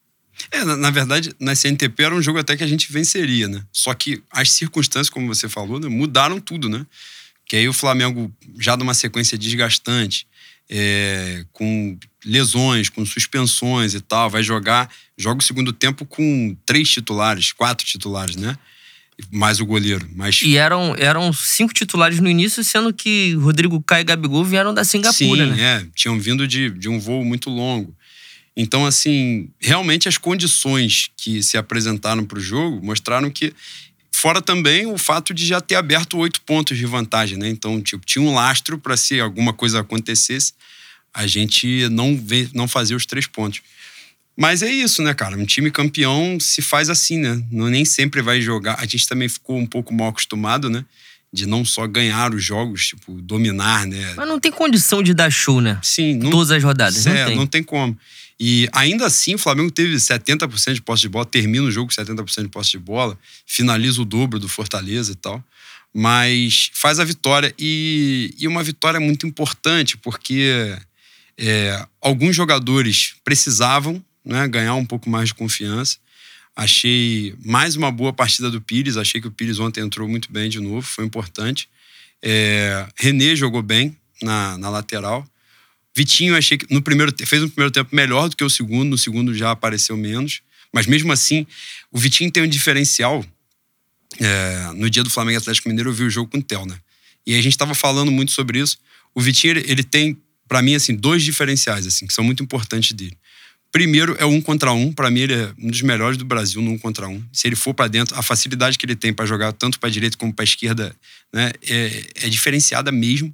É, 0.51 0.63
na, 0.63 0.75
na 0.75 0.89
verdade, 0.89 1.31
na 1.39 1.55
CNTP 1.55 2.03
era 2.03 2.15
um 2.15 2.21
jogo 2.21 2.39
até 2.39 2.57
que 2.57 2.63
a 2.63 2.67
gente 2.67 2.91
venceria, 2.91 3.47
né? 3.47 3.63
Só 3.71 3.93
que 3.93 4.21
as 4.31 4.51
circunstâncias, 4.51 5.09
como 5.09 5.27
você 5.27 5.47
falou, 5.47 5.79
né, 5.79 5.87
mudaram 5.87 6.39
tudo, 6.39 6.67
né? 6.67 6.85
Que 7.45 7.57
aí 7.57 7.67
o 7.67 7.73
Flamengo, 7.73 8.33
já 8.57 8.75
numa 8.75 8.93
sequência 8.93 9.37
desgastante, 9.37 10.27
é, 10.69 11.45
com 11.51 11.97
lesões, 12.25 12.89
com 12.89 13.05
suspensões 13.05 13.93
e 13.93 13.99
tal, 13.99 14.29
vai 14.29 14.43
jogar, 14.43 14.89
joga 15.17 15.39
o 15.39 15.43
segundo 15.43 15.73
tempo 15.73 16.05
com 16.05 16.55
três 16.65 16.89
titulares, 16.89 17.51
quatro 17.51 17.85
titulares, 17.85 18.35
né? 18.35 18.57
Mais 19.31 19.59
o 19.59 19.65
goleiro. 19.65 20.09
Mas 20.15 20.41
E 20.41 20.57
eram, 20.57 20.95
eram 20.97 21.31
cinco 21.31 21.73
titulares 21.73 22.19
no 22.19 22.29
início, 22.29 22.63
sendo 22.63 22.91
que 22.93 23.33
Rodrigo 23.35 23.81
Caio 23.81 24.01
e 24.01 24.05
Gabigol 24.05 24.43
vieram 24.43 24.73
da 24.73 24.83
Singapura, 24.83 25.45
Sim, 25.45 25.51
né? 25.51 25.61
é. 25.61 25.85
Tinham 25.93 26.19
vindo 26.19 26.47
de, 26.47 26.71
de 26.71 26.89
um 26.89 26.99
voo 26.99 27.23
muito 27.23 27.49
longo. 27.49 27.95
Então, 28.55 28.85
assim, 28.85 29.49
realmente 29.59 30.07
as 30.07 30.17
condições 30.17 31.09
que 31.17 31.41
se 31.41 31.57
apresentaram 31.57 32.23
para 32.25 32.37
o 32.37 32.41
jogo 32.41 32.83
mostraram 32.83 33.29
que. 33.29 33.53
Fora 34.23 34.41
também 34.41 34.85
o 34.85 34.97
fato 34.97 35.33
de 35.33 35.45
já 35.45 35.59
ter 35.59 35.75
aberto 35.75 36.17
oito 36.17 36.39
pontos 36.43 36.77
de 36.77 36.85
vantagem, 36.85 37.37
né? 37.37 37.49
Então, 37.49 37.81
tipo, 37.81 38.05
tinha 38.05 38.23
um 38.23 38.33
lastro 38.33 38.77
para 38.77 38.95
se 38.95 39.19
alguma 39.19 39.51
coisa 39.51 39.81
acontecesse, 39.81 40.53
a 41.13 41.27
gente 41.27 41.89
não, 41.89 42.15
vê, 42.15 42.47
não 42.53 42.65
fazer 42.65 42.95
os 42.95 43.05
três 43.05 43.27
pontos. 43.27 43.59
Mas 44.37 44.63
é 44.63 44.71
isso, 44.71 45.03
né, 45.03 45.13
cara? 45.13 45.35
Um 45.35 45.45
time 45.45 45.69
campeão 45.69 46.39
se 46.39 46.61
faz 46.61 46.89
assim, 46.89 47.17
né? 47.17 47.43
Não, 47.51 47.67
nem 47.67 47.83
sempre 47.83 48.21
vai 48.21 48.39
jogar. 48.39 48.77
A 48.79 48.85
gente 48.85 49.05
também 49.09 49.27
ficou 49.27 49.57
um 49.59 49.65
pouco 49.65 49.93
mal 49.93 50.07
acostumado, 50.07 50.69
né? 50.69 50.85
De 51.29 51.45
não 51.45 51.65
só 51.65 51.85
ganhar 51.85 52.33
os 52.33 52.41
jogos, 52.41 52.87
tipo, 52.87 53.21
dominar, 53.21 53.85
né? 53.85 54.13
Mas 54.15 54.25
não 54.25 54.39
tem 54.39 54.53
condição 54.53 55.03
de 55.03 55.13
dar 55.13 55.29
show, 55.29 55.59
né? 55.59 55.77
Sim, 55.83 56.15
não, 56.15 56.29
Todas 56.29 56.51
as 56.51 56.63
rodadas, 56.63 57.03
não 57.03 57.13
é, 57.13 57.25
tem. 57.25 57.35
não 57.35 57.45
tem 57.45 57.61
como. 57.61 57.99
E 58.39 58.67
ainda 58.71 59.05
assim, 59.05 59.35
o 59.35 59.37
Flamengo 59.37 59.71
teve 59.71 59.95
70% 59.95 60.73
de 60.73 60.81
posse 60.81 61.03
de 61.03 61.09
bola, 61.09 61.25
termina 61.25 61.65
o 61.65 61.71
jogo 61.71 61.93
com 61.93 62.01
70% 62.01 62.43
de 62.43 62.49
posse 62.49 62.71
de 62.71 62.79
bola, 62.79 63.17
finaliza 63.45 64.01
o 64.01 64.05
dobro 64.05 64.39
do 64.39 64.49
Fortaleza 64.49 65.11
e 65.11 65.15
tal. 65.15 65.43
Mas 65.93 66.71
faz 66.73 66.99
a 66.99 67.03
vitória. 67.03 67.53
E, 67.57 68.33
e 68.39 68.47
uma 68.47 68.63
vitória 68.63 68.99
muito 68.99 69.27
importante, 69.27 69.95
porque 69.97 70.75
é, 71.37 71.85
alguns 72.01 72.35
jogadores 72.35 73.15
precisavam 73.23 74.03
né, 74.25 74.47
ganhar 74.47 74.75
um 74.75 74.85
pouco 74.85 75.09
mais 75.09 75.29
de 75.29 75.35
confiança. 75.35 75.97
Achei 76.55 77.35
mais 77.43 77.75
uma 77.75 77.91
boa 77.91 78.13
partida 78.13 78.49
do 78.49 78.61
Pires. 78.61 78.97
Achei 78.97 79.19
que 79.19 79.27
o 79.27 79.31
Pires 79.31 79.59
ontem 79.59 79.81
entrou 79.81 80.07
muito 80.07 80.31
bem 80.31 80.49
de 80.49 80.59
novo, 80.59 80.81
foi 80.81 81.05
importante. 81.05 81.69
É, 82.21 82.87
René 82.95 83.35
jogou 83.35 83.61
bem 83.61 83.97
na, 84.21 84.57
na 84.57 84.69
lateral. 84.69 85.27
Vitinho, 85.95 86.35
achei 86.35 86.57
que 86.57 86.71
no 86.73 86.81
primeiro 86.81 87.13
fez 87.25 87.43
um 87.43 87.49
primeiro 87.49 87.71
tempo 87.71 87.95
melhor 87.95 88.27
do 88.27 88.35
que 88.35 88.43
o 88.43 88.49
segundo, 88.49 88.89
no 88.89 88.97
segundo 88.97 89.33
já 89.33 89.51
apareceu 89.51 89.95
menos. 89.95 90.41
Mas 90.73 90.87
mesmo 90.87 91.11
assim, 91.11 91.45
o 91.91 91.99
Vitinho 91.99 92.31
tem 92.31 92.41
um 92.43 92.47
diferencial. 92.47 93.23
É, 94.19 94.71
no 94.75 94.89
dia 94.89 95.03
do 95.03 95.09
Flamengo 95.09 95.37
Atlético 95.37 95.69
Mineiro, 95.69 95.89
eu 95.89 95.93
vi 95.93 96.03
o 96.03 96.09
jogo 96.09 96.29
com 96.29 96.37
o 96.37 96.43
Tel, 96.43 96.65
né? 96.65 96.77
E 97.25 97.35
a 97.35 97.41
gente 97.41 97.53
estava 97.53 97.73
falando 97.73 98.11
muito 98.11 98.31
sobre 98.31 98.59
isso. 98.59 98.77
O 99.13 99.21
Vitinho, 99.21 99.57
ele, 99.57 99.83
tem, 99.83 100.17
para 100.47 100.61
mim, 100.61 100.75
assim, 100.75 100.95
dois 100.95 101.23
diferenciais, 101.23 101.85
assim, 101.85 102.07
que 102.07 102.13
são 102.13 102.23
muito 102.23 102.43
importantes 102.43 102.91
dele. 102.93 103.15
Primeiro 103.71 104.15
é 104.19 104.25
um 104.25 104.41
contra 104.41 104.71
um. 104.71 104.91
Para 104.91 105.09
mim, 105.09 105.21
ele 105.21 105.33
é 105.33 105.53
um 105.57 105.69
dos 105.69 105.81
melhores 105.81 106.17
do 106.17 106.25
Brasil 106.25 106.61
no 106.61 106.71
um 106.71 106.77
contra 106.77 107.07
um. 107.07 107.23
Se 107.31 107.47
ele 107.47 107.55
for 107.55 107.73
para 107.73 107.87
dentro, 107.87 108.17
a 108.17 108.21
facilidade 108.21 108.77
que 108.77 108.85
ele 108.85 108.95
tem 108.95 109.13
para 109.13 109.25
jogar 109.25 109.51
tanto 109.53 109.79
para 109.79 109.89
direita 109.89 110.17
como 110.17 110.33
para 110.33 110.43
esquerda 110.43 110.95
né, 111.31 111.51
é, 111.67 112.03
é 112.23 112.29
diferenciada 112.29 112.91
mesmo. 112.91 113.33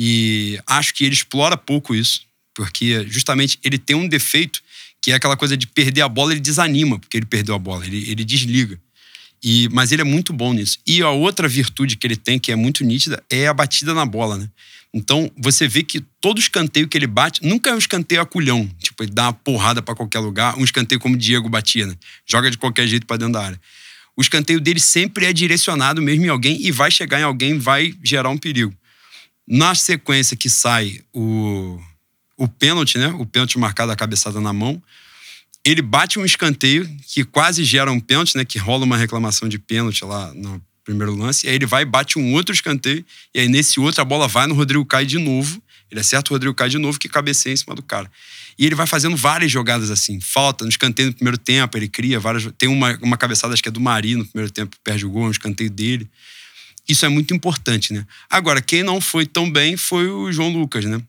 E 0.00 0.60
acho 0.64 0.94
que 0.94 1.04
ele 1.04 1.14
explora 1.14 1.56
pouco 1.56 1.92
isso, 1.92 2.22
porque 2.54 3.04
justamente 3.08 3.58
ele 3.64 3.76
tem 3.76 3.96
um 3.96 4.06
defeito 4.06 4.62
que 5.02 5.10
é 5.10 5.14
aquela 5.14 5.36
coisa 5.36 5.56
de 5.56 5.66
perder 5.66 6.02
a 6.02 6.08
bola, 6.08 6.32
ele 6.32 6.40
desanima 6.40 7.00
porque 7.00 7.16
ele 7.16 7.26
perdeu 7.26 7.54
a 7.54 7.58
bola, 7.58 7.84
ele, 7.84 8.08
ele 8.08 8.24
desliga. 8.24 8.78
E, 9.42 9.68
mas 9.72 9.90
ele 9.90 10.02
é 10.02 10.04
muito 10.04 10.32
bom 10.32 10.52
nisso. 10.52 10.78
E 10.86 11.02
a 11.02 11.10
outra 11.10 11.48
virtude 11.48 11.96
que 11.96 12.06
ele 12.06 12.16
tem, 12.16 12.38
que 12.38 12.52
é 12.52 12.56
muito 12.56 12.84
nítida, 12.84 13.22
é 13.28 13.48
a 13.48 13.54
batida 13.54 13.92
na 13.92 14.06
bola, 14.06 14.36
né? 14.36 14.48
Então, 14.92 15.30
você 15.36 15.68
vê 15.68 15.82
que 15.82 16.00
todo 16.20 16.38
escanteio 16.38 16.88
que 16.88 16.96
ele 16.96 17.06
bate, 17.06 17.44
nunca 17.44 17.70
é 17.70 17.74
um 17.74 17.78
escanteio 17.78 18.20
aculhão. 18.20 18.68
Tipo, 18.78 19.04
ele 19.04 19.12
dá 19.12 19.24
uma 19.24 19.32
porrada 19.32 19.82
pra 19.82 19.94
qualquer 19.94 20.18
lugar. 20.18 20.56
Um 20.58 20.64
escanteio 20.64 21.00
como 21.00 21.14
o 21.14 21.18
Diego 21.18 21.48
batia, 21.48 21.86
né? 21.86 21.94
Joga 22.26 22.50
de 22.50 22.56
qualquer 22.56 22.86
jeito 22.86 23.06
pra 23.06 23.16
dentro 23.16 23.34
da 23.34 23.44
área. 23.44 23.60
O 24.16 24.22
escanteio 24.22 24.60
dele 24.60 24.80
sempre 24.80 25.26
é 25.26 25.32
direcionado 25.32 26.02
mesmo 26.02 26.24
em 26.24 26.28
alguém 26.28 26.60
e 26.66 26.72
vai 26.72 26.90
chegar 26.90 27.20
em 27.20 27.22
alguém, 27.22 27.58
vai 27.58 27.94
gerar 28.02 28.30
um 28.30 28.38
perigo. 28.38 28.74
Na 29.48 29.74
sequência 29.74 30.36
que 30.36 30.50
sai 30.50 31.00
o, 31.12 31.80
o 32.36 32.46
pênalti, 32.46 32.98
né? 32.98 33.08
O 33.18 33.24
pênalti 33.24 33.58
marcado 33.58 33.90
a 33.90 33.96
cabeçada 33.96 34.40
na 34.40 34.52
mão. 34.52 34.82
Ele 35.64 35.80
bate 35.80 36.18
um 36.18 36.24
escanteio 36.24 36.88
que 37.06 37.24
quase 37.24 37.64
gera 37.64 37.90
um 37.90 37.98
pênalti, 37.98 38.36
né? 38.36 38.44
Que 38.44 38.58
rola 38.58 38.84
uma 38.84 38.96
reclamação 38.96 39.48
de 39.48 39.58
pênalti 39.58 40.04
lá 40.04 40.32
no 40.34 40.60
primeiro 40.84 41.14
lance. 41.14 41.46
E 41.46 41.50
aí 41.50 41.54
ele 41.54 41.66
vai 41.66 41.82
e 41.82 41.86
bate 41.86 42.18
um 42.18 42.32
outro 42.34 42.54
escanteio. 42.54 43.04
E 43.34 43.40
aí 43.40 43.48
nesse 43.48 43.80
outro 43.80 44.02
a 44.02 44.04
bola 44.04 44.28
vai 44.28 44.46
no 44.46 44.54
Rodrigo 44.54 44.84
Caio 44.84 45.06
de 45.06 45.18
novo. 45.18 45.62
Ele 45.90 46.00
acerta 46.00 46.30
o 46.30 46.34
Rodrigo 46.34 46.54
Caio 46.54 46.70
de 46.70 46.78
novo 46.78 46.98
que 46.98 47.08
cabeceia 47.08 47.54
em 47.54 47.56
cima 47.56 47.74
do 47.74 47.82
cara. 47.82 48.10
E 48.58 48.66
ele 48.66 48.74
vai 48.74 48.86
fazendo 48.86 49.16
várias 49.16 49.50
jogadas 49.50 49.90
assim. 49.90 50.20
Falta 50.20 50.64
no 50.64 50.68
escanteio 50.68 51.08
no 51.08 51.14
primeiro 51.14 51.38
tempo, 51.38 51.78
ele 51.78 51.88
cria 51.88 52.20
várias. 52.20 52.50
Tem 52.58 52.68
uma, 52.68 52.98
uma 53.00 53.16
cabeçada, 53.16 53.54
acho 53.54 53.62
que 53.62 53.68
é 53.68 53.72
do 53.72 53.80
Mari 53.80 54.14
no 54.14 54.26
primeiro 54.26 54.52
tempo, 54.52 54.76
perde 54.84 55.06
o 55.06 55.10
gol, 55.10 55.24
um 55.24 55.30
escanteio 55.30 55.70
dele. 55.70 56.08
Isso 56.88 57.04
é 57.04 57.08
muito 57.08 57.34
importante, 57.34 57.92
né? 57.92 58.06
Agora, 58.30 58.62
quem 58.62 58.82
não 58.82 59.00
foi 59.00 59.26
tão 59.26 59.50
bem 59.50 59.76
foi 59.76 60.08
o 60.08 60.32
João 60.32 60.50
Lucas, 60.50 60.84
né? 60.86 61.00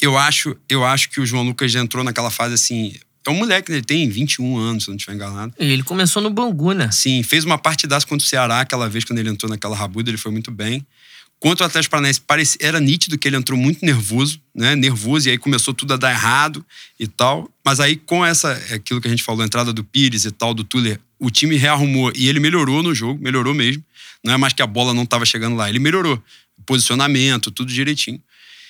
Eu 0.00 0.16
acho, 0.16 0.56
eu 0.68 0.84
acho 0.84 1.10
que 1.10 1.20
o 1.20 1.26
João 1.26 1.42
Lucas 1.44 1.70
já 1.70 1.80
entrou 1.80 2.02
naquela 2.02 2.30
fase 2.30 2.54
assim. 2.54 2.94
É 3.26 3.30
um 3.30 3.34
moleque, 3.34 3.70
né? 3.70 3.78
ele 3.78 3.84
tem 3.84 4.08
21 4.08 4.56
anos, 4.58 4.84
se 4.84 4.90
eu 4.90 4.92
não 4.92 4.96
estiver 4.96 5.14
enganado. 5.14 5.54
Ele 5.58 5.82
começou 5.82 6.20
no 6.22 6.30
Bangu, 6.30 6.72
né? 6.72 6.90
Sim, 6.90 7.22
fez 7.22 7.44
uma 7.44 7.56
partidaça 7.56 8.06
contra 8.06 8.24
o 8.24 8.28
Ceará 8.28 8.60
aquela 8.60 8.88
vez, 8.88 9.04
quando 9.04 9.18
ele 9.18 9.30
entrou 9.30 9.50
naquela 9.50 9.74
rabuda, 9.74 10.10
ele 10.10 10.18
foi 10.18 10.30
muito 10.30 10.50
bem. 10.50 10.84
Contra 11.40 11.64
o 11.64 11.66
Atlético 11.66 11.90
Paranaense, 11.90 12.20
parecia, 12.20 12.58
era 12.62 12.80
nítido 12.80 13.18
que 13.18 13.28
ele 13.28 13.36
entrou 13.36 13.58
muito 13.58 13.84
nervoso, 13.84 14.40
né? 14.54 14.74
Nervoso, 14.74 15.28
e 15.28 15.32
aí 15.32 15.38
começou 15.38 15.74
tudo 15.74 15.94
a 15.94 15.96
dar 15.96 16.10
errado 16.10 16.64
e 16.98 17.06
tal. 17.06 17.50
Mas 17.64 17.80
aí, 17.80 17.96
com 17.96 18.24
essa, 18.24 18.52
aquilo 18.74 19.00
que 19.00 19.08
a 19.08 19.10
gente 19.10 19.22
falou, 19.22 19.42
a 19.42 19.46
entrada 19.46 19.72
do 19.72 19.84
Pires 19.84 20.24
e 20.24 20.30
tal, 20.30 20.54
do 20.54 20.64
Tuller, 20.64 20.98
o 21.18 21.30
time 21.30 21.56
rearrumou 21.56 22.12
e 22.14 22.28
ele 22.28 22.40
melhorou 22.40 22.82
no 22.82 22.94
jogo, 22.94 23.22
melhorou 23.22 23.54
mesmo. 23.54 23.82
Não 24.24 24.32
é 24.34 24.36
mais 24.36 24.52
que 24.52 24.62
a 24.62 24.66
bola 24.66 24.94
não 24.94 25.02
estava 25.02 25.24
chegando 25.26 25.54
lá, 25.56 25.68
ele 25.68 25.78
melhorou. 25.78 26.22
Posicionamento, 26.64 27.50
tudo 27.50 27.72
direitinho. 27.72 28.20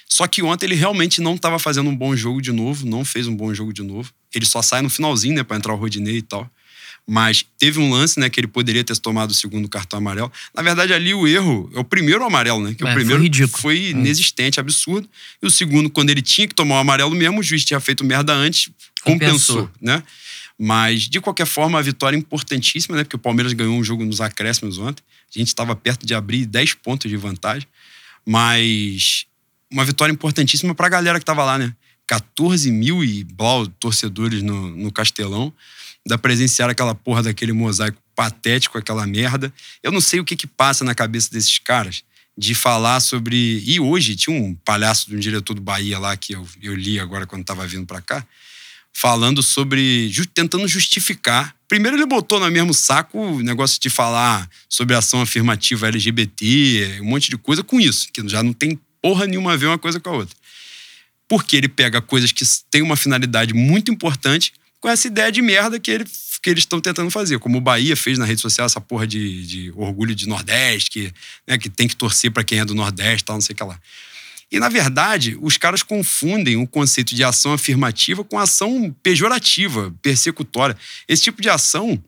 Só 0.08 0.26
que 0.26 0.42
ontem 0.42 0.66
ele 0.66 0.74
realmente 0.74 1.20
não 1.20 1.34
estava 1.34 1.58
fazendo 1.58 1.88
um 1.88 1.96
bom 1.96 2.14
jogo 2.16 2.40
de 2.42 2.52
novo, 2.52 2.86
não 2.86 3.04
fez 3.04 3.26
um 3.26 3.34
bom 3.34 3.54
jogo 3.54 3.72
de 3.72 3.82
novo. 3.82 4.10
Ele 4.34 4.44
só 4.44 4.60
sai 4.62 4.82
no 4.82 4.90
finalzinho, 4.90 5.34
né, 5.36 5.42
para 5.42 5.56
entrar 5.56 5.72
o 5.72 5.76
Rodinei 5.76 6.18
e 6.18 6.22
tal. 6.22 6.48
Mas 7.06 7.44
teve 7.58 7.78
um 7.78 7.90
lance, 7.90 8.18
né, 8.18 8.30
que 8.30 8.40
ele 8.40 8.46
poderia 8.46 8.82
ter 8.82 8.96
tomado 8.98 9.30
o 9.30 9.34
segundo 9.34 9.68
cartão 9.68 9.98
amarelo. 9.98 10.32
Na 10.54 10.62
verdade, 10.62 10.92
ali 10.92 11.12
o 11.14 11.26
erro 11.28 11.70
é 11.74 11.78
o 11.78 11.84
primeiro 11.84 12.24
amarelo, 12.24 12.62
né? 12.62 12.74
Que 12.74 12.82
É, 12.82 12.86
o 12.86 12.88
foi 12.88 12.94
primeiro 12.96 13.22
ridículo. 13.22 13.60
foi 13.60 13.88
inexistente, 13.90 14.58
absurdo. 14.58 15.08
E 15.42 15.46
o 15.46 15.50
segundo, 15.50 15.90
quando 15.90 16.10
ele 16.10 16.22
tinha 16.22 16.48
que 16.48 16.54
tomar 16.54 16.76
o 16.76 16.78
amarelo 16.78 17.14
mesmo, 17.14 17.40
o 17.40 17.42
juiz 17.42 17.62
tinha 17.64 17.78
feito 17.78 18.02
merda 18.04 18.32
antes, 18.32 18.70
compensou, 19.02 19.64
Compensou. 19.66 19.70
né? 19.82 20.02
Mas, 20.58 21.02
de 21.02 21.20
qualquer 21.20 21.46
forma, 21.46 21.78
a 21.78 21.82
vitória 21.82 22.16
é 22.16 22.18
importantíssima, 22.18 22.96
né? 22.96 23.04
Porque 23.04 23.16
o 23.16 23.18
Palmeiras 23.18 23.52
ganhou 23.52 23.76
um 23.76 23.82
jogo 23.82 24.04
nos 24.04 24.20
acréscimos 24.20 24.78
ontem. 24.78 25.02
A 25.34 25.38
gente 25.38 25.48
estava 25.48 25.74
perto 25.74 26.06
de 26.06 26.14
abrir 26.14 26.46
10 26.46 26.74
pontos 26.74 27.10
de 27.10 27.16
vantagem. 27.16 27.66
Mas 28.24 29.26
uma 29.70 29.84
vitória 29.84 30.12
importantíssima 30.12 30.74
para 30.74 30.86
a 30.86 30.90
galera 30.90 31.18
que 31.18 31.22
estava 31.22 31.44
lá, 31.44 31.58
né? 31.58 31.74
14 32.06 32.70
mil 32.70 33.02
e 33.02 33.24
blau 33.24 33.66
torcedores 33.66 34.42
no, 34.42 34.70
no 34.70 34.92
Castelão. 34.92 35.52
Da 36.06 36.18
presenciar 36.18 36.70
aquela 36.70 36.94
porra 36.94 37.22
daquele 37.22 37.52
mosaico 37.52 37.98
patético, 38.14 38.78
aquela 38.78 39.06
merda. 39.06 39.52
Eu 39.82 39.90
não 39.90 40.00
sei 40.00 40.20
o 40.20 40.24
que 40.24 40.36
que 40.36 40.46
passa 40.46 40.84
na 40.84 40.94
cabeça 40.94 41.30
desses 41.30 41.58
caras 41.58 42.04
de 42.36 42.54
falar 42.54 43.00
sobre. 43.00 43.62
E 43.66 43.80
hoje 43.80 44.14
tinha 44.16 44.36
um 44.36 44.54
palhaço 44.54 45.08
de 45.08 45.16
um 45.16 45.18
diretor 45.18 45.54
do 45.54 45.60
Bahia 45.60 45.98
lá 45.98 46.16
que 46.16 46.34
eu, 46.34 46.46
eu 46.62 46.74
li 46.74 46.98
agora 46.98 47.26
quando 47.26 47.42
estava 47.42 47.66
vindo 47.66 47.86
para 47.86 48.00
cá, 48.00 48.24
falando 48.94 49.42
sobre. 49.42 50.10
tentando 50.32 50.66
justificar. 50.68 51.54
Primeiro, 51.66 51.96
ele 51.96 52.06
botou 52.06 52.38
no 52.38 52.48
mesmo 52.50 52.72
saco 52.72 53.18
o 53.18 53.42
negócio 53.42 53.80
de 53.80 53.90
falar 53.90 54.48
sobre 54.68 54.94
ação 54.94 55.20
afirmativa 55.20 55.88
LGBT, 55.88 57.00
um 57.00 57.06
monte 57.06 57.28
de 57.28 57.36
coisa 57.36 57.64
com 57.64 57.80
isso, 57.80 58.08
que 58.12 58.26
já 58.28 58.42
não 58.42 58.52
tem 58.52 58.78
porra 59.02 59.26
nenhuma 59.26 59.52
a 59.52 59.56
ver 59.56 59.66
uma 59.66 59.78
coisa 59.78 59.98
com 59.98 60.10
a 60.10 60.12
outra. 60.12 60.36
Porque 61.28 61.56
ele 61.56 61.68
pega 61.68 62.00
coisas 62.00 62.30
que 62.30 62.44
têm 62.70 62.82
uma 62.82 62.96
finalidade 62.96 63.52
muito 63.52 63.90
importante 63.90 64.52
com 64.80 64.88
essa 64.88 65.08
ideia 65.08 65.32
de 65.32 65.42
merda 65.42 65.80
que 65.80 65.90
ele 65.90 66.04
que 66.44 66.50
eles 66.50 66.60
estão 66.60 66.78
tentando 66.78 67.10
fazer. 67.10 67.38
Como 67.38 67.56
o 67.56 67.60
Bahia 67.60 67.96
fez 67.96 68.18
na 68.18 68.26
rede 68.26 68.42
social, 68.42 68.66
essa 68.66 68.78
porra 68.78 69.06
de, 69.06 69.46
de 69.46 69.72
orgulho 69.74 70.14
de 70.14 70.28
Nordeste, 70.28 70.90
que, 70.90 71.12
né, 71.48 71.56
que 71.56 71.70
tem 71.70 71.88
que 71.88 71.96
torcer 71.96 72.30
para 72.30 72.44
quem 72.44 72.58
é 72.58 72.66
do 72.66 72.74
Nordeste, 72.74 73.24
tal, 73.24 73.36
não 73.36 73.40
sei 73.40 73.54
o 73.54 73.56
que 73.56 73.64
lá. 73.64 73.80
E, 74.54 74.60
na 74.60 74.68
verdade, 74.68 75.36
os 75.42 75.56
caras 75.56 75.82
confundem 75.82 76.56
o 76.56 76.64
conceito 76.64 77.12
de 77.12 77.24
ação 77.24 77.52
afirmativa 77.52 78.22
com 78.22 78.38
ação 78.38 78.94
pejorativa, 79.02 79.92
persecutória. 80.00 80.76
Esse 81.08 81.24
tipo 81.24 81.42
de 81.42 81.50
ação 81.50 82.00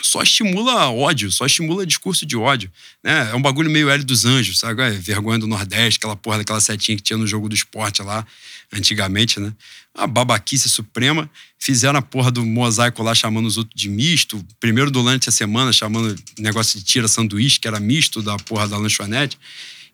só 0.00 0.22
estimula 0.22 0.90
ódio, 0.90 1.30
só 1.30 1.44
estimula 1.44 1.84
discurso 1.84 2.24
de 2.24 2.34
ódio. 2.34 2.72
Né? 3.04 3.28
É 3.30 3.34
um 3.34 3.42
bagulho 3.42 3.70
meio 3.70 3.90
L 3.90 4.02
dos 4.04 4.24
Anjos, 4.24 4.58
sabe? 4.58 4.80
É 4.80 4.90
vergonha 4.90 5.38
do 5.38 5.46
Nordeste, 5.46 5.98
aquela 5.98 6.16
porra 6.16 6.38
daquela 6.38 6.60
setinha 6.62 6.96
que 6.96 7.02
tinha 7.02 7.18
no 7.18 7.26
jogo 7.26 7.46
do 7.46 7.54
esporte 7.54 8.00
lá, 8.00 8.26
antigamente, 8.72 9.38
né? 9.38 9.52
A 9.94 10.06
babaquice 10.06 10.70
suprema. 10.70 11.30
Fizeram 11.58 11.98
a 11.98 12.02
porra 12.02 12.30
do 12.30 12.42
mosaico 12.42 13.02
lá 13.02 13.14
chamando 13.14 13.44
os 13.44 13.58
outros 13.58 13.78
de 13.78 13.90
misto. 13.90 14.42
Primeiro 14.58 14.90
durante 14.90 15.28
a 15.28 15.32
semana 15.32 15.74
chamando 15.74 16.16
negócio 16.38 16.78
de 16.78 16.86
tira 16.86 17.06
sanduíche, 17.06 17.60
que 17.60 17.68
era 17.68 17.78
misto 17.78 18.22
da 18.22 18.38
porra 18.38 18.66
da 18.66 18.78
lanchonete. 18.78 19.38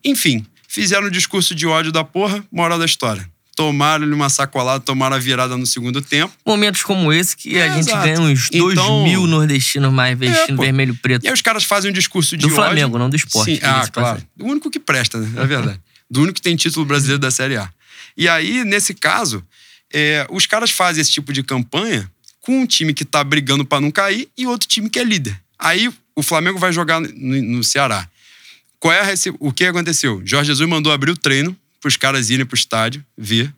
Enfim, 0.01 0.45
fizeram 0.73 1.05
o 1.07 1.11
discurso 1.11 1.53
de 1.53 1.67
ódio 1.67 1.91
da 1.91 2.03
porra, 2.03 2.43
moral 2.51 2.79
da 2.79 2.85
história 2.85 3.31
tomaram-lhe 3.55 4.11
uma 4.11 4.29
sacolada, 4.29 4.79
tomaram 4.79 5.15
a 5.15 5.19
virada 5.19 5.55
no 5.55 5.65
segundo 5.65 6.01
tempo. 6.01 6.33
Momentos 6.43 6.81
como 6.81 7.13
esse 7.13 7.37
que 7.37 7.59
a 7.59 7.69
gente 7.75 7.91
ganha 7.91 8.19
uns 8.19 8.49
dois 8.49 8.73
então, 8.73 9.03
mil 9.03 9.27
nordestinos 9.27 9.93
mais 9.93 10.17
vestindo 10.17 10.59
é, 10.61 10.65
vermelho 10.65 10.95
preto. 10.95 11.23
E 11.23 11.27
aí 11.27 11.33
os 11.33 11.41
caras 11.41 11.63
fazem 11.63 11.91
um 11.91 11.93
discurso 11.93 12.35
de 12.35 12.41
do 12.41 12.47
ódio. 12.47 12.55
Do 12.55 12.63
Flamengo, 12.63 12.97
não 12.97 13.09
do 13.09 13.15
esporte. 13.15 13.55
Sim, 13.55 13.59
ah, 13.61 13.87
claro. 13.91 14.23
O 14.39 14.45
único 14.45 14.71
que 14.71 14.79
presta, 14.79 15.19
né? 15.19 15.31
É 15.41 15.45
verdade. 15.45 15.79
do 16.09 16.21
único 16.21 16.35
que 16.35 16.41
tem 16.41 16.55
título 16.55 16.83
brasileiro 16.85 17.19
da 17.19 17.29
Série 17.29 17.57
A. 17.57 17.69
E 18.17 18.27
aí, 18.27 18.63
nesse 18.63 18.93
caso, 18.93 19.43
é, 19.93 20.25
os 20.31 20.45
caras 20.45 20.71
fazem 20.71 21.01
esse 21.01 21.11
tipo 21.11 21.31
de 21.31 21.43
campanha 21.43 22.09
com 22.41 22.61
um 22.61 22.65
time 22.65 22.93
que 22.93 23.05
tá 23.05 23.23
brigando 23.23 23.63
para 23.63 23.79
não 23.79 23.91
cair 23.91 24.27
e 24.37 24.47
outro 24.47 24.67
time 24.67 24.89
que 24.89 24.99
é 24.99 25.03
líder. 25.03 25.39
Aí 25.57 25.91
o 26.15 26.23
Flamengo 26.23 26.59
vai 26.59 26.73
jogar 26.73 26.99
no, 26.99 27.09
no 27.09 27.63
Ceará. 27.63 28.07
Qual 28.83 28.93
é 28.93 28.99
a, 28.99 29.13
o 29.39 29.53
que 29.53 29.63
aconteceu? 29.63 30.21
Jorge 30.25 30.47
Jesus 30.47 30.67
mandou 30.67 30.91
abrir 30.91 31.09
o 31.09 31.15
treino 31.15 31.55
para 31.79 31.87
os 31.87 31.95
caras 31.95 32.29
irem 32.29 32.45
para 32.45 32.53
o 32.53 32.59
estádio 32.59 33.01
ver. 33.17 33.49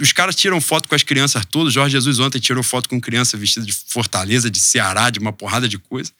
Os 0.00 0.12
caras 0.12 0.36
tiram 0.36 0.60
foto 0.60 0.88
com 0.88 0.94
as 0.94 1.02
crianças 1.02 1.44
todas. 1.44 1.72
Jorge 1.72 1.90
Jesus 1.90 2.20
ontem 2.20 2.38
tirou 2.38 2.62
foto 2.62 2.88
com 2.88 3.00
criança 3.00 3.36
vestida 3.36 3.66
de 3.66 3.72
Fortaleza, 3.72 4.48
de 4.48 4.60
Ceará, 4.60 5.10
de 5.10 5.18
uma 5.18 5.32
porrada 5.32 5.68
de 5.68 5.76
coisa. 5.76 6.12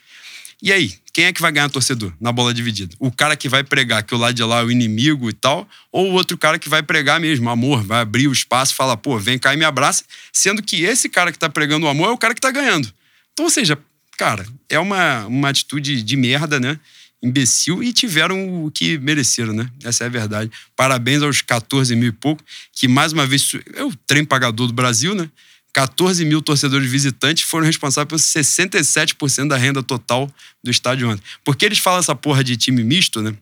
E 0.60 0.72
aí, 0.72 0.98
quem 1.12 1.26
é 1.26 1.32
que 1.32 1.40
vai 1.40 1.52
ganhar 1.52 1.68
torcedor 1.70 2.12
na 2.20 2.32
bola 2.32 2.52
dividida? 2.52 2.92
O 2.98 3.12
cara 3.12 3.36
que 3.36 3.48
vai 3.48 3.62
pregar 3.62 4.02
que 4.02 4.16
o 4.16 4.18
lado 4.18 4.34
de 4.34 4.42
lá 4.42 4.62
é 4.62 4.64
o 4.64 4.70
inimigo 4.72 5.30
e 5.30 5.32
tal, 5.32 5.68
ou 5.92 6.10
o 6.10 6.14
outro 6.14 6.36
cara 6.36 6.58
que 6.58 6.68
vai 6.68 6.82
pregar 6.82 7.20
mesmo, 7.20 7.48
amor, 7.50 7.84
vai 7.84 8.00
abrir 8.00 8.26
o 8.26 8.32
espaço 8.32 8.74
falar, 8.74 8.96
pô, 8.96 9.16
vem 9.16 9.38
cá 9.38 9.54
e 9.54 9.56
me 9.56 9.64
abraça, 9.64 10.02
sendo 10.32 10.60
que 10.60 10.82
esse 10.82 11.08
cara 11.08 11.30
que 11.30 11.38
tá 11.38 11.48
pregando 11.48 11.86
o 11.86 11.88
amor 11.88 12.08
é 12.08 12.10
o 12.10 12.18
cara 12.18 12.34
que 12.34 12.40
tá 12.40 12.50
ganhando. 12.50 12.92
Então, 13.32 13.44
ou 13.44 13.50
seja, 13.50 13.78
cara, 14.18 14.44
é 14.68 14.80
uma, 14.80 15.24
uma 15.26 15.50
atitude 15.50 16.02
de 16.02 16.16
merda, 16.16 16.58
né? 16.58 16.80
Imbecil 17.22 17.82
e 17.82 17.92
tiveram 17.92 18.64
o 18.64 18.70
que 18.70 18.98
mereceram, 18.98 19.52
né? 19.52 19.70
Essa 19.84 20.04
é 20.04 20.06
a 20.06 20.10
verdade. 20.10 20.50
Parabéns 20.74 21.22
aos 21.22 21.40
14 21.40 21.94
mil 21.94 22.08
e 22.08 22.12
pouco, 22.12 22.42
que 22.72 22.88
mais 22.88 23.12
uma 23.12 23.26
vez 23.26 23.52
é 23.74 23.84
o 23.84 23.94
trem 24.06 24.24
pagador 24.24 24.66
do 24.66 24.72
Brasil, 24.72 25.14
né? 25.14 25.30
14 25.72 26.24
mil 26.24 26.42
torcedores 26.42 26.90
visitantes 26.90 27.44
foram 27.44 27.64
responsáveis 27.64 28.08
por 28.08 28.18
67% 28.18 29.48
da 29.48 29.56
renda 29.56 29.82
total 29.82 30.30
do 30.62 30.70
estádio 30.70 31.08
ontem. 31.08 31.22
Porque 31.44 31.64
eles 31.64 31.78
falam 31.78 32.00
essa 32.00 32.14
porra 32.14 32.44
de 32.44 32.56
time 32.56 32.84
misto, 32.84 33.22
né? 33.22 33.34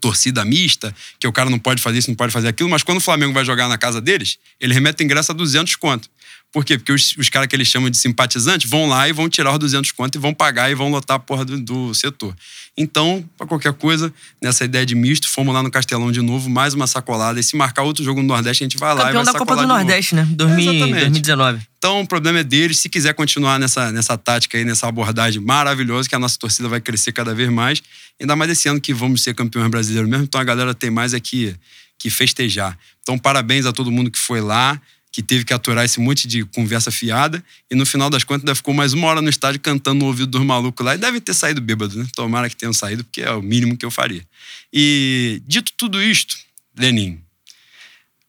Torcida 0.00 0.44
mista, 0.44 0.94
que 1.18 1.26
o 1.26 1.32
cara 1.32 1.50
não 1.50 1.58
pode 1.58 1.82
fazer 1.82 1.98
isso, 1.98 2.10
não 2.10 2.14
pode 2.14 2.32
fazer 2.32 2.46
aquilo, 2.46 2.68
mas 2.68 2.82
quando 2.82 2.98
o 2.98 3.00
Flamengo 3.00 3.32
vai 3.32 3.44
jogar 3.44 3.68
na 3.68 3.78
casa 3.78 4.00
deles, 4.00 4.38
ele 4.60 4.74
remete 4.74 5.02
ingresso 5.02 5.32
a 5.32 5.34
200 5.34 5.74
conto. 5.76 6.08
Por 6.52 6.64
quê? 6.64 6.78
Porque 6.78 6.92
os, 6.92 7.14
os 7.16 7.28
caras 7.28 7.48
que 7.48 7.56
eles 7.56 7.68
chamam 7.68 7.90
de 7.90 7.96
simpatizantes 7.96 8.68
vão 8.68 8.86
lá 8.86 9.08
e 9.08 9.12
vão 9.12 9.28
tirar 9.28 9.52
os 9.52 9.58
200 9.58 9.90
conto 9.92 10.16
e 10.16 10.18
vão 10.18 10.32
pagar 10.32 10.70
e 10.70 10.74
vão 10.74 10.90
lotar 10.90 11.16
a 11.16 11.18
porra 11.18 11.44
do, 11.44 11.60
do 11.60 11.94
setor. 11.94 12.34
Então, 12.80 13.28
para 13.36 13.44
qualquer 13.44 13.72
coisa, 13.72 14.14
nessa 14.40 14.64
ideia 14.64 14.86
de 14.86 14.94
misto, 14.94 15.28
fomos 15.28 15.52
lá 15.52 15.64
no 15.64 15.70
Castelão 15.70 16.12
de 16.12 16.22
novo, 16.22 16.48
mais 16.48 16.74
uma 16.74 16.86
sacolada. 16.86 17.40
E 17.40 17.42
se 17.42 17.56
marcar 17.56 17.82
outro 17.82 18.04
jogo 18.04 18.22
no 18.22 18.28
Nordeste, 18.28 18.62
a 18.62 18.66
gente 18.66 18.78
vai 18.78 18.94
lá 18.94 19.06
Campeão 19.06 19.22
e 19.22 19.24
vai 19.24 19.32
da 19.32 19.38
Copa 19.38 19.56
do 19.56 19.66
Nordeste, 19.66 20.14
né? 20.14 20.24
2000, 20.30 20.72
é, 20.72 21.00
2019. 21.00 21.60
Então, 21.76 22.00
o 22.02 22.06
problema 22.06 22.38
é 22.38 22.44
deles. 22.44 22.78
Se 22.78 22.88
quiser 22.88 23.14
continuar 23.14 23.58
nessa, 23.58 23.90
nessa 23.90 24.16
tática 24.16 24.56
aí, 24.56 24.64
nessa 24.64 24.86
abordagem 24.86 25.42
maravilhosa, 25.42 26.08
que 26.08 26.14
a 26.14 26.20
nossa 26.20 26.38
torcida 26.38 26.68
vai 26.68 26.80
crescer 26.80 27.10
cada 27.10 27.34
vez 27.34 27.50
mais. 27.50 27.82
Ainda 28.20 28.36
mais 28.36 28.48
esse 28.52 28.68
ano 28.68 28.80
que 28.80 28.94
vamos 28.94 29.22
ser 29.22 29.34
campeões 29.34 29.68
brasileiros 29.68 30.08
mesmo. 30.08 30.22
Então, 30.22 30.40
a 30.40 30.44
galera 30.44 30.72
tem 30.72 30.88
mais 30.88 31.12
aqui 31.14 31.56
que 31.98 32.08
festejar. 32.08 32.78
Então, 33.02 33.18
parabéns 33.18 33.66
a 33.66 33.72
todo 33.72 33.90
mundo 33.90 34.08
que 34.08 34.18
foi 34.20 34.40
lá 34.40 34.80
que 35.18 35.22
teve 35.24 35.44
que 35.44 35.52
aturar 35.52 35.84
esse 35.84 35.98
monte 35.98 36.28
de 36.28 36.44
conversa 36.44 36.92
fiada. 36.92 37.44
E 37.68 37.74
no 37.74 37.84
final 37.84 38.08
das 38.08 38.22
contas, 38.22 38.42
ainda 38.42 38.54
ficou 38.54 38.72
mais 38.72 38.92
uma 38.92 39.08
hora 39.08 39.20
no 39.20 39.28
estádio 39.28 39.60
cantando 39.60 39.98
no 39.98 40.06
ouvido 40.06 40.30
dos 40.30 40.42
malucos 40.44 40.86
lá. 40.86 40.94
E 40.94 40.98
deve 40.98 41.20
ter 41.20 41.34
saído 41.34 41.60
bêbado, 41.60 41.98
né? 41.98 42.06
Tomara 42.14 42.48
que 42.48 42.54
tenham 42.54 42.72
saído, 42.72 43.02
porque 43.02 43.22
é 43.22 43.32
o 43.32 43.42
mínimo 43.42 43.76
que 43.76 43.84
eu 43.84 43.90
faria. 43.90 44.24
E 44.72 45.42
dito 45.44 45.72
tudo 45.76 46.00
isto, 46.00 46.38
Lenin, 46.76 47.20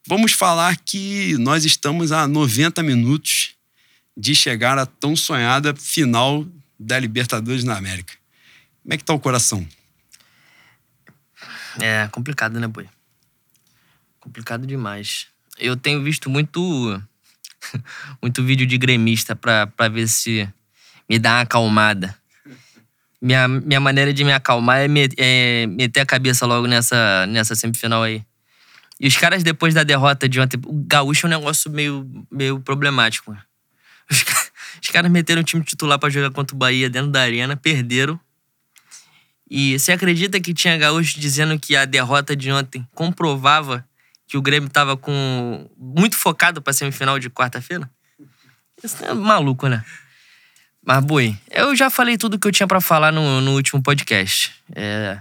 vamos 0.04 0.32
falar 0.32 0.76
que 0.78 1.38
nós 1.38 1.64
estamos 1.64 2.10
a 2.10 2.26
90 2.26 2.82
minutos 2.82 3.50
de 4.16 4.34
chegar 4.34 4.76
à 4.76 4.84
tão 4.84 5.14
sonhada 5.14 5.72
final 5.76 6.44
da 6.76 6.98
Libertadores 6.98 7.62
na 7.62 7.76
América. 7.76 8.14
Como 8.82 8.94
é 8.94 8.96
que 8.96 9.04
tá 9.04 9.14
o 9.14 9.20
coração? 9.20 9.64
É 11.80 12.08
complicado, 12.08 12.58
né, 12.58 12.66
boi? 12.66 12.88
Complicado 14.18 14.66
demais 14.66 15.28
eu 15.60 15.76
tenho 15.76 16.02
visto 16.02 16.28
muito 16.28 17.02
muito 18.22 18.42
vídeo 18.42 18.66
de 18.66 18.78
gremista 18.78 19.36
pra 19.36 19.88
ver 19.90 20.08
se 20.08 20.48
me 21.08 21.18
dá 21.18 21.34
uma 21.34 21.40
acalmada. 21.42 22.16
Minha, 23.20 23.46
minha 23.46 23.80
maneira 23.80 24.14
de 24.14 24.24
me 24.24 24.32
acalmar 24.32 24.78
é, 24.78 24.88
met, 24.88 25.14
é 25.18 25.66
meter 25.66 26.00
a 26.00 26.06
cabeça 26.06 26.46
logo 26.46 26.66
nessa, 26.66 27.26
nessa 27.26 27.54
semifinal 27.54 28.02
aí. 28.02 28.24
E 28.98 29.08
os 29.08 29.16
caras, 29.16 29.42
depois 29.42 29.74
da 29.74 29.82
derrota 29.82 30.28
de 30.28 30.40
ontem, 30.40 30.58
o 30.64 30.84
Gaúcho 30.86 31.26
é 31.26 31.28
um 31.28 31.30
negócio 31.30 31.70
meio, 31.70 32.26
meio 32.30 32.60
problemático. 32.60 33.36
Os, 34.10 34.24
os 34.82 34.88
caras 34.88 35.10
meteram 35.10 35.42
o 35.42 35.44
time 35.44 35.62
titular 35.62 35.98
para 35.98 36.10
jogar 36.10 36.30
contra 36.30 36.54
o 36.54 36.58
Bahia 36.58 36.88
dentro 36.88 37.10
da 37.10 37.20
arena, 37.20 37.56
perderam. 37.56 38.18
E 39.50 39.78
você 39.78 39.92
acredita 39.92 40.40
que 40.40 40.54
tinha 40.54 40.78
Gaúcho 40.78 41.18
dizendo 41.18 41.58
que 41.58 41.74
a 41.74 41.84
derrota 41.84 42.36
de 42.36 42.52
ontem 42.52 42.86
comprovava 42.94 43.84
que 44.30 44.38
o 44.38 44.42
Grêmio 44.42 44.70
tava 44.70 44.96
com 44.96 45.68
muito 45.76 46.16
focado 46.16 46.62
pra 46.62 46.72
semifinal 46.72 47.18
de 47.18 47.28
quarta-feira? 47.28 47.90
Isso 48.82 49.04
é 49.04 49.12
maluco, 49.12 49.66
né? 49.66 49.84
Mas, 50.86 51.04
Bui, 51.04 51.36
eu 51.50 51.74
já 51.74 51.90
falei 51.90 52.16
tudo 52.16 52.38
que 52.38 52.46
eu 52.46 52.52
tinha 52.52 52.66
para 52.68 52.80
falar 52.80 53.10
no, 53.10 53.40
no, 53.40 53.54
último 53.54 53.82
podcast. 53.82 54.52
É, 54.72 55.18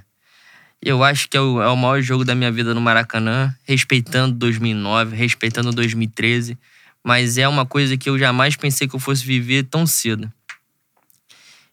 eu 0.79 1.03
acho 1.03 1.27
que 1.27 1.35
é 1.35 1.41
o, 1.41 1.59
é 1.59 1.67
o 1.67 1.75
maior 1.75 1.99
jogo 2.01 2.23
da 2.23 2.35
minha 2.35 2.51
vida 2.51 2.75
no 2.75 2.79
Maracanã, 2.79 3.51
respeitando 3.63 4.35
2009, 4.35 5.15
respeitando 5.15 5.71
2013, 5.71 6.55
mas 7.03 7.39
é 7.39 7.47
uma 7.47 7.65
coisa 7.65 7.97
que 7.97 8.11
eu 8.11 8.19
jamais 8.19 8.55
pensei 8.55 8.87
que 8.87 8.95
eu 8.95 8.99
fosse 8.99 9.25
viver 9.25 9.63
tão 9.63 9.87
cedo. 9.87 10.31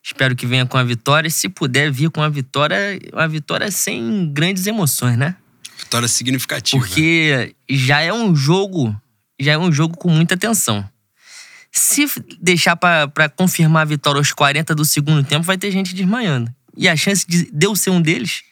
Espero 0.03 0.35
que 0.35 0.47
venha 0.47 0.65
com 0.65 0.79
a 0.79 0.83
vitória, 0.83 1.29
e 1.29 1.31
se 1.31 1.51
puder 1.51 1.91
vir 1.93 2.09
com 2.09 2.23
a 2.23 2.31
vitória, 2.31 2.99
uma 3.13 3.29
vitória 3.29 3.71
sem 3.71 4.33
grandes 4.33 4.67
emoções, 4.67 5.19
né? 5.19 5.37
Vitória 5.79 6.09
significativa. 6.09 6.83
Porque 6.83 7.55
já 7.69 8.01
é 8.01 8.13
um 8.13 8.35
jogo, 8.35 8.95
já 9.39 9.53
é 9.53 9.59
um 9.59 9.71
jogo 9.73 9.97
com 9.97 10.09
muita 10.09 10.37
tensão. 10.37 10.89
Se 11.71 12.07
deixar 12.41 12.77
para 12.77 13.29
confirmar 13.29 13.83
a 13.83 13.85
vitória 13.85 14.19
aos 14.19 14.33
40 14.33 14.75
do 14.75 14.85
segundo 14.85 15.23
tempo, 15.23 15.45
vai 15.45 15.59
ter 15.59 15.71
gente 15.71 15.95
desmaiando. 15.95 16.51
E 16.77 16.89
a 16.89 16.97
chance 16.97 17.27
de 17.27 17.49
eu 17.61 17.77
ser 17.77 17.91
um 17.91 18.01
deles 18.01 18.43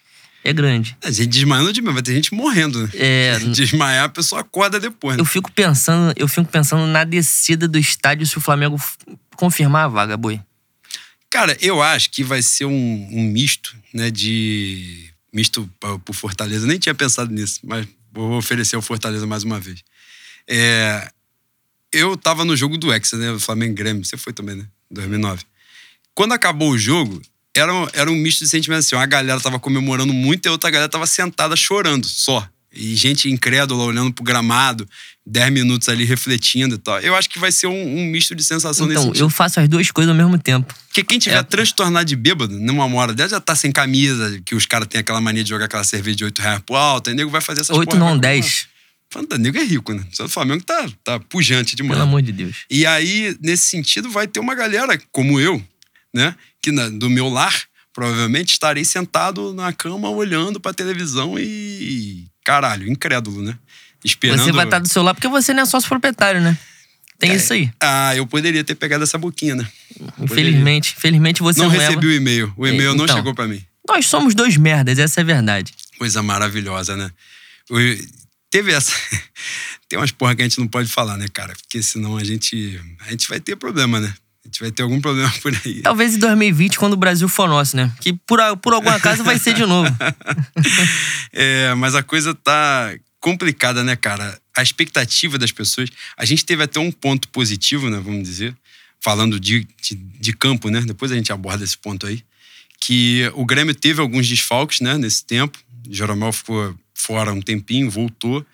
é 0.44 0.52
grande. 0.52 0.96
A 1.02 1.10
gente 1.10 1.28
desmaiando 1.28 1.72
de 1.72 1.80
vai 1.80 2.02
ter 2.02 2.14
gente 2.14 2.34
morrendo, 2.34 2.82
né? 2.82 2.90
É, 2.92 3.38
Desmaiar, 3.48 4.04
a 4.04 4.08
pessoa 4.10 4.42
acorda 4.42 4.78
depois. 4.78 5.16
Né? 5.16 5.22
Eu 5.22 5.24
fico 5.24 5.50
pensando, 5.50 6.12
eu 6.16 6.28
fico 6.28 6.46
pensando 6.50 6.86
na 6.86 7.02
descida 7.02 7.66
do 7.66 7.78
estádio 7.78 8.26
se 8.26 8.36
o 8.36 8.42
Flamengo 8.42 8.78
confirmar 9.36 9.86
a 9.86 9.88
vaga, 9.88 10.16
boi. 10.18 10.38
Cara, 11.30 11.56
eu 11.60 11.82
acho 11.82 12.10
que 12.10 12.22
vai 12.22 12.42
ser 12.42 12.66
um, 12.66 13.08
um 13.10 13.22
misto, 13.22 13.74
né, 13.92 14.10
de 14.10 15.13
misto 15.34 15.68
por 16.04 16.14
Fortaleza. 16.14 16.66
Nem 16.66 16.78
tinha 16.78 16.94
pensado 16.94 17.32
nisso, 17.32 17.60
mas 17.64 17.86
vou 18.12 18.38
oferecer 18.38 18.76
o 18.76 18.82
Fortaleza 18.82 19.26
mais 19.26 19.42
uma 19.42 19.58
vez. 19.58 19.82
É, 20.48 21.10
eu 21.92 22.16
tava 22.16 22.44
no 22.44 22.56
jogo 22.56 22.78
do 22.78 22.92
Hexa, 22.92 23.16
né? 23.16 23.38
Flamengo 23.38 23.74
Grêmio. 23.74 24.04
Você 24.04 24.16
foi 24.16 24.32
também, 24.32 24.54
né? 24.54 24.66
2009. 24.90 25.42
Quando 26.14 26.32
acabou 26.32 26.70
o 26.70 26.78
jogo, 26.78 27.20
era, 27.54 27.72
era 27.92 28.10
um 28.10 28.14
misto 28.14 28.44
de 28.44 28.48
sentimentos 28.48 28.86
assim. 28.86 28.94
Uma 28.94 29.06
galera 29.06 29.40
tava 29.40 29.58
comemorando 29.58 30.12
muito 30.12 30.46
e 30.46 30.48
a 30.48 30.52
outra 30.52 30.70
galera 30.70 30.88
tava 30.88 31.06
sentada 31.06 31.56
chorando 31.56 32.06
só. 32.06 32.48
E 32.72 32.94
gente 32.94 33.30
incrédula 33.30 33.84
olhando 33.84 34.12
pro 34.12 34.24
gramado, 34.24 34.88
10 35.26 35.50
minutos 35.52 35.88
ali 35.88 36.04
refletindo 36.04 36.74
e 36.74 36.78
tal. 36.78 37.00
Eu 37.00 37.14
acho 37.16 37.30
que 37.30 37.38
vai 37.38 37.50
ser 37.50 37.66
um, 37.66 37.98
um 37.98 38.04
misto 38.06 38.34
de 38.34 38.42
sensação 38.44 38.86
nesse 38.86 38.98
Então, 39.00 39.04
sentido. 39.12 39.24
eu 39.24 39.30
faço 39.30 39.58
as 39.58 39.68
duas 39.68 39.90
coisas 39.90 40.10
ao 40.10 40.16
mesmo 40.16 40.38
tempo. 40.38 40.74
Porque 40.88 41.02
quem 41.02 41.18
tiver 41.18 41.36
É. 41.38 41.42
transtornado 41.42 42.04
de 42.06 42.14
bêbado, 42.14 42.58
numa 42.58 42.84
hora 42.94 43.14
dela, 43.14 43.28
já 43.30 43.40
tá 43.40 43.54
sem 43.54 43.72
camisa, 43.72 44.40
que 44.44 44.54
os 44.54 44.66
caras 44.66 44.86
têm 44.86 45.00
aquela 45.00 45.20
mania 45.20 45.42
de 45.42 45.48
jogar 45.50 45.64
aquela 45.64 45.84
cerveja 45.84 46.16
de 46.18 46.24
8 46.24 46.42
reais 46.42 46.60
pro 46.66 46.76
alto, 46.76 47.08
aí 47.10 47.16
nego 47.16 47.30
vai 47.30 47.40
fazer 47.40 47.62
essas 47.62 47.76
Oito 47.76 47.88
porra, 47.90 48.00
não, 48.00 48.08
vai- 48.10 48.18
dez. 48.20 48.66
Fanta, 49.10 49.38
nego 49.38 49.56
é 49.58 49.64
rico, 49.64 49.92
né? 49.94 50.04
Só 50.12 50.24
o 50.24 50.28
Flamengo 50.28 50.62
tá, 50.64 50.86
tá 51.04 51.20
pujante 51.20 51.76
demais. 51.76 51.94
Pelo 51.98 52.08
amor 52.08 52.20
de 52.20 52.32
Deus. 52.32 52.56
E 52.68 52.84
aí, 52.84 53.36
nesse 53.40 53.66
sentido, 53.70 54.10
vai 54.10 54.26
ter 54.26 54.40
uma 54.40 54.54
galera 54.56 55.00
como 55.12 55.38
eu, 55.38 55.62
né? 56.12 56.34
Que 56.60 56.72
na- 56.72 56.88
do 56.88 57.08
meu 57.08 57.28
lar, 57.28 57.54
provavelmente 57.92 58.52
estarei 58.52 58.84
sentado 58.84 59.54
na 59.54 59.72
cama 59.72 60.08
olhando 60.10 60.58
pra 60.60 60.74
televisão 60.74 61.36
e. 61.38 62.26
Caralho, 62.44 62.90
incrédulo, 62.90 63.40
né? 63.40 63.56
Esperando. 64.04 64.40
Você 64.44 64.52
vai 64.52 64.64
estar 64.64 64.78
do 64.78 64.88
seu 64.88 65.02
lado 65.02 65.16
porque 65.16 65.28
você 65.28 65.54
não 65.54 65.62
é 65.62 65.66
sócio 65.66 65.88
proprietário, 65.88 66.40
né? 66.40 66.56
Tem 67.18 67.30
É, 67.30 67.36
isso 67.36 67.52
aí. 67.52 67.70
Ah, 67.80 68.14
eu 68.14 68.26
poderia 68.26 68.62
ter 68.64 68.74
pegado 68.74 69.04
essa 69.04 69.16
boquinha, 69.16 69.54
né? 69.54 69.66
Infelizmente. 70.20 70.94
Infelizmente 70.96 71.42
você 71.42 71.60
não 71.60 71.66
não, 71.68 71.72
recebi 71.72 71.94
leva. 71.94 72.06
o 72.06 72.12
e-mail. 72.12 72.52
O 72.56 72.66
e-mail 72.66 72.94
não 72.94 73.04
Então. 73.04 73.16
chegou 73.16 73.34
pra 73.34 73.46
mim. 73.46 73.64
Nós 73.88 74.06
somos 74.06 74.34
dois 74.34 74.56
merdas, 74.56 74.98
essa 74.98 75.20
é 75.20 75.22
a 75.22 75.26
verdade. 75.26 75.72
Coisa 75.98 76.22
maravilhosa, 76.22 76.96
né? 76.96 77.10
O- 77.70 78.24
Teve 78.50 78.72
essa. 78.72 78.92
Tem 79.88 79.98
umas 79.98 80.10
porra 80.12 80.34
que 80.34 80.42
a 80.42 80.44
gente 80.44 80.58
não 80.60 80.68
pode 80.68 80.88
falar, 80.88 81.16
né, 81.16 81.26
cara? 81.32 81.52
Porque 81.54 81.82
senão 81.82 82.16
a 82.16 82.22
gente. 82.24 82.80
A 83.06 83.10
gente 83.10 83.28
vai 83.28 83.40
ter 83.40 83.56
problema, 83.56 83.98
né? 84.00 84.12
A 84.44 84.48
gente 84.48 84.60
vai 84.60 84.70
ter 84.70 84.82
algum 84.82 85.00
problema 85.00 85.32
por 85.42 85.52
aí. 85.64 85.80
Talvez 85.82 86.14
em 86.14 86.18
2020, 86.18 86.78
quando 86.78 86.92
o 86.92 86.96
Brasil 86.96 87.28
for 87.28 87.48
nosso, 87.48 87.76
né? 87.76 87.90
Que 88.00 88.12
por, 88.12 88.38
por 88.58 88.74
algum 88.74 88.90
acaso 88.90 89.24
vai 89.24 89.38
ser 89.38 89.54
de 89.54 89.64
novo. 89.66 89.88
É, 91.32 91.74
mas 91.74 91.94
a 91.94 92.02
coisa 92.02 92.34
tá 92.34 92.94
complicada, 93.24 93.82
né, 93.82 93.96
cara? 93.96 94.38
A 94.54 94.62
expectativa 94.62 95.38
das 95.38 95.50
pessoas. 95.50 95.88
A 96.14 96.26
gente 96.26 96.44
teve 96.44 96.62
até 96.62 96.78
um 96.78 96.92
ponto 96.92 97.26
positivo, 97.30 97.88
né, 97.88 97.98
vamos 97.98 98.22
dizer, 98.22 98.54
falando 99.00 99.40
de, 99.40 99.66
de, 99.80 99.94
de 99.94 100.32
campo, 100.34 100.68
né? 100.68 100.82
Depois 100.82 101.10
a 101.10 101.14
gente 101.14 101.32
aborda 101.32 101.64
esse 101.64 101.78
ponto 101.78 102.06
aí. 102.06 102.22
Que 102.78 103.32
o 103.34 103.46
Grêmio 103.46 103.74
teve 103.74 103.98
alguns 104.02 104.28
desfalques, 104.28 104.82
né, 104.82 104.98
nesse 104.98 105.24
tempo. 105.24 105.58
Jeromel 105.88 106.34
ficou 106.34 106.78
fora 106.92 107.32
um 107.32 107.40
tempinho, 107.40 107.90
voltou. 107.90 108.44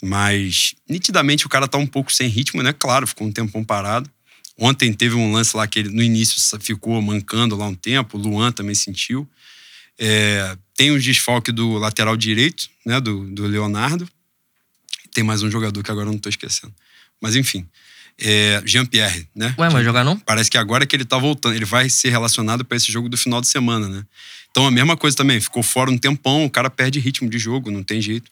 Mas 0.00 0.76
nitidamente 0.88 1.44
o 1.44 1.48
cara 1.48 1.66
tá 1.66 1.76
um 1.76 1.86
pouco 1.86 2.12
sem 2.12 2.28
ritmo, 2.28 2.62
né? 2.62 2.72
Claro, 2.72 3.08
ficou 3.08 3.26
um 3.26 3.32
tempão 3.32 3.64
parado. 3.64 4.08
Ontem 4.56 4.92
teve 4.92 5.16
um 5.16 5.32
lance 5.32 5.56
lá 5.56 5.66
que 5.66 5.80
ele 5.80 5.88
no 5.88 6.02
início 6.04 6.40
ficou 6.60 7.02
mancando 7.02 7.56
lá 7.56 7.66
um 7.66 7.74
tempo, 7.74 8.16
o 8.16 8.20
Luan 8.20 8.52
também 8.52 8.76
sentiu. 8.76 9.28
É, 9.98 10.56
tem 10.76 10.90
os 10.90 11.04
desfalques 11.04 11.54
do 11.54 11.72
lateral 11.78 12.16
direito, 12.16 12.68
né? 12.84 13.00
Do, 13.00 13.24
do 13.30 13.46
Leonardo. 13.46 14.08
Tem 15.12 15.22
mais 15.22 15.42
um 15.42 15.50
jogador 15.50 15.82
que 15.82 15.90
agora 15.90 16.08
eu 16.08 16.12
não 16.12 16.18
tô 16.18 16.28
esquecendo. 16.28 16.74
Mas 17.20 17.36
enfim. 17.36 17.66
É, 18.20 18.62
Jean-Pierre, 18.64 19.28
né? 19.34 19.54
Ué, 19.58 19.68
mas 19.70 19.84
jogar 19.84 20.04
não? 20.04 20.16
Parece 20.18 20.48
que 20.48 20.56
agora 20.56 20.86
que 20.86 20.94
ele 20.94 21.04
tá 21.04 21.18
voltando, 21.18 21.56
ele 21.56 21.64
vai 21.64 21.88
ser 21.90 22.10
relacionado 22.10 22.64
para 22.64 22.76
esse 22.76 22.92
jogo 22.92 23.08
do 23.08 23.16
final 23.16 23.40
de 23.40 23.48
semana, 23.48 23.88
né? 23.88 24.04
Então 24.50 24.66
a 24.66 24.70
mesma 24.70 24.96
coisa 24.96 25.16
também, 25.16 25.40
ficou 25.40 25.64
fora 25.64 25.90
um 25.90 25.98
tempão, 25.98 26.44
o 26.44 26.50
cara 26.50 26.70
perde 26.70 27.00
ritmo 27.00 27.28
de 27.28 27.40
jogo, 27.40 27.72
não 27.72 27.82
tem 27.82 28.00
jeito, 28.00 28.30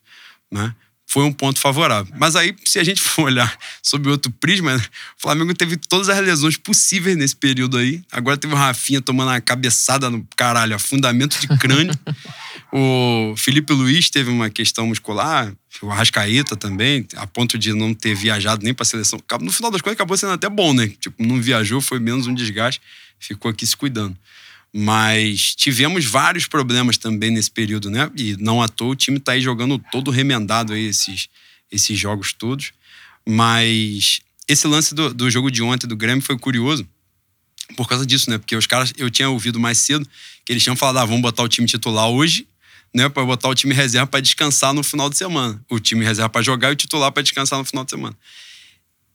né? 0.50 0.72
Foi 1.06 1.24
um 1.24 1.32
ponto 1.32 1.58
favorável. 1.58 2.12
Mas 2.18 2.36
aí, 2.36 2.54
se 2.64 2.78
a 2.78 2.84
gente 2.84 3.00
for 3.02 3.24
olhar 3.24 3.56
sob 3.82 4.08
outro 4.08 4.32
prisma, 4.32 4.76
né? 4.76 4.82
o 5.18 5.22
Flamengo 5.22 5.52
teve 5.54 5.76
todas 5.76 6.08
as 6.08 6.18
lesões 6.20 6.56
possíveis 6.56 7.16
nesse 7.16 7.36
período 7.36 7.76
aí. 7.76 8.02
Agora 8.10 8.36
teve 8.36 8.54
o 8.54 8.56
Rafinha 8.56 9.00
tomando 9.00 9.28
uma 9.28 9.40
cabeçada 9.40 10.08
no 10.08 10.26
caralho, 10.36 10.74
afundamento 10.74 11.38
de 11.38 11.48
crânio. 11.58 11.94
o 12.72 13.34
Felipe 13.36 13.72
Luiz 13.72 14.08
teve 14.08 14.30
uma 14.30 14.48
questão 14.48 14.86
muscular, 14.86 15.52
o 15.82 15.90
Arrascaeta 15.90 16.56
também, 16.56 17.06
a 17.16 17.26
ponto 17.26 17.58
de 17.58 17.72
não 17.72 17.92
ter 17.92 18.14
viajado 18.14 18.64
nem 18.64 18.72
pra 18.72 18.84
seleção. 18.84 19.20
No 19.40 19.52
final 19.52 19.70
das 19.70 19.80
contas, 19.80 19.94
acabou 19.94 20.16
sendo 20.16 20.32
até 20.32 20.48
bom, 20.48 20.72
né? 20.72 20.88
Tipo, 21.00 21.22
não 21.22 21.40
viajou, 21.40 21.80
foi 21.80 21.98
menos 21.98 22.26
um 22.26 22.34
desgaste, 22.34 22.80
ficou 23.18 23.50
aqui 23.50 23.66
se 23.66 23.76
cuidando. 23.76 24.16
Mas 24.74 25.54
tivemos 25.54 26.06
vários 26.06 26.46
problemas 26.46 26.96
também 26.96 27.30
nesse 27.30 27.50
período, 27.50 27.90
né? 27.90 28.10
E 28.16 28.36
não 28.38 28.62
à 28.62 28.68
toa 28.68 28.92
o 28.92 28.96
time 28.96 29.20
tá 29.20 29.32
aí 29.32 29.40
jogando 29.40 29.78
todo 29.90 30.10
remendado 30.10 30.72
aí 30.72 30.86
esses, 30.86 31.28
esses 31.70 31.98
jogos 31.98 32.32
todos. 32.32 32.72
Mas 33.28 34.20
esse 34.48 34.66
lance 34.66 34.94
do, 34.94 35.12
do 35.12 35.30
jogo 35.30 35.50
de 35.50 35.62
ontem 35.62 35.86
do 35.86 35.96
Grêmio 35.96 36.24
foi 36.24 36.38
curioso 36.38 36.86
por 37.76 37.88
causa 37.88 38.06
disso, 38.06 38.30
né? 38.30 38.38
Porque 38.38 38.56
os 38.56 38.66
caras, 38.66 38.92
eu 38.96 39.10
tinha 39.10 39.28
ouvido 39.28 39.60
mais 39.60 39.78
cedo 39.78 40.06
que 40.44 40.52
eles 40.52 40.62
tinham 40.62 40.76
falado, 40.76 40.98
ah, 40.98 41.04
vamos 41.04 41.22
botar 41.22 41.42
o 41.42 41.48
time 41.48 41.66
titular 41.66 42.08
hoje, 42.08 42.46
né? 42.94 43.08
Pra 43.08 43.24
botar 43.24 43.48
o 43.48 43.54
time 43.54 43.74
reserva 43.74 44.06
pra 44.06 44.20
descansar 44.20 44.72
no 44.72 44.82
final 44.82 45.08
de 45.08 45.16
semana. 45.16 45.60
O 45.70 45.78
time 45.78 46.04
reserva 46.04 46.28
pra 46.28 46.42
jogar 46.42 46.70
e 46.70 46.72
o 46.72 46.76
titular 46.76 47.12
pra 47.12 47.22
descansar 47.22 47.58
no 47.58 47.64
final 47.64 47.84
de 47.84 47.90
semana. 47.90 48.16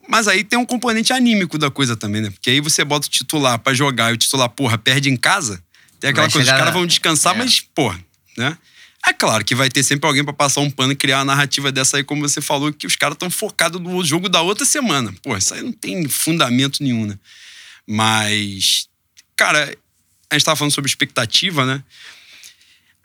Mas 0.08 0.28
aí 0.28 0.44
tem 0.44 0.58
um 0.58 0.66
componente 0.66 1.12
anímico 1.12 1.58
da 1.58 1.70
coisa 1.70 1.96
também, 1.96 2.22
né? 2.22 2.30
Porque 2.30 2.50
aí 2.50 2.62
você 2.62 2.84
bota 2.84 3.08
o 3.08 3.10
titular 3.10 3.60
pra 3.60 3.74
jogar 3.74 4.12
e 4.12 4.14
o 4.14 4.18
titular, 4.18 4.50
porra, 4.50 4.78
perde 4.78 5.10
em 5.10 5.18
casa. 5.18 5.62
Tem 6.00 6.10
aquela 6.10 6.28
Vai 6.28 6.34
coisa, 6.34 6.52
os 6.52 6.58
caras 6.58 6.74
vão 6.74 6.86
descansar, 6.86 7.36
É. 7.36 7.38
mas, 7.40 7.60
porra, 7.60 8.00
né? 8.38 8.58
É 9.08 9.14
claro 9.14 9.44
que 9.46 9.56
vai 9.56 9.70
ter 9.70 9.84
sempre 9.84 10.08
alguém 10.08 10.24
pra 10.24 10.34
passar 10.34 10.62
um 10.62 10.70
pano 10.70 10.92
e 10.92 10.96
criar 10.96 11.20
uma 11.20 11.26
narrativa 11.26 11.72
dessa 11.72 11.98
aí, 11.98 12.04
como 12.04 12.22
você 12.28 12.42
falou, 12.42 12.74
que 12.74 12.86
os 12.86 12.96
caras 12.96 13.16
estão 13.16 13.30
focados 13.30 13.80
no 13.82 14.04
jogo 14.04 14.28
da 14.28 14.42
outra 14.42 14.66
semana. 14.66 15.14
Pô, 15.24 15.36
isso 15.38 15.54
aí 15.54 15.62
não 15.62 15.72
tem 15.72 16.08
fundamento 16.10 16.84
nenhum, 16.84 17.06
né? 17.06 17.18
Mas, 17.86 18.88
cara, 19.36 19.74
a 20.30 20.36
gente 20.36 20.44
tava 20.46 20.56
falando 20.58 20.74
sobre 20.74 20.90
expectativa, 20.90 21.66
né? 21.66 21.82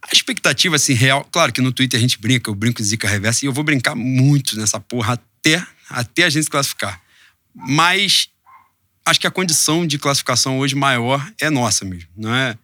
A 0.02 0.12
expectativa, 0.12 0.74
assim, 0.76 0.92
real. 0.94 1.24
Claro 1.30 1.52
que 1.52 1.60
no 1.60 1.72
Twitter 1.72 1.98
a 1.98 2.00
gente 2.00 2.18
brinca, 2.18 2.50
eu 2.50 2.54
brinco 2.54 2.82
de 2.82 2.88
zica 2.88 3.06
reversa, 3.08 3.44
e 3.44 3.48
eu 3.48 3.52
vou 3.52 3.62
brincar 3.62 3.94
muito 3.94 4.56
nessa 4.58 4.80
porra 4.80 5.14
até, 5.14 5.64
até 5.92 6.24
a 6.24 6.30
gente 6.30 6.44
se 6.44 6.50
classificar. 6.50 7.00
Mas 7.54 8.28
acho 9.04 9.20
que 9.20 9.26
a 9.26 9.30
condição 9.30 9.86
de 9.86 9.98
classificação 9.98 10.58
hoje 10.58 10.74
maior 10.74 11.26
é 11.40 11.50
nossa 11.50 11.84
mesmo, 11.84 12.08
não 12.16 12.34
é? 12.34 12.56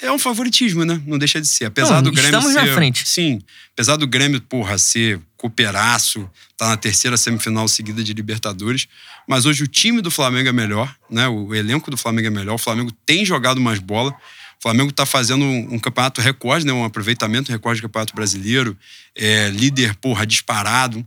É- 0.00 0.06
É 0.06 0.12
um 0.12 0.18
favoritismo, 0.18 0.84
né? 0.84 1.00
Não 1.06 1.18
deixa 1.18 1.38
de 1.40 1.46
ser. 1.46 1.66
Apesar 1.66 1.96
Não, 1.96 2.04
do 2.04 2.12
Grêmio 2.12 2.38
estamos 2.38 2.52
ser. 2.54 2.64
na 2.66 2.74
frente. 2.74 3.06
Sim. 3.06 3.40
Apesar 3.74 3.96
do 3.96 4.06
Grêmio, 4.06 4.40
porra, 4.40 4.78
ser 4.78 5.20
cooperaço, 5.36 6.30
tá 6.56 6.68
na 6.68 6.76
terceira 6.78 7.16
semifinal 7.16 7.68
seguida 7.68 8.02
de 8.02 8.12
Libertadores. 8.14 8.88
Mas 9.28 9.44
hoje 9.44 9.64
o 9.64 9.66
time 9.66 10.00
do 10.00 10.10
Flamengo 10.10 10.48
é 10.48 10.52
melhor, 10.52 10.94
né? 11.10 11.28
O 11.28 11.54
elenco 11.54 11.90
do 11.90 11.96
Flamengo 11.96 12.28
é 12.28 12.30
melhor. 12.30 12.54
O 12.54 12.58
Flamengo 12.58 12.90
tem 13.04 13.24
jogado 13.24 13.60
mais 13.60 13.78
bola. 13.78 14.12
O 14.58 14.62
Flamengo 14.62 14.90
tá 14.92 15.04
fazendo 15.04 15.44
um, 15.44 15.74
um 15.74 15.78
campeonato 15.78 16.20
recorde, 16.22 16.64
né? 16.64 16.72
Um 16.72 16.84
aproveitamento 16.84 17.52
recorde 17.52 17.80
do 17.80 17.84
Campeonato 17.88 18.14
Brasileiro. 18.14 18.76
É, 19.14 19.50
líder, 19.50 19.94
porra, 19.96 20.26
disparado. 20.26 21.06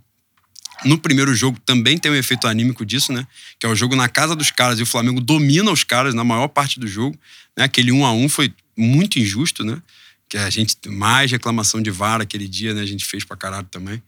No 0.86 0.98
primeiro 0.98 1.36
jogo 1.36 1.60
também 1.66 1.98
tem 1.98 2.12
um 2.12 2.16
efeito 2.16 2.48
anímico 2.48 2.86
disso, 2.86 3.12
né? 3.12 3.28
Que 3.60 3.66
é 3.66 3.70
o 3.70 3.76
jogo 3.76 3.96
na 3.96 4.08
casa 4.08 4.36
dos 4.36 4.52
caras 4.52 4.80
e 4.80 4.84
o 4.84 4.86
Flamengo 4.86 5.20
domina 5.20 5.72
os 5.72 5.84
caras 5.84 6.14
na 6.14 6.24
maior 6.24 6.48
parte 6.48 6.80
do 6.80 6.88
jogo. 6.88 7.18
Né? 7.58 7.66
Aquele 7.66 7.92
1 7.92 8.06
a 8.06 8.14
1 8.14 8.30
foi 8.30 8.54
muito 8.78 9.20
injusto, 9.20 9.64
né? 9.64 9.82
Que 10.30 10.38
a 10.38 10.50
gente 10.50 10.78
mais 10.88 11.32
reclamação 11.32 11.82
de 11.82 11.92
VAR 11.92 12.22
aquele 12.22 12.48
dia, 12.48 12.74
né? 12.74 12.82
A 12.82 12.86
gente 12.86 13.06
fez 13.06 13.24
pra 13.24 13.36
caralho 13.36 13.68
também. 13.70 14.02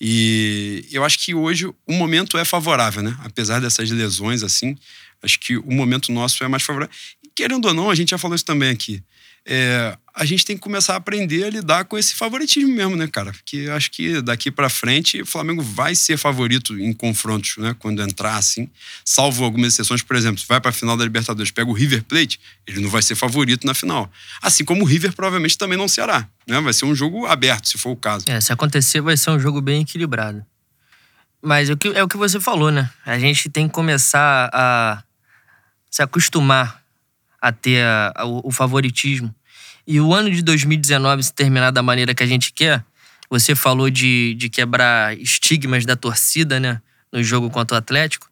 E 0.00 0.86
eu 0.90 1.04
acho 1.04 1.18
que 1.18 1.34
hoje 1.34 1.66
o 1.66 1.92
momento 1.92 2.36
é 2.38 2.44
favorável, 2.44 3.02
né? 3.02 3.16
Apesar 3.22 3.60
dessas 3.60 3.90
lesões 3.90 4.42
assim, 4.42 4.76
acho 5.22 5.38
que 5.40 5.56
o 5.56 5.72
momento 5.72 6.12
nosso 6.12 6.42
é 6.44 6.48
mais 6.48 6.62
favorável. 6.62 6.94
E, 7.24 7.30
querendo 7.34 7.66
ou 7.66 7.74
não, 7.74 7.90
a 7.90 7.94
gente 7.94 8.10
já 8.10 8.18
falou 8.18 8.34
isso 8.34 8.44
também 8.44 8.70
aqui. 8.70 9.02
É, 9.48 9.96
a 10.12 10.24
gente 10.24 10.44
tem 10.44 10.56
que 10.56 10.62
começar 10.62 10.94
a 10.94 10.96
aprender 10.96 11.44
a 11.44 11.50
lidar 11.50 11.84
com 11.84 11.96
esse 11.96 12.14
favoritismo 12.14 12.74
mesmo, 12.74 12.96
né, 12.96 13.06
cara? 13.06 13.32
Porque 13.32 13.68
acho 13.70 13.90
que 13.92 14.20
daqui 14.20 14.50
pra 14.50 14.68
frente 14.68 15.22
o 15.22 15.26
Flamengo 15.26 15.62
vai 15.62 15.94
ser 15.94 16.16
favorito 16.16 16.76
em 16.76 16.92
confrontos, 16.92 17.56
né? 17.58 17.76
Quando 17.78 18.02
entrar 18.02 18.36
assim, 18.36 18.68
salvo 19.04 19.44
algumas 19.44 19.74
exceções, 19.74 20.02
por 20.02 20.16
exemplo, 20.16 20.40
se 20.40 20.46
vai 20.48 20.60
pra 20.60 20.72
final 20.72 20.96
da 20.96 21.04
Libertadores, 21.04 21.52
pega 21.52 21.70
o 21.70 21.74
River 21.74 22.02
Plate, 22.02 22.40
ele 22.66 22.80
não 22.80 22.88
vai 22.88 23.02
ser 23.02 23.14
favorito 23.14 23.64
na 23.66 23.74
final. 23.74 24.10
Assim 24.42 24.64
como 24.64 24.82
o 24.82 24.84
River 24.86 25.12
provavelmente 25.12 25.56
também 25.56 25.78
não 25.78 25.86
será, 25.86 26.26
né? 26.48 26.60
Vai 26.60 26.72
ser 26.72 26.86
um 26.86 26.94
jogo 26.94 27.26
aberto, 27.26 27.68
se 27.68 27.78
for 27.78 27.90
o 27.90 27.96
caso. 27.96 28.24
É, 28.26 28.40
se 28.40 28.52
acontecer, 28.52 29.00
vai 29.02 29.16
ser 29.16 29.30
um 29.30 29.38
jogo 29.38 29.60
bem 29.60 29.82
equilibrado. 29.82 30.44
Mas 31.40 31.70
é 31.70 31.74
o 31.74 31.76
que, 31.76 31.88
é 31.88 32.02
o 32.02 32.08
que 32.08 32.16
você 32.16 32.40
falou, 32.40 32.72
né? 32.72 32.90
A 33.04 33.18
gente 33.18 33.48
tem 33.48 33.68
que 33.68 33.74
começar 33.74 34.50
a 34.52 35.04
se 35.90 36.02
acostumar 36.02 36.85
a 37.48 37.52
ter 37.52 37.84
a- 37.84 38.12
a- 38.16 38.24
o, 38.26 38.50
favoritismo. 38.50 39.34
E 39.86 40.00
o 40.00 40.12
ano 40.12 40.30
de 40.30 40.42
2019, 40.42 41.22
se 41.22 41.32
terminar 41.32 41.70
da 41.70 41.82
maneira 41.82 42.12
que 42.14 42.22
a 42.22 42.26
gente 42.26 42.52
quer, 42.52 42.84
você 43.30 43.54
falou 43.54 43.88
de, 43.88 44.34
de 44.34 44.48
quebrar 44.48 45.16
estigmas 45.18 45.84
da 45.86 45.94
torcida, 45.94 46.58
né? 46.58 46.80
No 47.12 47.22
jogo 47.22 47.48
contra 47.50 47.76
o 47.76 47.78
Atlético. 47.78 48.28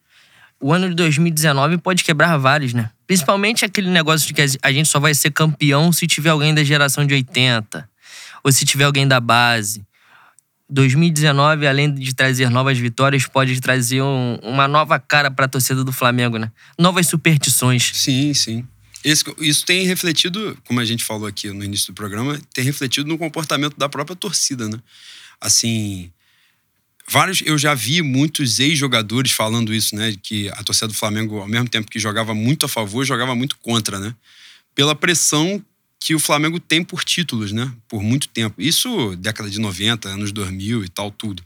O 0.60 0.72
ano 0.72 0.88
de 0.88 0.94
2019 0.94 1.78
pode 1.78 2.02
quebrar 2.02 2.36
vários, 2.38 2.74
né? 2.74 2.90
Principalmente 3.06 3.64
aquele 3.64 3.88
negócio 3.90 4.26
de 4.26 4.32
que 4.34 4.42
a 4.62 4.72
gente 4.72 4.88
só 4.88 4.98
vai 4.98 5.14
ser 5.14 5.30
campeão 5.30 5.92
se 5.92 6.06
tiver 6.06 6.30
alguém 6.30 6.54
da 6.54 6.64
geração 6.64 7.06
de 7.06 7.14
80. 7.14 7.88
Ou 8.42 8.50
se 8.50 8.64
tiver 8.64 8.84
alguém 8.84 9.06
da 9.06 9.20
base. 9.20 9.84
2019, 10.68 11.66
além 11.66 11.92
de 11.94 12.14
trazer 12.14 12.48
novas 12.50 12.78
vitórias, 12.78 13.26
pode 13.26 13.60
trazer 13.60 14.02
um- 14.02 14.38
uma 14.42 14.66
nova 14.66 14.98
cara 14.98 15.30
para 15.30 15.44
a 15.44 15.48
torcida 15.48 15.84
do 15.84 15.92
Flamengo, 15.92 16.38
né? 16.38 16.50
Novas 16.78 17.06
superstições. 17.06 17.90
Sim, 17.94 18.32
sim. 18.34 18.66
Esse, 19.04 19.24
isso 19.38 19.66
tem 19.66 19.86
refletido, 19.86 20.56
como 20.64 20.80
a 20.80 20.84
gente 20.84 21.04
falou 21.04 21.26
aqui 21.26 21.50
no 21.50 21.62
início 21.62 21.88
do 21.88 21.94
programa, 21.94 22.40
tem 22.54 22.64
refletido 22.64 23.06
no 23.06 23.18
comportamento 23.18 23.76
da 23.76 23.88
própria 23.88 24.16
torcida, 24.16 24.66
né? 24.66 24.80
Assim, 25.38 26.10
vários 27.06 27.42
eu 27.44 27.58
já 27.58 27.74
vi 27.74 28.00
muitos 28.00 28.58
ex-jogadores 28.58 29.30
falando 29.30 29.74
isso, 29.74 29.94
né, 29.94 30.16
que 30.22 30.48
a 30.48 30.62
torcida 30.62 30.88
do 30.88 30.94
Flamengo 30.94 31.38
ao 31.38 31.46
mesmo 31.46 31.68
tempo 31.68 31.90
que 31.90 31.98
jogava 31.98 32.34
muito 32.34 32.64
a 32.64 32.68
favor, 32.68 33.04
jogava 33.04 33.34
muito 33.34 33.58
contra, 33.58 34.00
né? 34.00 34.14
Pela 34.74 34.94
pressão 34.94 35.62
que 36.00 36.14
o 36.14 36.18
Flamengo 36.18 36.58
tem 36.58 36.82
por 36.82 37.04
títulos, 37.04 37.52
né? 37.52 37.72
Por 37.88 38.02
muito 38.02 38.28
tempo. 38.28 38.60
Isso 38.60 39.16
década 39.16 39.48
de 39.48 39.58
90, 39.60 40.08
anos 40.08 40.32
2000 40.32 40.84
e 40.84 40.88
tal 40.88 41.10
tudo. 41.10 41.42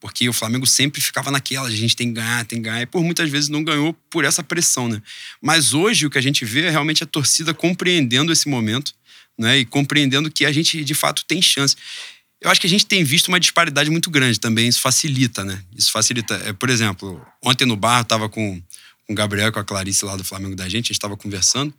Porque 0.00 0.28
o 0.28 0.32
Flamengo 0.32 0.66
sempre 0.66 1.00
ficava 1.00 1.30
naquela, 1.30 1.66
a 1.66 1.70
gente 1.70 1.96
tem 1.96 2.08
que 2.08 2.14
ganhar, 2.14 2.44
tem 2.44 2.58
que 2.58 2.68
ganhar, 2.68 2.82
e 2.82 2.86
por 2.86 3.02
muitas 3.02 3.28
vezes 3.28 3.48
não 3.48 3.64
ganhou 3.64 3.92
por 4.08 4.24
essa 4.24 4.44
pressão, 4.44 4.88
né? 4.88 5.02
Mas 5.42 5.74
hoje 5.74 6.06
o 6.06 6.10
que 6.10 6.18
a 6.18 6.20
gente 6.20 6.44
vê 6.44 6.66
é 6.66 6.70
realmente 6.70 7.02
a 7.02 7.06
torcida 7.06 7.52
compreendendo 7.52 8.32
esse 8.32 8.48
momento, 8.48 8.94
né? 9.36 9.58
E 9.58 9.64
compreendendo 9.64 10.30
que 10.30 10.46
a 10.46 10.52
gente 10.52 10.84
de 10.84 10.94
fato 10.94 11.24
tem 11.24 11.42
chance. 11.42 11.76
Eu 12.40 12.48
acho 12.50 12.60
que 12.60 12.68
a 12.68 12.70
gente 12.70 12.86
tem 12.86 13.02
visto 13.02 13.26
uma 13.26 13.40
disparidade 13.40 13.90
muito 13.90 14.08
grande 14.08 14.38
também, 14.38 14.68
isso 14.68 14.80
facilita, 14.80 15.44
né? 15.44 15.60
Isso 15.76 15.90
facilita. 15.90 16.34
É, 16.44 16.52
por 16.52 16.70
exemplo, 16.70 17.20
ontem 17.42 17.64
no 17.64 17.74
bar 17.74 18.00
eu 18.00 18.04
tava 18.04 18.28
com, 18.28 18.62
com 19.04 19.12
o 19.12 19.16
Gabriel 19.16 19.52
com 19.52 19.58
a 19.58 19.64
Clarice 19.64 20.04
lá 20.04 20.14
do 20.14 20.22
Flamengo 20.22 20.54
da 20.54 20.64
gente, 20.64 20.74
a 20.74 20.78
gente 20.78 20.92
estava 20.92 21.16
conversando. 21.16 21.74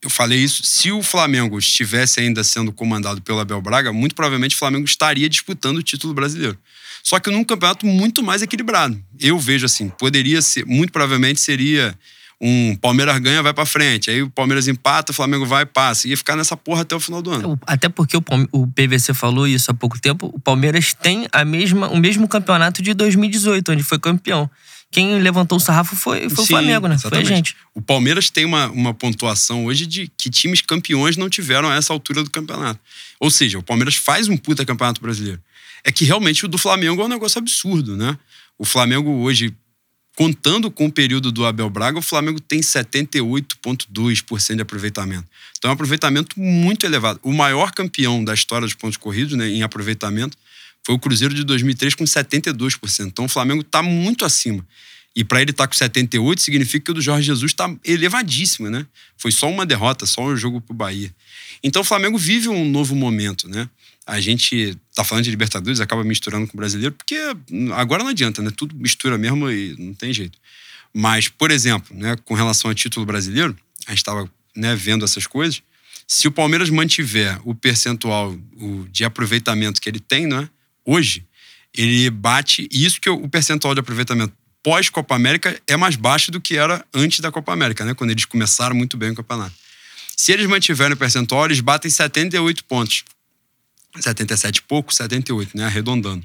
Eu 0.00 0.08
falei 0.08 0.38
isso, 0.38 0.62
se 0.62 0.92
o 0.92 1.02
Flamengo 1.02 1.58
estivesse 1.58 2.20
ainda 2.20 2.44
sendo 2.44 2.72
comandado 2.72 3.20
pelo 3.20 3.40
Abel 3.40 3.60
Braga, 3.60 3.92
muito 3.92 4.14
provavelmente 4.14 4.54
o 4.54 4.58
Flamengo 4.58 4.84
estaria 4.84 5.28
disputando 5.28 5.78
o 5.78 5.82
título 5.82 6.14
brasileiro. 6.14 6.56
Só 7.02 7.18
que 7.18 7.30
num 7.30 7.44
campeonato 7.44 7.86
muito 7.86 8.22
mais 8.22 8.42
equilibrado. 8.42 9.02
Eu 9.18 9.38
vejo 9.38 9.66
assim, 9.66 9.88
poderia 9.88 10.42
ser, 10.42 10.66
muito 10.66 10.92
provavelmente 10.92 11.40
seria 11.40 11.96
um 12.40 12.76
Palmeiras 12.76 13.18
ganha, 13.18 13.42
vai 13.42 13.52
para 13.52 13.66
frente. 13.66 14.10
Aí 14.10 14.22
o 14.22 14.30
Palmeiras 14.30 14.68
empata, 14.68 15.10
o 15.10 15.14
Flamengo 15.14 15.44
vai 15.44 15.64
e 15.64 15.66
passa. 15.66 16.08
Ia 16.08 16.16
ficar 16.16 16.36
nessa 16.36 16.56
porra 16.56 16.82
até 16.82 16.94
o 16.94 17.00
final 17.00 17.20
do 17.20 17.30
ano. 17.30 17.58
Até 17.66 17.88
porque 17.88 18.16
o, 18.16 18.22
o 18.52 18.66
PVC 18.68 19.12
falou 19.12 19.46
isso 19.46 19.70
há 19.70 19.74
pouco 19.74 20.00
tempo. 20.00 20.30
O 20.32 20.38
Palmeiras 20.38 20.94
tem 20.94 21.26
a 21.32 21.44
mesma, 21.44 21.88
o 21.88 21.96
mesmo 21.96 22.28
campeonato 22.28 22.80
de 22.80 22.94
2018, 22.94 23.72
onde 23.72 23.82
foi 23.82 23.98
campeão. 23.98 24.48
Quem 24.90 25.18
levantou 25.20 25.58
o 25.58 25.60
sarrafo 25.60 25.94
foi, 25.94 26.30
foi 26.30 26.36
Sim, 26.36 26.42
o 26.42 26.46
Flamengo, 26.46 26.86
né? 26.88 26.94
Exatamente. 26.94 27.26
Foi 27.26 27.34
a 27.34 27.36
gente. 27.36 27.56
O 27.74 27.82
Palmeiras 27.82 28.30
tem 28.30 28.44
uma, 28.44 28.70
uma 28.70 28.94
pontuação 28.94 29.66
hoje 29.66 29.84
de 29.84 30.10
que 30.16 30.30
times 30.30 30.62
campeões 30.62 31.16
não 31.16 31.28
tiveram 31.28 31.68
a 31.68 31.74
essa 31.74 31.92
altura 31.92 32.24
do 32.24 32.30
campeonato. 32.30 32.80
Ou 33.20 33.30
seja, 33.30 33.58
o 33.58 33.62
Palmeiras 33.62 33.96
faz 33.96 34.28
um 34.28 34.36
puta 34.36 34.64
campeonato 34.64 35.00
brasileiro. 35.00 35.40
É 35.84 35.92
que 35.92 36.04
realmente 36.04 36.44
o 36.44 36.48
do 36.48 36.58
Flamengo 36.58 37.02
é 37.02 37.04
um 37.04 37.08
negócio 37.08 37.38
absurdo, 37.38 37.96
né? 37.96 38.18
O 38.58 38.64
Flamengo 38.64 39.10
hoje 39.10 39.54
Contando 40.18 40.68
com 40.68 40.86
o 40.86 40.92
período 40.92 41.30
do 41.30 41.46
Abel 41.46 41.70
Braga, 41.70 42.00
o 42.00 42.02
Flamengo 42.02 42.40
tem 42.40 42.58
78,2% 42.58 44.56
de 44.56 44.62
aproveitamento. 44.62 45.28
Então 45.56 45.68
é 45.68 45.70
um 45.70 45.74
aproveitamento 45.74 46.40
muito 46.40 46.84
elevado. 46.84 47.20
O 47.22 47.32
maior 47.32 47.70
campeão 47.70 48.24
da 48.24 48.34
história 48.34 48.66
dos 48.66 48.74
pontos 48.74 48.96
corridos 48.96 49.38
né, 49.38 49.48
em 49.48 49.62
aproveitamento 49.62 50.36
foi 50.84 50.96
o 50.96 50.98
Cruzeiro 50.98 51.32
de 51.32 51.44
2003 51.44 51.94
com 51.94 52.02
72%. 52.02 53.06
Então 53.06 53.26
o 53.26 53.28
Flamengo 53.28 53.60
está 53.60 53.80
muito 53.80 54.24
acima. 54.24 54.66
E 55.14 55.22
para 55.22 55.40
ele 55.40 55.52
estar 55.52 55.62
tá 55.62 55.68
com 55.68 55.74
78 55.74 56.42
significa 56.42 56.86
que 56.86 56.90
o 56.90 56.94
do 56.94 57.00
Jorge 57.00 57.24
Jesus 57.24 57.52
está 57.52 57.72
elevadíssimo, 57.84 58.68
né? 58.68 58.84
Foi 59.16 59.30
só 59.30 59.48
uma 59.48 59.64
derrota, 59.64 60.04
só 60.04 60.22
um 60.22 60.36
jogo 60.36 60.60
para 60.60 60.74
o 60.74 60.76
Bahia. 60.76 61.14
Então 61.62 61.82
o 61.82 61.84
Flamengo 61.84 62.18
vive 62.18 62.48
um 62.48 62.68
novo 62.68 62.96
momento, 62.96 63.48
né? 63.48 63.70
A 64.08 64.20
gente 64.20 64.74
tá 64.94 65.04
falando 65.04 65.24
de 65.24 65.30
Libertadores, 65.30 65.80
acaba 65.80 66.02
misturando 66.02 66.46
com 66.46 66.54
o 66.54 66.56
brasileiro, 66.56 66.94
porque 66.94 67.14
agora 67.76 68.02
não 68.02 68.10
adianta, 68.10 68.40
né? 68.40 68.50
Tudo 68.50 68.74
mistura 68.74 69.18
mesmo 69.18 69.50
e 69.50 69.76
não 69.78 69.92
tem 69.92 70.14
jeito. 70.14 70.38
Mas, 70.94 71.28
por 71.28 71.50
exemplo, 71.50 71.94
né, 71.94 72.16
com 72.24 72.32
relação 72.32 72.70
ao 72.70 72.74
título 72.74 73.04
brasileiro, 73.04 73.54
a 73.86 73.90
gente 73.90 73.98
estava 73.98 74.28
né, 74.56 74.74
vendo 74.74 75.04
essas 75.04 75.26
coisas. 75.26 75.62
Se 76.06 76.26
o 76.26 76.32
Palmeiras 76.32 76.70
mantiver 76.70 77.38
o 77.44 77.54
percentual 77.54 78.34
de 78.90 79.04
aproveitamento 79.04 79.78
que 79.78 79.90
ele 79.90 80.00
tem, 80.00 80.26
né, 80.26 80.48
hoje, 80.86 81.26
ele 81.76 82.08
bate. 82.08 82.66
Isso 82.72 83.02
que 83.02 83.10
o 83.10 83.28
percentual 83.28 83.74
de 83.74 83.80
aproveitamento 83.80 84.32
pós-Copa 84.62 85.14
América 85.14 85.60
é 85.66 85.76
mais 85.76 85.96
baixo 85.96 86.30
do 86.30 86.40
que 86.40 86.56
era 86.56 86.82
antes 86.94 87.20
da 87.20 87.30
Copa 87.30 87.52
América, 87.52 87.84
né? 87.84 87.92
Quando 87.92 88.10
eles 88.10 88.24
começaram 88.24 88.74
muito 88.74 88.96
bem 88.96 89.10
o 89.10 89.14
campeonato. 89.14 89.52
Se 90.16 90.32
eles 90.32 90.46
mantiverem 90.46 90.94
o 90.94 90.96
percentual, 90.96 91.44
eles 91.44 91.60
batem 91.60 91.90
78 91.90 92.64
pontos. 92.64 93.04
77 94.02 94.58
e 94.58 94.62
pouco, 94.62 94.94
78, 94.94 95.56
né? 95.56 95.64
Arredondando. 95.64 96.24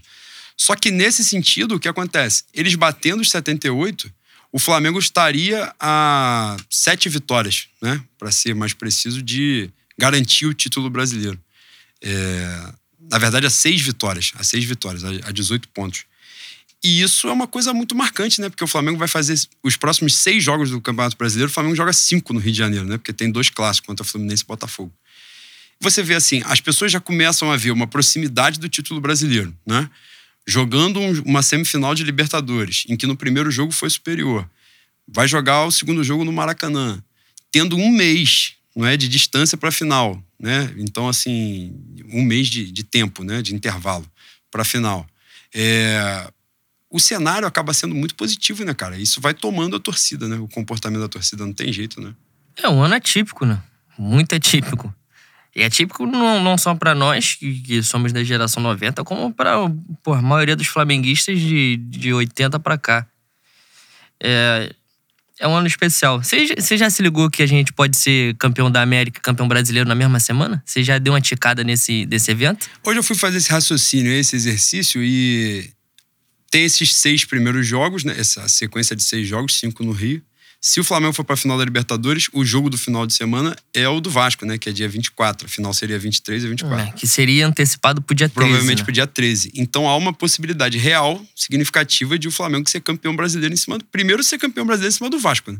Só 0.58 0.76
que 0.76 0.92
nesse 0.92 1.24
sentido, 1.24 1.76
o 1.76 1.80
que 1.80 1.88
acontece? 1.88 2.44
Eles 2.54 2.76
batendo 2.76 3.22
os 3.22 3.30
78, 3.30 4.12
o 4.52 4.60
Flamengo 4.60 5.00
estaria 5.00 5.74
a 5.80 6.56
sete 6.70 7.10
vitórias, 7.10 7.68
né? 7.82 8.02
Para 8.20 8.32
ser 8.32 8.54
mais 8.54 8.74
preciso, 8.74 9.22
de 9.22 9.70
garantir 9.98 10.46
o 10.46 10.54
título 10.54 10.90
brasileiro. 10.90 11.40
É, 12.02 12.74
na 13.10 13.18
verdade, 13.18 13.48
a 13.48 13.50
seis 13.50 13.82
vitórias, 13.82 14.32
a 14.36 14.44
seis 14.44 14.64
vitórias, 14.64 15.04
a 15.04 15.32
18 15.32 15.68
pontos. 15.70 16.06
E 16.84 17.02
isso 17.02 17.28
é 17.30 17.32
uma 17.32 17.48
coisa 17.48 17.74
muito 17.74 17.96
marcante, 17.96 18.42
né? 18.42 18.50
Porque 18.50 18.64
o 18.64 18.68
Flamengo 18.68 18.98
vai 18.98 19.08
fazer 19.08 19.40
os 19.64 19.78
próximos 19.78 20.16
seis 20.16 20.44
jogos 20.44 20.70
do 20.70 20.82
Campeonato 20.82 21.18
Brasileiro, 21.18 21.50
o 21.50 21.54
Flamengo 21.54 21.76
joga 21.76 21.94
cinco 21.94 22.34
no 22.34 22.40
Rio 22.40 22.52
de 22.52 22.58
Janeiro, 22.58 22.86
né? 22.86 22.98
Porque 22.98 23.14
tem 23.14 23.32
dois 23.32 23.50
clássicos 23.50 23.88
contra 23.88 24.04
o 24.04 24.08
Fluminense 24.08 24.44
e 24.44 24.46
Botafogo 24.46 24.94
você 25.84 26.02
vê 26.02 26.16
assim, 26.16 26.42
as 26.46 26.60
pessoas 26.60 26.92
já 26.92 27.00
começam 27.00 27.52
a 27.52 27.58
ver 27.58 27.72
uma 27.72 27.86
proximidade 27.86 28.60
do 28.60 28.70
título 28.70 29.00
brasileiro, 29.02 29.56
né? 29.66 29.90
Jogando 30.48 31.00
um, 31.00 31.22
uma 31.24 31.42
semifinal 31.42 31.94
de 31.94 32.04
Libertadores, 32.04 32.86
em 32.90 32.98
que 32.98 33.06
no 33.06 33.16
primeiro 33.16 33.52
jogo 33.52 33.72
foi 33.72 33.90
superior. 33.90 34.50
Vai 35.08 35.28
jogar 35.28 35.66
o 35.66 35.72
segundo 35.72 36.04
jogo 36.04 36.24
no 36.24 36.32
Maracanã, 36.32 37.04
tendo 37.52 37.76
um 37.78 37.90
mês, 37.90 38.54
não 38.76 38.86
é, 38.86 38.98
de 38.98 39.08
distância 39.08 39.58
para 39.58 39.70
a 39.70 39.72
final, 39.72 40.24
né? 40.40 40.74
Então 40.78 41.08
assim, 41.08 41.76
um 42.12 42.24
mês 42.24 42.48
de, 42.48 42.72
de 42.72 42.84
tempo, 42.84 43.24
né, 43.24 43.42
de 43.42 43.54
intervalo 43.54 44.10
para 44.50 44.62
a 44.62 44.66
final. 44.66 45.06
É, 45.54 46.32
o 46.90 47.00
cenário 47.00 47.48
acaba 47.48 47.74
sendo 47.74 47.94
muito 47.94 48.16
positivo, 48.16 48.64
né, 48.64 48.74
cara? 48.74 48.98
Isso 48.98 49.20
vai 49.20 49.34
tomando 49.34 49.76
a 49.76 49.80
torcida, 49.80 50.28
né? 50.28 50.38
O 50.38 50.48
comportamento 50.48 51.02
da 51.02 51.10
torcida 51.10 51.46
não 51.46 51.54
tem 51.54 51.74
jeito, 51.74 52.00
né? 52.00 52.14
É 52.56 52.70
um 52.70 52.82
ano 52.82 52.96
atípico, 52.96 53.46
né? 53.46 53.62
Muito 53.98 54.34
atípico. 54.36 54.94
E 55.56 55.62
é 55.62 55.70
típico 55.70 56.06
não, 56.06 56.44
não 56.44 56.58
só 56.58 56.74
para 56.74 56.96
nós, 56.96 57.36
que, 57.36 57.62
que, 57.62 57.84
somos 57.84 58.12
da 58.12 58.24
geração 58.24 58.62
90, 58.64 59.04
como 59.04 59.32
para 59.32 59.54
a 59.56 60.22
maioria 60.22 60.56
dos 60.56 60.68
flamenguistas 60.68 61.40
de, 61.40 61.78
de 61.78 62.12
80 62.12 62.60
para 62.60 62.78
cá. 62.78 63.08
É, 64.20 64.74
é 65.40 65.48
um 65.48 65.56
ano 65.56 65.68
especial. 65.68 66.24
Você, 66.24 66.78
já 66.78 66.90
se 66.90 67.04
ligou 67.04 67.30
que 67.30 67.44
a 67.44 67.46
gente 67.46 67.72
pode 67.72 67.98
ser 67.98 68.36
campeão 68.38 68.72
da 68.72 68.82
América 68.82 69.22
campeão 69.22 69.48
brasileiro 69.48 69.88
na 69.88 69.94
mesma 69.94 70.20
semana? 70.20 70.64
Você 70.66 70.84
já 70.84 70.98
deu 70.98 71.14
uma 71.14 71.22
ticada 71.22 71.64
nesse 71.64 72.06
desse 72.06 72.32
evento? 72.32 72.70
Hoje 72.84 73.00
eu 73.00 73.04
fui 73.04 73.16
fazer 73.16 73.38
esse 73.38 73.52
raciocínio, 73.52 74.12
esse 74.12 74.36
exercício, 74.36 75.04
e 75.04 75.70
tem 76.50 76.64
esses 76.66 76.96
seis 76.96 77.26
primeiros 77.26 77.68
jogos, 77.68 78.04
né? 78.04 78.16
Essa 78.18 78.48
sequência 78.48 78.96
de 78.96 79.04
seis 79.04 79.28
jogos, 79.28 79.56
cinco 79.56 79.84
no 79.84 79.92
Rio. 79.92 80.24
Se 80.66 80.80
o 80.80 80.84
Flamengo 80.86 81.12
for 81.12 81.26
para 81.26 81.34
a 81.34 81.38
final 81.38 81.58
da 81.58 81.66
Libertadores, 81.66 82.30
o 82.32 82.46
jogo 82.46 82.70
do 82.70 82.78
final 82.78 83.06
de 83.06 83.14
semana 83.14 83.54
é 83.74 83.86
o 83.90 84.00
do 84.00 84.10
Vasco, 84.10 84.46
né? 84.46 84.58
Que 84.58 84.70
é 84.70 84.72
dia 84.72 84.88
24. 84.88 85.46
A 85.46 85.50
final 85.50 85.74
seria 85.74 86.00
23 86.00 86.46
e 86.46 86.48
24. 86.48 86.88
É, 86.88 86.92
que 86.94 87.06
seria 87.06 87.46
antecipado 87.46 88.02
para 88.02 88.14
o 88.14 88.16
dia 88.16 88.30
13. 88.30 88.34
Provavelmente 88.34 88.78
né? 88.78 88.84
para 88.86 88.90
o 88.90 88.94
dia 88.94 89.06
13. 89.06 89.52
Então 89.56 89.90
há 89.90 89.98
uma 89.98 90.14
possibilidade 90.14 90.78
real, 90.78 91.22
significativa, 91.36 92.18
de 92.18 92.30
o 92.30 92.32
Flamengo 92.32 92.70
ser 92.70 92.80
campeão 92.80 93.14
brasileiro 93.14 93.54
em 93.54 93.58
cima 93.58 93.78
do. 93.78 93.84
Primeiro 93.84 94.24
ser 94.24 94.38
campeão 94.38 94.66
brasileiro 94.66 94.94
em 94.94 94.98
cima 94.98 95.10
do 95.10 95.20
Vasco, 95.20 95.52
né? 95.52 95.60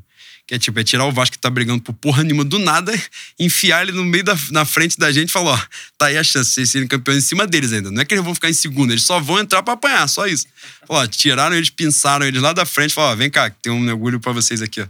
Que 0.54 0.58
é 0.58 0.60
tipo, 0.60 0.80
é 0.80 0.84
tirar 0.84 1.06
o 1.06 1.12
Vasco 1.12 1.36
que 1.36 1.40
tá 1.40 1.50
brigando 1.50 1.82
por 1.82 1.94
porra 1.94 2.22
nenhuma 2.22 2.44
do 2.44 2.60
nada, 2.60 2.94
enfiar 3.40 3.82
ele 3.82 3.92
no 3.92 4.06
meio 4.06 4.24
da 4.24 4.38
na 4.52 4.64
frente 4.64 5.00
da 5.00 5.12
gente 5.12 5.30
e 5.30 5.32
falar, 5.32 5.54
ó, 5.54 5.60
tá 5.98 6.06
aí 6.06 6.18
a 6.18 6.24
chance 6.24 6.50
de 6.50 6.54
vocês 6.54 6.70
serem 6.70 6.88
campeões 6.88 7.18
em 7.18 7.28
cima 7.28 7.48
deles 7.48 7.74
ainda. 7.74 7.90
Não 7.90 8.00
é 8.00 8.06
que 8.06 8.14
eles 8.14 8.24
vão 8.24 8.36
ficar 8.36 8.52
em 8.52 8.54
segundo, 8.54 8.92
eles 8.92 9.02
só 9.02 9.20
vão 9.20 9.40
entrar 9.40 9.64
para 9.64 9.74
apanhar, 9.74 10.08
só 10.08 10.28
isso. 10.28 10.46
Ó, 10.88 11.08
tiraram 11.08 11.56
eles, 11.56 11.72
pinçaram 11.72 12.24
eles 12.24 12.40
lá 12.40 12.54
da 12.54 12.66
frente, 12.66 12.94
falaram, 12.94 13.14
ó, 13.14 13.16
vem 13.16 13.32
cá, 13.32 13.50
tem 13.50 13.74
um 13.74 13.80
mergulho 13.80 14.20
para 14.20 14.32
vocês 14.32 14.62
aqui, 14.62 14.82
ó. 14.82 14.86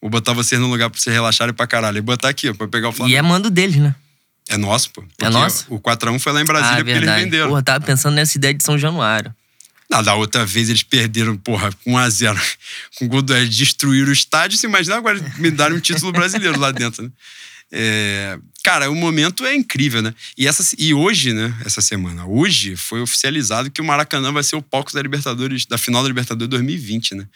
Vou 0.00 0.08
botar 0.08 0.34
vocês 0.34 0.60
no 0.60 0.68
lugar 0.68 0.88
pra 0.88 1.00
vocês 1.00 1.12
relaxarem 1.12 1.52
pra 1.52 1.66
caralho. 1.66 1.98
E 1.98 2.00
botar 2.00 2.28
aqui, 2.28 2.48
ó, 2.48 2.54
pra 2.54 2.68
pegar 2.68 2.90
o 2.90 2.92
Flamengo. 2.92 3.12
E 3.12 3.18
é 3.18 3.22
mando 3.22 3.50
deles, 3.50 3.74
né? 3.74 3.96
É 4.48 4.56
nosso, 4.56 4.90
pô. 4.90 5.04
É 5.20 5.28
nosso? 5.28 5.66
O 5.68 5.80
4x1 5.80 6.20
foi 6.20 6.32
lá 6.32 6.40
em 6.40 6.44
Brasília 6.44 6.74
ah, 6.74 6.76
porque 6.76 6.90
eles 6.92 7.10
venderam. 7.10 7.48
Porra, 7.48 7.62
tava 7.64 7.84
pensando 7.84 8.14
nessa 8.14 8.38
ideia 8.38 8.54
de 8.54 8.62
São 8.62 8.78
Januário. 8.78 9.34
Não, 9.90 10.02
da 10.02 10.14
outra 10.14 10.44
vez 10.44 10.68
eles 10.68 10.82
perderam, 10.82 11.36
porra, 11.36 11.72
com 11.84 11.92
1x0. 11.92 12.38
Com 12.96 13.06
o 13.06 13.08
gol 13.08 13.22
do 13.22 13.34
destruíram 13.46 14.10
o 14.10 14.12
estádio. 14.12 14.58
Você 14.58 14.66
imagina 14.66 14.96
agora 14.96 15.18
me 15.38 15.50
darem 15.50 15.76
um 15.76 15.80
título 15.80 16.12
brasileiro 16.12 16.58
lá 16.58 16.70
dentro, 16.70 17.02
né? 17.02 17.10
É, 17.70 18.38
cara, 18.64 18.90
o 18.90 18.94
momento 18.94 19.44
é 19.44 19.54
incrível, 19.54 20.00
né? 20.00 20.14
E, 20.36 20.46
essa, 20.46 20.74
e 20.78 20.94
hoje, 20.94 21.32
né? 21.32 21.54
Essa 21.64 21.80
semana, 21.80 22.26
hoje 22.26 22.76
foi 22.76 23.00
oficializado 23.00 23.70
que 23.70 23.80
o 23.80 23.84
Maracanã 23.84 24.32
vai 24.32 24.42
ser 24.42 24.56
o 24.56 24.62
palco 24.62 24.92
da 24.92 25.02
Libertadores, 25.02 25.66
da 25.66 25.76
final 25.76 26.02
da 26.02 26.08
Libertadores 26.08 26.48
2020, 26.48 27.14
né? 27.14 27.28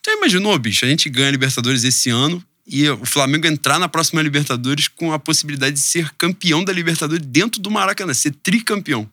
Então 0.00 0.16
imaginou, 0.16 0.56
bicho, 0.58 0.84
a 0.84 0.88
gente 0.88 1.08
ganha 1.08 1.28
a 1.28 1.32
Libertadores 1.32 1.82
esse 1.82 2.10
ano 2.10 2.44
e 2.66 2.88
o 2.88 3.04
Flamengo 3.04 3.46
entrar 3.46 3.78
na 3.78 3.88
próxima 3.88 4.22
Libertadores 4.22 4.86
com 4.88 5.12
a 5.12 5.18
possibilidade 5.18 5.74
de 5.74 5.80
ser 5.80 6.10
campeão 6.16 6.64
da 6.64 6.72
Libertadores 6.72 7.24
dentro 7.26 7.60
do 7.60 7.70
Maracanã, 7.70 8.14
ser 8.14 8.32
tricampeão. 8.42 9.10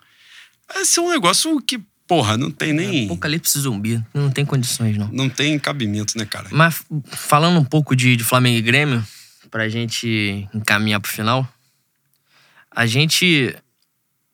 Esse 0.76 1.00
é 1.00 1.02
um 1.02 1.10
negócio 1.10 1.60
que, 1.62 1.80
porra, 2.12 2.38
não 2.38 2.52
tem 2.52 2.74
nem. 2.74 3.04
É, 3.04 3.06
apocalipse 3.06 3.58
zumbi. 3.58 4.04
Não 4.14 4.30
tem 4.30 4.44
condições, 4.44 4.98
não. 4.98 5.08
Não 5.14 5.30
tem 5.30 5.58
cabimento, 5.58 6.18
né, 6.18 6.26
cara? 6.26 6.50
Mas 6.52 6.84
falando 7.06 7.58
um 7.58 7.64
pouco 7.64 7.96
de, 7.96 8.18
de 8.18 8.24
Flamengo 8.26 8.58
e 8.58 8.62
Grêmio, 8.62 9.02
pra 9.50 9.70
gente 9.70 10.46
encaminhar 10.54 11.00
pro 11.00 11.10
final, 11.10 11.48
a 12.70 12.86
gente, 12.86 13.56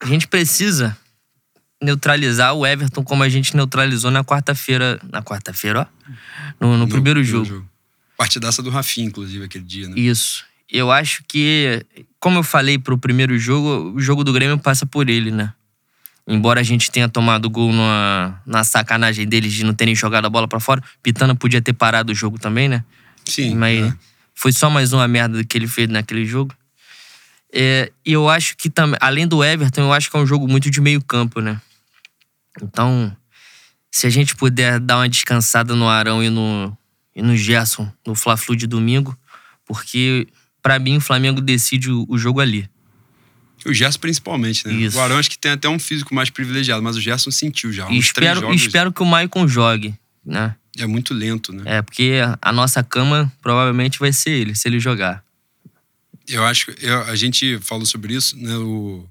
a 0.01 0.07
gente 0.07 0.27
precisa 0.27 0.97
neutralizar 1.79 2.55
o 2.55 2.65
Everton 2.65 3.03
como 3.03 3.21
a 3.21 3.29
gente 3.29 3.55
neutralizou 3.55 4.09
na 4.09 4.23
quarta-feira. 4.23 4.99
Na 5.11 5.21
quarta-feira, 5.21 5.87
ó. 5.87 6.13
No, 6.59 6.77
no, 6.77 6.87
primeiro 6.87 7.23
jogo. 7.23 7.63
Partidaça 8.17 8.63
do 8.63 8.71
Rafinha, 8.71 9.05
inclusive, 9.05 9.45
aquele 9.45 9.63
dia, 9.63 9.87
né? 9.87 9.93
Isso. 9.95 10.43
Eu 10.67 10.91
acho 10.91 11.23
que, 11.27 11.85
como 12.19 12.39
eu 12.39 12.43
falei 12.43 12.79
pro 12.79 12.97
primeiro 12.97 13.37
jogo, 13.37 13.95
o 13.95 13.99
jogo 13.99 14.23
do 14.23 14.33
Grêmio 14.33 14.57
passa 14.57 14.83
por 14.83 15.07
ele, 15.07 15.29
né? 15.29 15.53
Embora 16.27 16.59
a 16.59 16.63
gente 16.63 16.91
tenha 16.91 17.07
tomado 17.07 17.49
gol 17.49 17.71
na, 17.71 18.41
na 18.45 18.63
sacanagem 18.63 19.25
deles 19.25 19.53
de 19.53 19.63
não 19.63 19.73
terem 19.73 19.95
jogado 19.95 20.25
a 20.25 20.29
bola 20.29 20.47
para 20.47 20.59
fora, 20.59 20.83
Pitana 21.01 21.33
podia 21.33 21.61
ter 21.61 21.71
parado 21.71 22.11
o 22.11 22.15
jogo 22.15 22.37
também, 22.37 22.67
né? 22.67 22.83
Sim. 23.23 23.55
Mas 23.55 23.85
é. 23.85 23.93
foi 24.35 24.51
só 24.51 24.69
mais 24.69 24.91
uma 24.91 25.07
merda 25.07 25.41
que 25.45 25.57
ele 25.57 25.67
fez 25.67 25.87
naquele 25.87 26.25
jogo. 26.25 26.53
É, 27.53 27.91
e 28.05 28.11
eu 28.11 28.27
acho 28.27 28.57
que 28.57 28.69
também, 28.69 28.97
além 29.01 29.25
do 29.25 29.41
Everton, 29.41 29.81
eu 29.81 29.93
acho 29.93 30.11
que 30.11 30.17
é 30.17 30.19
um 30.19 30.27
jogo 30.27 30.49
muito 30.49 30.69
de 30.69 30.81
meio 30.81 31.01
campo, 31.01 31.39
né? 31.39 31.61
Então, 32.61 33.15
se 33.89 34.05
a 34.05 34.09
gente 34.09 34.35
puder 34.35 34.79
dar 34.81 34.97
uma 34.97 35.07
descansada 35.07 35.75
no 35.75 35.87
Arão 35.87 36.21
e 36.21 36.29
no, 36.29 36.77
e 37.15 37.21
no 37.21 37.37
Gerson, 37.37 37.89
no 38.05 38.13
Fla-Flu 38.13 38.55
de 38.55 38.67
domingo, 38.67 39.17
porque 39.65 40.27
para 40.61 40.77
mim 40.77 40.97
o 40.97 41.01
Flamengo 41.01 41.39
decide 41.39 41.89
o, 41.89 42.05
o 42.09 42.17
jogo 42.17 42.41
ali. 42.41 42.69
O 43.67 43.73
Gerson 43.73 43.99
principalmente, 43.99 44.65
né? 44.67 44.73
Isso. 44.73 44.97
O 44.97 45.01
Arão 45.01 45.17
acho 45.17 45.29
que 45.29 45.37
tem 45.37 45.51
até 45.51 45.67
um 45.67 45.77
físico 45.77 46.15
mais 46.15 46.29
privilegiado, 46.29 46.81
mas 46.81 46.95
o 46.95 47.01
Gerson 47.01 47.29
sentiu 47.31 47.71
já. 47.73 47.89
E 47.89 47.97
espero, 47.97 48.39
jogos, 48.39 48.61
espero 48.61 48.93
que 48.93 49.03
o 49.03 49.05
Maicon 49.05 49.47
jogue, 49.47 49.93
né? 50.25 50.55
É 50.77 50.85
muito 50.85 51.13
lento, 51.13 51.51
né? 51.51 51.63
É, 51.65 51.81
porque 51.81 52.13
a 52.41 52.53
nossa 52.53 52.83
cama 52.83 53.31
provavelmente 53.41 53.99
vai 53.99 54.13
ser 54.13 54.31
ele, 54.31 54.55
se 54.55 54.67
ele 54.67 54.79
jogar. 54.79 55.23
Eu 56.27 56.43
acho 56.45 56.67
que 56.67 56.85
a 56.87 57.15
gente 57.15 57.57
falou 57.59 57.85
sobre 57.85 58.13
isso, 58.13 58.37
né? 58.37 58.55
O, 58.57 59.05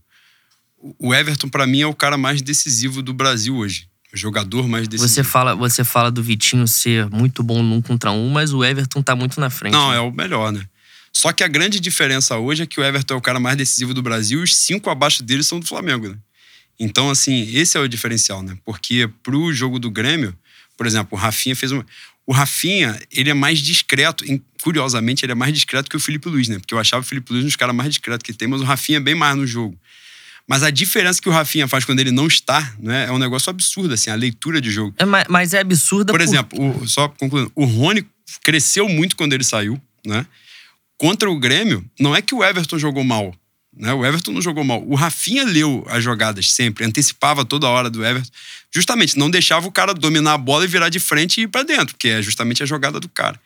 o 0.99 1.15
Everton, 1.15 1.49
pra 1.49 1.67
mim, 1.67 1.81
é 1.81 1.87
o 1.87 1.95
cara 1.95 2.17
mais 2.17 2.41
decisivo 2.41 3.03
do 3.03 3.13
Brasil 3.13 3.57
hoje. 3.57 3.89
O 4.13 4.17
jogador 4.17 4.69
mais 4.69 4.87
decisivo. 4.87 5.13
Você 5.13 5.25
fala, 5.25 5.55
você 5.55 5.83
fala 5.83 6.11
do 6.11 6.23
Vitinho 6.23 6.67
ser 6.69 7.11
muito 7.11 7.43
bom 7.43 7.63
num 7.63 7.83
contra 7.83 8.13
um, 8.13 8.31
mas 8.31 8.53
o 8.53 8.65
Everton 8.65 9.03
tá 9.03 9.17
muito 9.17 9.41
na 9.41 9.51
frente. 9.51 9.73
Não, 9.73 9.91
né? 9.91 9.97
é 9.97 10.01
o 10.01 10.11
melhor, 10.11 10.53
né? 10.53 10.67
Só 11.17 11.33
que 11.33 11.43
a 11.43 11.49
grande 11.49 11.81
diferença 11.81 12.37
hoje 12.37 12.63
é 12.63 12.67
que 12.67 12.79
o 12.79 12.85
Everton 12.85 13.15
é 13.15 13.17
o 13.17 13.21
cara 13.23 13.41
mais 13.41 13.57
decisivo 13.57 13.95
do 13.95 14.03
Brasil 14.03 14.41
e 14.41 14.43
os 14.43 14.55
cinco 14.55 14.91
abaixo 14.91 15.23
dele 15.23 15.43
são 15.43 15.59
do 15.59 15.67
Flamengo, 15.67 16.11
né? 16.11 16.17
Então, 16.79 17.09
assim, 17.09 17.49
esse 17.57 17.79
é 17.79 17.81
o 17.81 17.89
diferencial, 17.89 18.43
né? 18.43 18.55
Porque 18.67 19.09
pro 19.23 19.51
jogo 19.51 19.79
do 19.79 19.91
Grêmio, 19.91 20.37
por 20.77 20.87
exemplo, 20.87 21.09
o 21.13 21.17
Rafinha 21.17 21.57
fez 21.57 21.73
uma. 21.73 21.87
O 22.27 22.33
Rafinha, 22.35 23.01
ele 23.11 23.31
é 23.31 23.35
mais 23.35 23.61
discreto. 23.61 24.25
Curiosamente, 24.63 25.25
ele 25.25 25.33
é 25.33 25.35
mais 25.35 25.55
discreto 25.55 25.89
que 25.89 25.97
o 25.97 26.01
Felipe 26.01 26.29
Luiz, 26.29 26.49
né? 26.49 26.59
Porque 26.59 26.75
eu 26.75 26.79
achava 26.79 27.03
o 27.03 27.07
Felipe 27.07 27.33
Luiz 27.33 27.45
um 27.45 27.47
dos 27.47 27.57
caras 27.57 27.75
mais 27.75 27.89
discretos 27.89 28.23
que 28.23 28.35
tem, 28.35 28.47
mas 28.47 28.61
o 28.61 28.65
Rafinha 28.65 28.99
é 28.99 29.01
bem 29.01 29.15
mais 29.15 29.37
no 29.37 29.47
jogo. 29.47 29.79
Mas 30.47 30.63
a 30.63 30.69
diferença 30.71 31.21
que 31.23 31.29
o 31.31 31.33
Rafinha 31.33 31.67
faz 31.67 31.85
quando 31.87 31.99
ele 32.01 32.11
não 32.13 32.27
está, 32.27 32.75
né? 32.79 33.07
É 33.07 33.11
um 33.13 33.19
negócio 33.19 33.49
absurdo, 33.49 33.95
assim, 33.95 34.11
a 34.11 34.15
leitura 34.15 34.61
de 34.61 34.71
jogo. 34.71 34.95
É, 34.99 35.05
ma- 35.07 35.25
mas 35.31 35.55
é 35.55 35.61
absurda 35.61 36.13
Por 36.13 36.21
exemplo, 36.21 36.83
o- 36.83 36.87
só 36.87 37.09
concluindo, 37.09 37.51
o 37.55 37.65
Rony 37.65 38.05
cresceu 38.43 38.87
muito 38.89 39.17
quando 39.17 39.33
ele 39.33 39.45
saiu, 39.45 39.81
né? 40.05 40.27
Contra 40.99 41.31
o 41.31 41.39
Grêmio, 41.39 41.85
não 42.01 42.17
é 42.17 42.23
que 42.23 42.35
o 42.35 42.43
Everton 42.43 42.79
jogou 42.79 43.05
mal, 43.05 43.35
né? 43.77 43.93
O 43.93 44.05
Everton 44.05 44.33
não 44.33 44.41
jogou 44.41 44.65
mal. 44.65 44.83
O 44.87 44.95
Rafinha 44.95 45.45
leu 45.45 45.85
as 45.89 46.03
jogadas 46.03 46.51
sempre, 46.51 46.85
antecipava 46.85 47.45
toda 47.45 47.69
hora 47.69 47.91
do 47.91 48.05
Everton, 48.05 48.31
justamente 48.75 49.19
não 49.19 49.29
deixava 49.29 49.67
o 49.67 49.73
cara 49.73 49.93
dominar 49.93 50.35
a 50.35 50.39
bola 50.39 50.65
e 50.65 50.69
virar 50.69 50.89
de 50.89 50.99
frente 50.99 51.39
e 51.39 51.45
ir 51.45 51.49
pra 51.49 51.63
dentro, 51.63 51.95
porque 51.95 52.09
é 52.09 52.23
justamente 52.23 52.63
a 52.63 52.67
jogada 52.67 52.99
do 52.99 53.09
cara. 53.09 53.39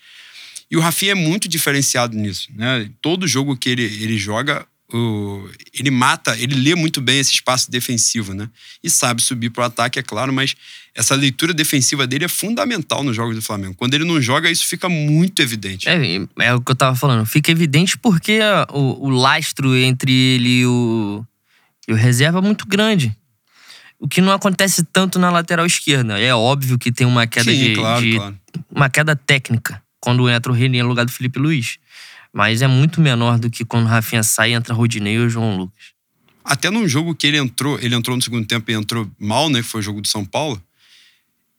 E 0.71 0.77
o 0.77 0.81
Rafinha 0.81 1.13
é 1.13 1.17
muito 1.17 1.49
diferenciado 1.49 2.17
nisso, 2.17 2.49
né? 2.55 2.89
Todo 3.03 3.27
jogo 3.27 3.57
que 3.57 3.69
ele, 3.69 3.83
ele 3.83 4.17
joga, 4.17 4.65
o- 4.93 5.49
ele 5.73 5.91
mata, 5.91 6.37
ele 6.39 6.55
lê 6.55 6.75
muito 6.75 7.01
bem 7.01 7.19
esse 7.19 7.33
espaço 7.33 7.71
defensivo, 7.71 8.35
né? 8.35 8.49
E 8.83 8.89
sabe 8.91 9.23
subir 9.23 9.51
pro 9.51 9.63
ataque, 9.65 9.99
é 9.99 10.03
claro, 10.03 10.33
mas 10.33 10.55
essa 10.95 11.15
leitura 11.15 11.53
defensiva 11.55 12.07
dele 12.07 12.25
é 12.25 12.29
fundamental 12.29 13.03
nos 13.03 13.15
jogos 13.17 13.35
do 13.37 13.43
Flamengo. 13.43 13.75
Quando 13.77 13.95
ele 13.95 14.05
não 14.05 14.21
joga, 14.21 14.51
isso 14.51 14.67
fica 14.67 14.89
muito 14.89 15.41
evidente. 15.43 15.89
É, 15.89 15.97
é 16.41 16.55
o 16.55 16.61
que 16.61 16.71
eu 16.73 16.77
tava 16.77 16.97
falando. 16.97 17.25
Fica 17.27 17.51
evidente 17.51 17.97
porque 17.99 18.41
o, 18.73 19.07
o 19.07 19.11
lastro 19.11 19.77
entre 19.77 20.13
ele 20.13 20.61
e 20.61 20.67
o, 20.67 21.25
e 21.89 21.93
o 21.93 21.97
reserva 21.97 22.39
é 22.39 22.43
muito 22.43 22.67
grande. 22.67 23.17
O 23.99 24.09
que 24.09 24.21
não 24.21 24.33
acontece 24.33 24.83
tanto 24.83 25.19
na 25.19 25.31
lateral 25.31 25.67
esquerda. 25.67 26.19
É 26.19 26.35
óbvio 26.35 26.79
que 26.79 26.91
tem 26.91 27.07
uma 27.07 27.27
queda 27.27 27.51
Sim, 27.53 27.59
de, 27.65 27.75
claro, 27.75 28.03
de- 28.03 28.17
claro. 28.17 28.39
uma 28.71 28.89
queda 28.89 29.15
técnica 29.15 29.83
quando 30.01 30.29
entra 30.31 30.51
o 30.51 30.55
René 30.55 30.83
no 30.83 30.89
lugar 30.89 31.05
do 31.05 31.13
Felipe 31.13 31.39
Luiz. 31.39 31.77
Mas 32.33 32.63
é 32.63 32.67
muito 32.67 33.01
menor 33.01 33.39
do 33.39 33.51
que 33.51 33.65
quando 33.65 33.85
o 33.85 33.89
Rafinha 33.89 34.23
sai 34.23 34.53
e 34.53 34.55
entra 34.55 34.75
Rodinei 34.75 35.19
ou 35.19 35.29
João 35.29 35.57
Lucas. 35.57 35.87
Até 36.45 36.71
num 36.71 36.89
jogo 36.89 37.15
que 37.15 37.27
ele 37.27 37.37
entrou, 37.37 37.79
ele 37.81 37.95
entrou 37.95 38.17
no 38.17 38.23
segundo 38.23 38.47
tempo 38.47 38.71
e 38.71 38.75
entrou 38.75 39.11
mal, 39.19 39.49
né? 39.49 39.61
Que 39.63 39.69
foi 39.69 39.81
o 39.81 39.83
jogo 39.83 40.01
do 40.01 40.09
São 40.09 40.25
Paulo. 40.25 40.61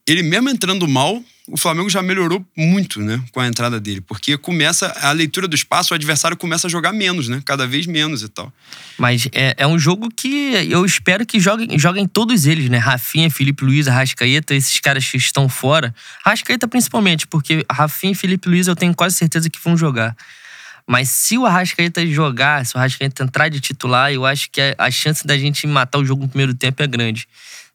Ele 0.06 0.22
mesmo 0.22 0.48
entrando 0.48 0.88
mal, 0.88 1.22
o 1.48 1.56
Flamengo 1.56 1.88
já 1.88 2.02
melhorou 2.02 2.44
muito, 2.56 3.00
né? 3.00 3.22
Com 3.30 3.40
a 3.40 3.46
entrada 3.46 3.80
dele. 3.80 4.00
Porque 4.00 4.36
começa 4.36 4.88
a 5.00 5.12
leitura 5.12 5.46
do 5.46 5.54
espaço, 5.54 5.92
o 5.92 5.94
adversário 5.94 6.36
começa 6.36 6.66
a 6.66 6.70
jogar 6.70 6.92
menos, 6.92 7.28
né? 7.28 7.40
Cada 7.44 7.66
vez 7.66 7.86
menos 7.86 8.22
e 8.22 8.28
tal. 8.28 8.52
Mas 8.98 9.28
é, 9.32 9.54
é 9.56 9.66
um 9.66 9.78
jogo 9.78 10.08
que 10.14 10.54
eu 10.68 10.84
espero 10.84 11.24
que 11.24 11.38
joguem, 11.38 11.78
joguem 11.78 12.06
todos 12.06 12.46
eles, 12.46 12.68
né? 12.68 12.78
Rafinha, 12.78 13.30
Felipe 13.30 13.64
Luiz, 13.64 13.86
Arrascaeta, 13.86 14.54
esses 14.54 14.80
caras 14.80 15.08
que 15.08 15.16
estão 15.16 15.48
fora. 15.48 15.94
Arrascaeta 16.24 16.66
principalmente, 16.66 17.26
porque 17.26 17.64
Rafinha 17.70 18.12
e 18.12 18.16
Felipe 18.16 18.48
Luiz 18.48 18.66
eu 18.66 18.74
tenho 18.74 18.94
quase 18.94 19.16
certeza 19.16 19.48
que 19.48 19.58
vão 19.62 19.76
jogar. 19.76 20.16
Mas 20.88 21.08
se 21.10 21.38
o 21.38 21.46
Arrascaeta 21.46 22.06
jogar, 22.06 22.66
se 22.66 22.74
o 22.74 22.78
Arrascaeta 22.78 23.22
entrar 23.22 23.48
de 23.48 23.60
titular, 23.60 24.12
eu 24.12 24.26
acho 24.26 24.50
que 24.50 24.60
a, 24.76 24.90
chance 24.90 25.26
da 25.26 25.36
gente 25.36 25.66
matar 25.66 25.98
o 25.98 26.04
jogo 26.04 26.22
no 26.22 26.28
primeiro 26.28 26.54
tempo 26.54 26.82
é 26.82 26.86
grande. 26.86 27.26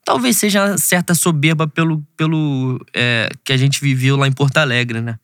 Talvez 0.03 0.37
seja 0.37 0.65
uma 0.65 0.77
certa 0.77 1.13
soberba 1.13 1.67
pelo, 1.67 2.01
pelo 2.15 2.79
é, 2.93 3.29
que 3.43 3.51
a 3.51 3.57
gente 3.57 3.81
viveu 3.81 4.15
lá 4.15 4.27
em 4.27 4.31
Porto 4.31 4.57
Alegre, 4.57 5.01
né? 5.01 5.17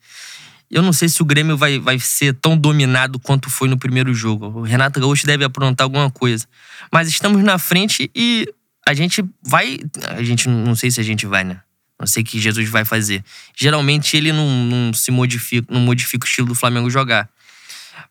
Eu 0.70 0.82
não 0.82 0.92
sei 0.92 1.08
se 1.08 1.22
o 1.22 1.26
Grêmio 1.26 1.56
vai, 1.56 1.78
vai 1.78 2.00
ser 2.00 2.34
tão 2.34 2.58
dominado 2.58 3.20
quanto 3.20 3.50
foi 3.50 3.70
no 3.70 3.78
primeiro 3.78 4.14
jogo. 4.14 4.48
O 4.48 4.62
Renato 4.64 5.00
Gaúcho 5.00 5.28
deve 5.28 5.44
aprontar 5.44 5.86
alguma 5.86 6.10
coisa. 6.10 6.48
Mas 6.92 7.08
estamos 7.08 7.44
na 7.44 7.60
frente 7.60 8.10
e 8.16 8.52
a 8.88 8.94
gente 8.94 9.24
vai. 9.42 9.80
A 10.08 10.24
gente 10.24 10.50
não 10.50 10.74
sei 10.74 10.90
se 10.90 11.00
a 11.00 11.04
gente 11.04 11.28
vai, 11.28 11.44
né? 11.44 11.62
Não 12.00 12.08
sei 12.08 12.24
o 12.24 12.26
que 12.26 12.40
Jesus 12.40 12.68
vai 12.70 12.84
fazer. 12.84 13.24
Geralmente 13.56 14.18
ele 14.18 14.34
não, 14.34 14.50
não 14.50 14.94
se 14.94 15.12
modifica, 15.12 15.72
não 15.72 15.80
modifica 15.80 16.26
o 16.26 16.28
estilo 16.28 16.48
do 16.48 16.56
Flamengo 16.56 16.90
jogar. 16.90 17.30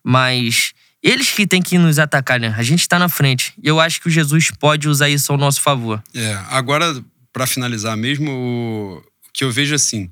Mas 0.03 0.73
eles 1.01 1.31
que 1.31 1.47
têm 1.47 1.61
que 1.61 1.77
nos 1.77 1.99
atacar, 1.99 2.39
né? 2.39 2.53
A 2.57 2.63
gente 2.63 2.87
tá 2.87 2.97
na 2.97 3.09
frente. 3.09 3.53
E 3.61 3.67
eu 3.67 3.79
acho 3.79 4.01
que 4.01 4.07
o 4.07 4.11
Jesus 4.11 4.51
pode 4.51 4.87
usar 4.87 5.09
isso 5.09 5.31
ao 5.31 5.37
nosso 5.37 5.61
favor. 5.61 6.01
É, 6.13 6.33
agora, 6.49 7.03
pra 7.31 7.47
finalizar 7.47 7.95
mesmo, 7.97 8.31
o 8.31 9.31
que 9.33 9.43
eu 9.43 9.51
vejo 9.51 9.75
assim, 9.75 10.09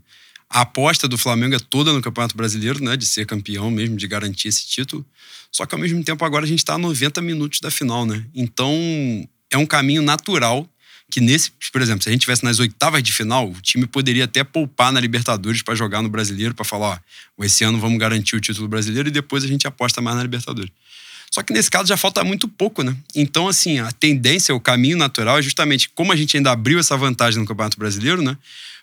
a 0.50 0.62
aposta 0.62 1.08
do 1.08 1.18
Flamengo 1.18 1.56
é 1.56 1.60
toda 1.60 1.94
no 1.94 2.02
Campeonato 2.02 2.36
Brasileiro, 2.36 2.84
né? 2.84 2.98
De 2.98 3.06
ser 3.06 3.26
campeão 3.26 3.72
mesmo, 3.72 3.96
de 3.96 4.08
garantir 4.08 4.50
esse 4.50 4.68
título. 4.68 5.06
Só 5.52 5.66
que 5.66 5.74
ao 5.74 5.80
mesmo 5.80 6.04
tempo 6.04 6.24
agora 6.26 6.46
a 6.46 6.48
gente 6.48 6.64
tá 6.64 6.74
a 6.74 6.78
90 6.78 7.22
minutos 7.22 7.60
da 7.60 7.72
final, 7.72 8.06
né? 8.06 8.26
Então 8.34 8.74
é 9.50 9.58
um 9.58 9.66
caminho 9.66 10.02
natural 10.02 10.68
que 11.12 11.20
nesse, 11.20 11.52
por 11.72 11.82
exemplo, 11.82 12.02
se 12.02 12.10
a 12.10 12.12
gente 12.12 12.22
tivesse 12.22 12.44
nas 12.44 12.58
oitavas 12.58 13.04
de 13.04 13.12
final, 13.12 13.50
o 13.50 13.62
time 13.62 13.86
poderia 13.86 14.24
até 14.24 14.44
poupar 14.44 14.94
na 14.94 15.00
Libertadores 15.00 15.62
pra 15.62 15.76
jogar 15.76 16.02
no 16.02 16.10
Brasileiro, 16.10 16.56
pra 16.56 16.64
falar, 16.64 17.04
ó, 17.38 17.44
esse 17.44 17.64
ano 17.66 17.78
vamos 17.78 18.00
garantir 18.00 18.36
o 18.36 18.40
título 18.40 18.68
brasileiro 18.68 19.10
e 19.10 19.12
depois 19.12 19.44
a 19.44 19.48
gente 19.48 19.68
aposta 19.68 20.02
mais 20.02 20.16
na 20.16 20.24
Libertadores. 20.24 20.72
Só 21.30 21.44
que 21.44 21.54
nesse 21.54 21.70
caso 21.70 21.88
já 21.88 21.98
falta 21.98 22.24
muito 22.24 22.48
pouco, 22.48 22.82
né? 22.82 22.96
Então, 23.14 23.48
assim, 23.48 23.80
a 23.80 23.92
tendência, 23.92 24.56
o 24.56 24.60
caminho 24.60 24.98
natural 24.98 25.38
é 25.38 25.42
justamente 25.42 25.90
como 25.90 26.12
a 26.12 26.16
gente 26.16 26.38
ainda 26.38 26.52
abriu 26.52 26.80
essa 26.80 26.96
vantagem 26.96 27.40
no 27.40 27.46
Campeonato 27.46 27.78
Brasileiro, 27.78 28.22
né? 28.22 28.38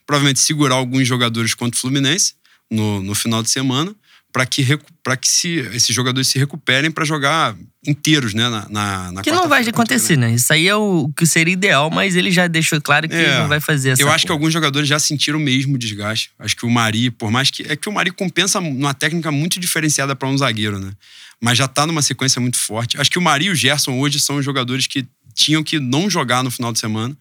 Provavelmente 0.07 0.41
segurar 0.41 0.77
alguns 0.77 1.07
jogadores 1.09 1.55
contra 1.55 1.77
o 1.77 1.81
Fluminense 1.81 2.35
no, 2.71 3.03
no 3.03 3.15
final 3.15 3.43
de 3.43 3.51
semana 3.51 3.95
para 4.33 4.45
que, 4.45 4.79
pra 5.03 5.17
que 5.17 5.29
se, 5.29 5.59
esses 5.73 5.95
jogadores 5.95 6.29
se 6.29 6.39
recuperem 6.39 6.91
para 6.91 7.05
jogar 7.05 7.57
inteiros, 7.87 8.35
né? 8.35 8.49
Na, 8.49 8.69
na, 8.69 9.13
na 9.13 9.23
Que 9.23 9.31
não 9.33 9.49
vai 9.49 9.67
acontecer, 9.67 10.17
né? 10.17 10.33
Isso 10.35 10.53
aí 10.53 10.69
é 10.69 10.77
o 10.77 11.11
que 11.17 11.25
seria 11.27 11.53
ideal, 11.53 11.91
mas 11.91 12.15
ele 12.15 12.31
já 12.31 12.47
deixou 12.47 12.81
claro 12.81 13.09
que 13.09 13.15
É, 13.15 13.39
não 13.39 13.49
vai 13.49 13.61
fazer 13.61 13.91
essa 13.91 14.03
Eu 14.03 14.09
acho 14.11 14.23
que 14.25 14.29
porra. 14.29 14.37
alguns 14.37 14.53
jogadores 14.53 14.89
já 14.89 14.99
sentiram 14.99 15.39
mesmo 15.39 15.77
o 15.77 15.79
desgaste. 15.79 16.31
Acho 16.39 16.57
que 16.57 16.67
o 16.67 16.71
Mari, 16.71 17.11
por 17.11 17.31
mais 17.31 17.51
que. 17.51 17.63
É 17.63 17.77
que 17.77 17.89
o 17.89 17.93
Mari 17.93 18.11
compensa 18.11 18.61
numa 18.61 18.93
técnica 18.93 19.33
muito 19.33 19.59
diferenciada 19.59 20.15
para 20.15 20.29
um 20.29 20.37
zagueiro, 20.37 20.79
né? 20.79 20.93
Mas 21.41 21.57
já 21.57 21.67
tá 21.69 21.87
numa 21.87 22.03
sequência 22.03 22.41
muito 22.41 22.59
forte. 22.59 23.01
Acho 23.01 23.11
que 23.11 23.19
o 23.19 23.23
Mari 23.23 23.47
e 23.47 23.51
o 23.51 23.55
Gerson 23.55 23.99
hoje 23.99 24.19
são 24.21 24.37
os 24.37 24.45
jogadores 24.45 24.87
que 24.87 25.07
tinham 25.35 25.63
que 25.63 25.79
não 25.79 26.11
jogar 26.11 26.43
no 26.43 26.51
final 26.51 26.73
de 26.73 26.81
semana 26.81 27.17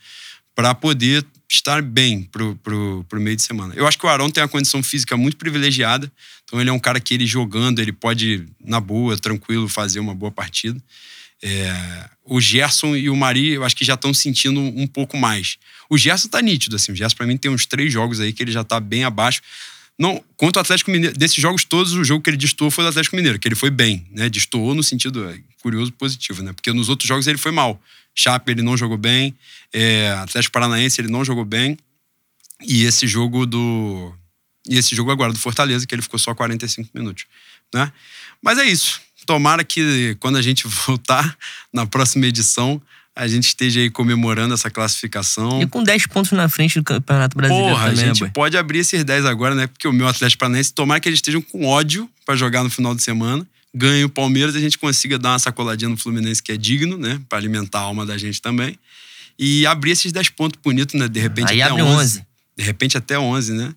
para 0.58 0.74
poder 0.74 1.24
estar 1.48 1.84
bem 1.84 2.24
pro, 2.24 2.56
pro, 2.56 3.06
pro 3.08 3.22
meio 3.22 3.36
de 3.36 3.44
semana. 3.44 3.76
Eu 3.76 3.86
acho 3.86 3.96
que 3.96 4.08
o 4.08 4.10
Arão 4.10 4.28
tem 4.28 4.42
uma 4.42 4.50
condição 4.50 4.82
física 4.82 5.16
muito 5.16 5.38
privilegiada. 5.38 6.12
Então 6.44 6.60
ele 6.60 6.72
é 6.72 6.74
um 6.74 6.80
cara 6.80 7.00
que 7.00 7.14
ele 7.14 7.28
jogando, 7.28 7.78
ele 7.78 7.92
pode, 7.92 8.44
na 8.60 8.80
boa, 8.80 9.16
tranquilo, 9.16 9.70
fazer 9.70 10.00
uma 10.00 10.16
boa 10.16 10.32
partida. 10.32 10.82
É, 11.44 12.10
o 12.26 12.42
Gerson 12.42 12.96
e 12.96 13.08
o 13.08 13.16
Mari, 13.16 13.50
eu 13.50 13.64
acho 13.64 13.76
que 13.76 13.86
já 13.86 13.94
estão 13.94 14.12
sentindo 14.16 14.60
um 14.60 14.88
pouco 14.88 15.16
mais. 15.16 15.58
O 15.88 15.96
Gerson 15.96 16.28
tá 16.28 16.42
nítido, 16.42 16.76
assim. 16.76 16.92
O 16.92 16.96
Gerson, 16.96 17.16
pra 17.16 17.28
mim, 17.28 17.38
tem 17.38 17.52
uns 17.52 17.68
três 17.68 17.94
jogos 17.94 18.20
aí 18.20 18.34
que 18.34 18.42
ele 18.42 18.52
já 18.52 18.64
tá 18.64 18.80
bem 18.80 19.04
abaixo. 19.04 19.44
Não, 19.98 20.24
contra 20.36 20.60
o 20.60 20.62
Atlético 20.62 20.92
Mineiro, 20.92 21.18
desses 21.18 21.38
jogos 21.38 21.64
todos, 21.64 21.94
o 21.94 22.04
jogo 22.04 22.24
que 22.24 22.30
ele 22.30 22.38
destoou 22.38 22.70
foi 22.70 22.86
o 22.86 22.88
Atlético 22.88 23.16
Mineiro, 23.16 23.40
que 23.40 23.48
ele 23.48 23.56
foi 23.56 23.72
bem, 23.72 24.06
né? 24.12 24.30
Destoou 24.30 24.76
no 24.76 24.84
sentido 24.84 25.28
é, 25.28 25.40
curioso 25.62 25.92
positivo, 25.92 26.44
né? 26.44 26.54
Porque 26.54 26.72
nos 26.72 26.88
outros 26.88 27.08
jogos 27.08 27.26
ele 27.26 27.38
foi 27.38 27.52
mal. 27.52 27.82
Chape 28.14 28.52
ele 28.52 28.62
não 28.62 28.78
jogou 28.78 28.98
bem, 28.98 29.36
é, 29.74 30.10
Atlético 30.12 30.54
Paranaense 30.54 31.02
ele 31.02 31.08
não 31.08 31.26
jogou 31.26 31.46
bem. 31.46 31.78
E 32.64 32.84
esse 32.84 33.08
jogo 33.08 33.46
do. 33.46 34.14
E 34.68 34.78
esse 34.78 34.96
jogo 34.96 35.12
agora 35.12 35.32
do 35.32 35.40
Fortaleza, 35.40 35.86
que 35.86 35.96
ele 35.96 36.02
ficou 36.02 36.20
só 36.20 36.34
45 36.34 36.90
minutos. 36.94 37.26
Né? 37.74 37.92
Mas 38.42 38.58
é 38.58 38.66
isso. 38.66 39.02
Tomara 39.26 39.64
que 39.64 40.16
quando 40.20 40.38
a 40.38 40.42
gente 40.42 40.66
voltar 40.88 41.38
na 41.72 41.86
próxima 41.86 42.26
edição, 42.26 42.82
a 43.18 43.28
gente 43.28 43.48
esteja 43.48 43.80
aí 43.80 43.90
comemorando 43.90 44.54
essa 44.54 44.70
classificação. 44.70 45.60
E 45.60 45.66
com 45.66 45.84
10 45.84 46.06
pontos 46.06 46.32
na 46.34 46.48
frente 46.48 46.78
do 46.78 46.84
Campeonato 46.84 47.36
Brasileiro 47.36 47.70
Porra, 47.70 47.90
também, 47.90 48.04
a 48.04 48.08
gente 48.10 48.20
boy. 48.20 48.30
pode 48.30 48.56
abrir 48.56 48.80
esses 48.80 49.04
10 49.04 49.26
agora, 49.26 49.56
né? 49.56 49.66
Porque 49.66 49.88
o 49.88 49.92
meu 49.92 50.08
Atlético 50.08 50.42
Paranaense, 50.42 50.72
tomara 50.72 51.00
que 51.00 51.10
eles 51.10 51.18
estejam 51.18 51.42
com 51.42 51.66
ódio 51.66 52.08
para 52.24 52.36
jogar 52.36 52.64
no 52.64 52.70
final 52.70 52.94
de 52.94 53.02
semana. 53.02 53.46
Ganhe 53.74 54.04
o 54.04 54.10
Palmeiras 54.10 54.54
e 54.54 54.60
a 54.60 54.62
gente 54.62 54.78
consiga 54.78 55.18
dar 55.18 55.32
uma 55.32 55.40
sacoladinha 55.40 55.90
no 55.90 55.98
Fluminense 55.98 56.44
que 56.44 56.52
é 56.52 56.58
digno, 56.58 56.96
né? 56.96 57.20
Para 57.28 57.40
alimentar 57.40 57.80
a 57.80 57.84
alma 57.84 58.06
da 58.06 58.20
gente 58.20 58.40
também. 58.40 58.78
E 59.38 59.66
abrir 59.66 59.92
esses 59.92 60.12
10 60.12 60.30
pontos 60.30 60.60
bonitos, 60.64 60.94
né? 60.94 61.08
De 61.08 61.20
repente 61.20 61.52
Aí 61.52 61.62
até 61.62 61.72
abre 61.72 61.82
11. 61.82 61.96
11. 61.96 62.26
De 62.56 62.64
repente 62.64 62.98
até 62.98 63.18
11, 63.18 63.54
né? 63.54 63.74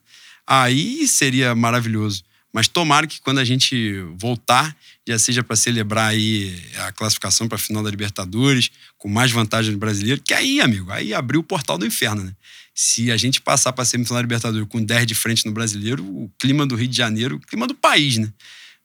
Aí 0.46 1.08
seria 1.08 1.54
maravilhoso. 1.54 2.24
Mas 2.52 2.68
tomara 2.68 3.06
que 3.06 3.22
quando 3.22 3.38
a 3.38 3.44
gente 3.44 4.04
voltar, 4.18 4.76
já 5.10 5.18
seja 5.18 5.42
para 5.42 5.56
celebrar 5.56 6.10
aí 6.10 6.60
a 6.86 6.92
classificação 6.92 7.48
para 7.48 7.56
a 7.56 7.58
final 7.58 7.82
da 7.82 7.90
Libertadores, 7.90 8.70
com 8.98 9.08
mais 9.08 9.30
vantagem 9.30 9.72
do 9.72 9.78
brasileiro, 9.78 10.20
que 10.24 10.32
aí, 10.34 10.60
amigo, 10.60 10.90
aí 10.90 11.12
abriu 11.14 11.40
o 11.40 11.44
portal 11.44 11.76
do 11.78 11.86
inferno, 11.86 12.22
né? 12.24 12.32
Se 12.74 13.10
a 13.10 13.16
gente 13.16 13.40
passar 13.40 13.72
para 13.72 13.82
a 13.82 13.84
semifinal 13.84 14.16
da 14.18 14.22
Libertadores 14.22 14.66
com 14.68 14.82
10 14.82 15.06
de 15.06 15.14
frente 15.14 15.44
no 15.46 15.52
brasileiro, 15.52 16.04
o 16.04 16.30
clima 16.38 16.66
do 16.66 16.74
Rio 16.76 16.88
de 16.88 16.96
Janeiro, 16.96 17.36
o 17.36 17.40
clima 17.40 17.66
do 17.66 17.74
país, 17.74 18.16
né? 18.18 18.28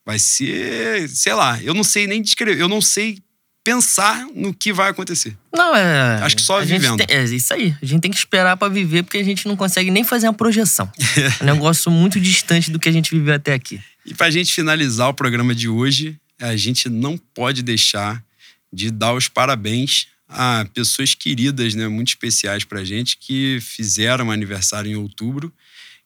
Vai 0.05 0.19
ser, 0.19 1.07
sei 1.09 1.33
lá, 1.33 1.61
eu 1.63 1.73
não 1.73 1.83
sei 1.83 2.05
nem 2.07 2.21
descrever, 2.21 2.61
eu 2.61 2.67
não 2.67 2.81
sei 2.81 3.19
pensar 3.63 4.27
no 4.35 4.53
que 4.53 4.71
vai 4.71 4.91
acontecer. 4.91 5.35
Não, 5.51 5.75
é. 5.75 6.19
Acho 6.21 6.35
que 6.35 6.41
só 6.43 6.61
vivendo. 6.61 6.97
tem- 6.97 7.07
é 7.17 7.23
isso 7.23 7.51
aí. 7.51 7.75
A 7.81 7.85
gente 7.85 8.01
tem 8.01 8.11
que 8.11 8.17
esperar 8.17 8.55
pra 8.57 8.67
viver, 8.69 9.01
porque 9.01 9.17
a 9.17 9.23
gente 9.23 9.47
não 9.47 9.55
consegue 9.55 9.89
nem 9.89 10.03
fazer 10.03 10.27
uma 10.27 10.33
projeção. 10.35 10.87
é 11.41 11.43
um 11.43 11.47
negócio 11.47 11.89
muito 11.89 12.19
distante 12.19 12.69
do 12.69 12.79
que 12.79 12.87
a 12.87 12.91
gente 12.91 13.09
viveu 13.15 13.33
até 13.33 13.53
aqui. 13.53 13.81
E 14.05 14.13
para 14.13 14.27
a 14.27 14.31
gente 14.31 14.53
finalizar 14.53 15.09
o 15.09 15.13
programa 15.13 15.55
de 15.55 15.67
hoje, 15.67 16.17
a 16.39 16.55
gente 16.55 16.89
não 16.89 17.17
pode 17.17 17.63
deixar 17.63 18.23
de 18.71 18.91
dar 18.91 19.13
os 19.13 19.27
parabéns 19.27 20.07
a 20.27 20.65
pessoas 20.73 21.13
queridas, 21.15 21.73
né, 21.75 21.87
muito 21.87 22.09
especiais 22.09 22.63
para 22.63 22.79
a 22.81 22.83
gente, 22.83 23.17
que 23.17 23.59
fizeram 23.61 24.31
aniversário 24.31 24.91
em 24.91 24.95
outubro. 24.95 25.53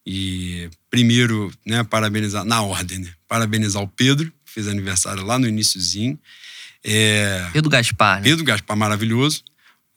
E 0.05 0.69
primeiro, 0.89 1.51
né, 1.65 1.83
parabenizar, 1.83 2.43
na 2.45 2.61
ordem, 2.61 2.99
né? 2.99 3.11
Parabenizar 3.27 3.81
o 3.81 3.87
Pedro, 3.87 4.31
que 4.45 4.51
fez 4.51 4.67
aniversário 4.67 5.23
lá 5.25 5.37
no 5.37 5.47
iniciozinho. 5.47 6.17
É, 6.83 7.47
Pedro 7.53 7.69
Gaspar, 7.69 8.17
né? 8.17 8.23
Pedro 8.23 8.43
Gaspar, 8.45 8.77
maravilhoso. 8.77 9.43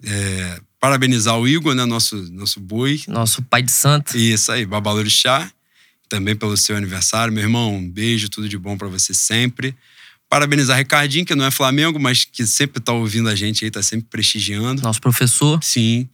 É, 0.05 0.61
parabenizar 0.81 1.39
o 1.39 1.47
Igor, 1.47 1.75
né, 1.75 1.85
nosso, 1.85 2.17
nosso 2.33 2.59
boi, 2.59 3.01
Nosso 3.07 3.43
pai 3.43 3.63
de 3.63 3.71
santo. 3.71 4.17
isso 4.17 4.51
aí, 4.51 4.67
Babalorixá, 4.67 5.51
também 6.13 6.37
pelo 6.37 6.55
seu 6.59 6.77
aniversário. 6.77 7.33
Meu 7.33 7.43
irmão, 7.43 7.75
um 7.77 7.89
beijo, 7.89 8.29
tudo 8.29 8.47
de 8.47 8.59
bom 8.59 8.77
pra 8.77 8.87
você 8.87 9.15
sempre. 9.15 9.75
Parabenizar 10.29 10.77
Ricardinho, 10.77 11.25
que 11.25 11.35
não 11.35 11.47
é 11.47 11.51
Flamengo, 11.51 11.99
mas 11.99 12.23
que 12.31 12.47
sempre 12.47 12.83
tá 12.83 12.93
ouvindo 12.93 13.31
a 13.31 13.35
gente 13.35 13.65
aí, 13.65 13.71
tá 13.71 13.83
sempre 13.83 14.09
prestigiando. 14.11 14.83
Nosso 14.83 15.01
professor. 15.01 15.59
Sim, 15.65 16.07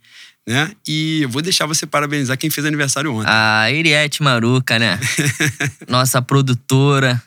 né? 0.47 0.71
E 0.87 1.23
eu 1.23 1.29
vou 1.29 1.43
deixar 1.43 1.67
você 1.67 1.85
parabenizar 1.85 2.39
quem 2.39 2.49
fez 2.49 2.65
aniversário 2.65 3.13
ontem. 3.13 3.29
A 3.29 3.73
Eriette 3.73 4.23
Maruca, 4.23 4.79
né? 4.79 5.01
Nossa 5.89 6.23
produtora. 6.23 7.21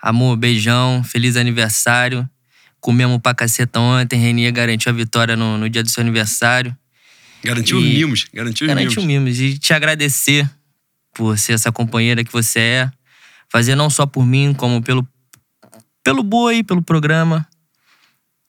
Amor, 0.00 0.36
beijão. 0.36 1.02
Feliz 1.02 1.36
aniversário. 1.36 2.28
Comemos 2.78 3.18
pra 3.20 3.34
caceta 3.34 3.80
ontem. 3.80 4.20
Renia 4.20 4.52
garantiu 4.52 4.92
a 4.92 4.94
vitória 4.94 5.34
no, 5.34 5.58
no 5.58 5.68
dia 5.68 5.82
do 5.82 5.90
seu 5.90 6.00
aniversário. 6.00 6.76
Garantiu 7.42 7.80
e- 7.80 7.94
mimos, 7.94 8.26
garantiu 8.32 8.68
Garantiu 8.68 9.02
mimos. 9.02 9.36
mimos. 9.38 9.54
E 9.54 9.58
te 9.58 9.72
agradecer 9.74 10.48
por 11.14 11.38
ser 11.38 11.52
essa 11.52 11.72
companheira 11.72 12.24
que 12.24 12.32
você 12.32 12.60
é. 12.60 12.90
Fazer 13.48 13.74
não 13.76 13.88
só 13.88 14.04
por 14.04 14.26
mim, 14.26 14.52
como 14.52 14.82
pelo, 14.82 15.06
pelo 16.02 16.22
boi, 16.22 16.62
pelo 16.62 16.82
programa. 16.82 17.46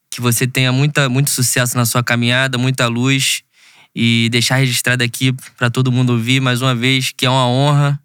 Que 0.10 0.20
você 0.20 0.48
tenha 0.48 0.72
muita, 0.72 1.08
muito 1.08 1.30
sucesso 1.30 1.78
na 1.78 1.86
sua 1.86 2.04
caminhada, 2.04 2.58
muita 2.58 2.88
luz. 2.88 3.44
E 3.96 4.28
deixar 4.30 4.58
registrado 4.58 5.04
aqui 5.04 5.32
para 5.56 5.70
todo 5.70 5.92
mundo 5.92 6.14
ouvir 6.14 6.42
mais 6.42 6.62
uma 6.62 6.76
vez 6.76 7.14
que 7.16 7.26
é 7.26 7.30
uma 7.30 7.48
honra, 7.48 7.98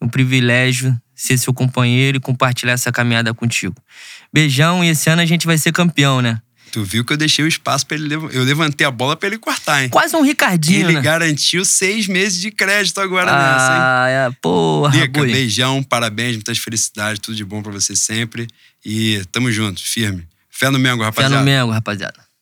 um 0.00 0.08
privilégio 0.08 0.96
ser 1.14 1.38
seu 1.38 1.54
companheiro 1.54 2.18
e 2.18 2.20
compartilhar 2.20 2.72
essa 2.72 2.92
caminhada 2.92 3.32
contigo. 3.32 3.74
Beijão 4.32 4.84
e 4.84 4.88
esse 4.88 5.08
ano 5.08 5.22
a 5.22 5.26
gente 5.26 5.46
vai 5.46 5.56
ser 5.56 5.72
campeão, 5.72 6.20
né? 6.20 6.40
Tu 6.72 6.82
viu 6.82 7.04
que 7.04 7.12
eu 7.12 7.16
deixei 7.16 7.44
o 7.44 7.48
espaço 7.48 7.86
pra 7.86 7.96
ele. 7.96 8.12
Eu 8.14 8.42
levantei 8.42 8.84
a 8.86 8.90
bola 8.90 9.14
pra 9.16 9.28
ele 9.28 9.38
cortar, 9.38 9.82
hein? 9.84 9.88
Quase 9.88 10.16
um 10.16 10.22
Ricardinho, 10.22 10.86
Ele 10.88 10.94
né? 10.94 11.00
garantiu 11.00 11.64
seis 11.64 12.08
meses 12.08 12.40
de 12.40 12.50
crédito 12.50 13.00
agora 13.00 13.26
nessa, 13.30 13.72
hein? 13.72 13.78
Ah, 13.80 14.06
é, 14.08 14.30
porra, 14.42 14.96
Lica, 14.96 15.20
boi. 15.20 15.30
beijão, 15.30 15.82
parabéns, 15.82 16.34
muitas 16.34 16.58
felicidades, 16.58 17.20
tudo 17.20 17.36
de 17.36 17.44
bom 17.44 17.62
pra 17.62 17.70
você 17.70 17.94
sempre. 17.94 18.48
E 18.84 19.22
tamo 19.30 19.52
junto, 19.52 19.80
firme. 19.80 20.26
Fé 20.50 20.68
no 20.70 20.78
Mengo, 20.78 20.98
Fé 20.98 21.04
rapaziada. 21.06 21.36
no 21.38 21.44
Mengo, 21.44 21.70
rapaziada. 21.72 22.24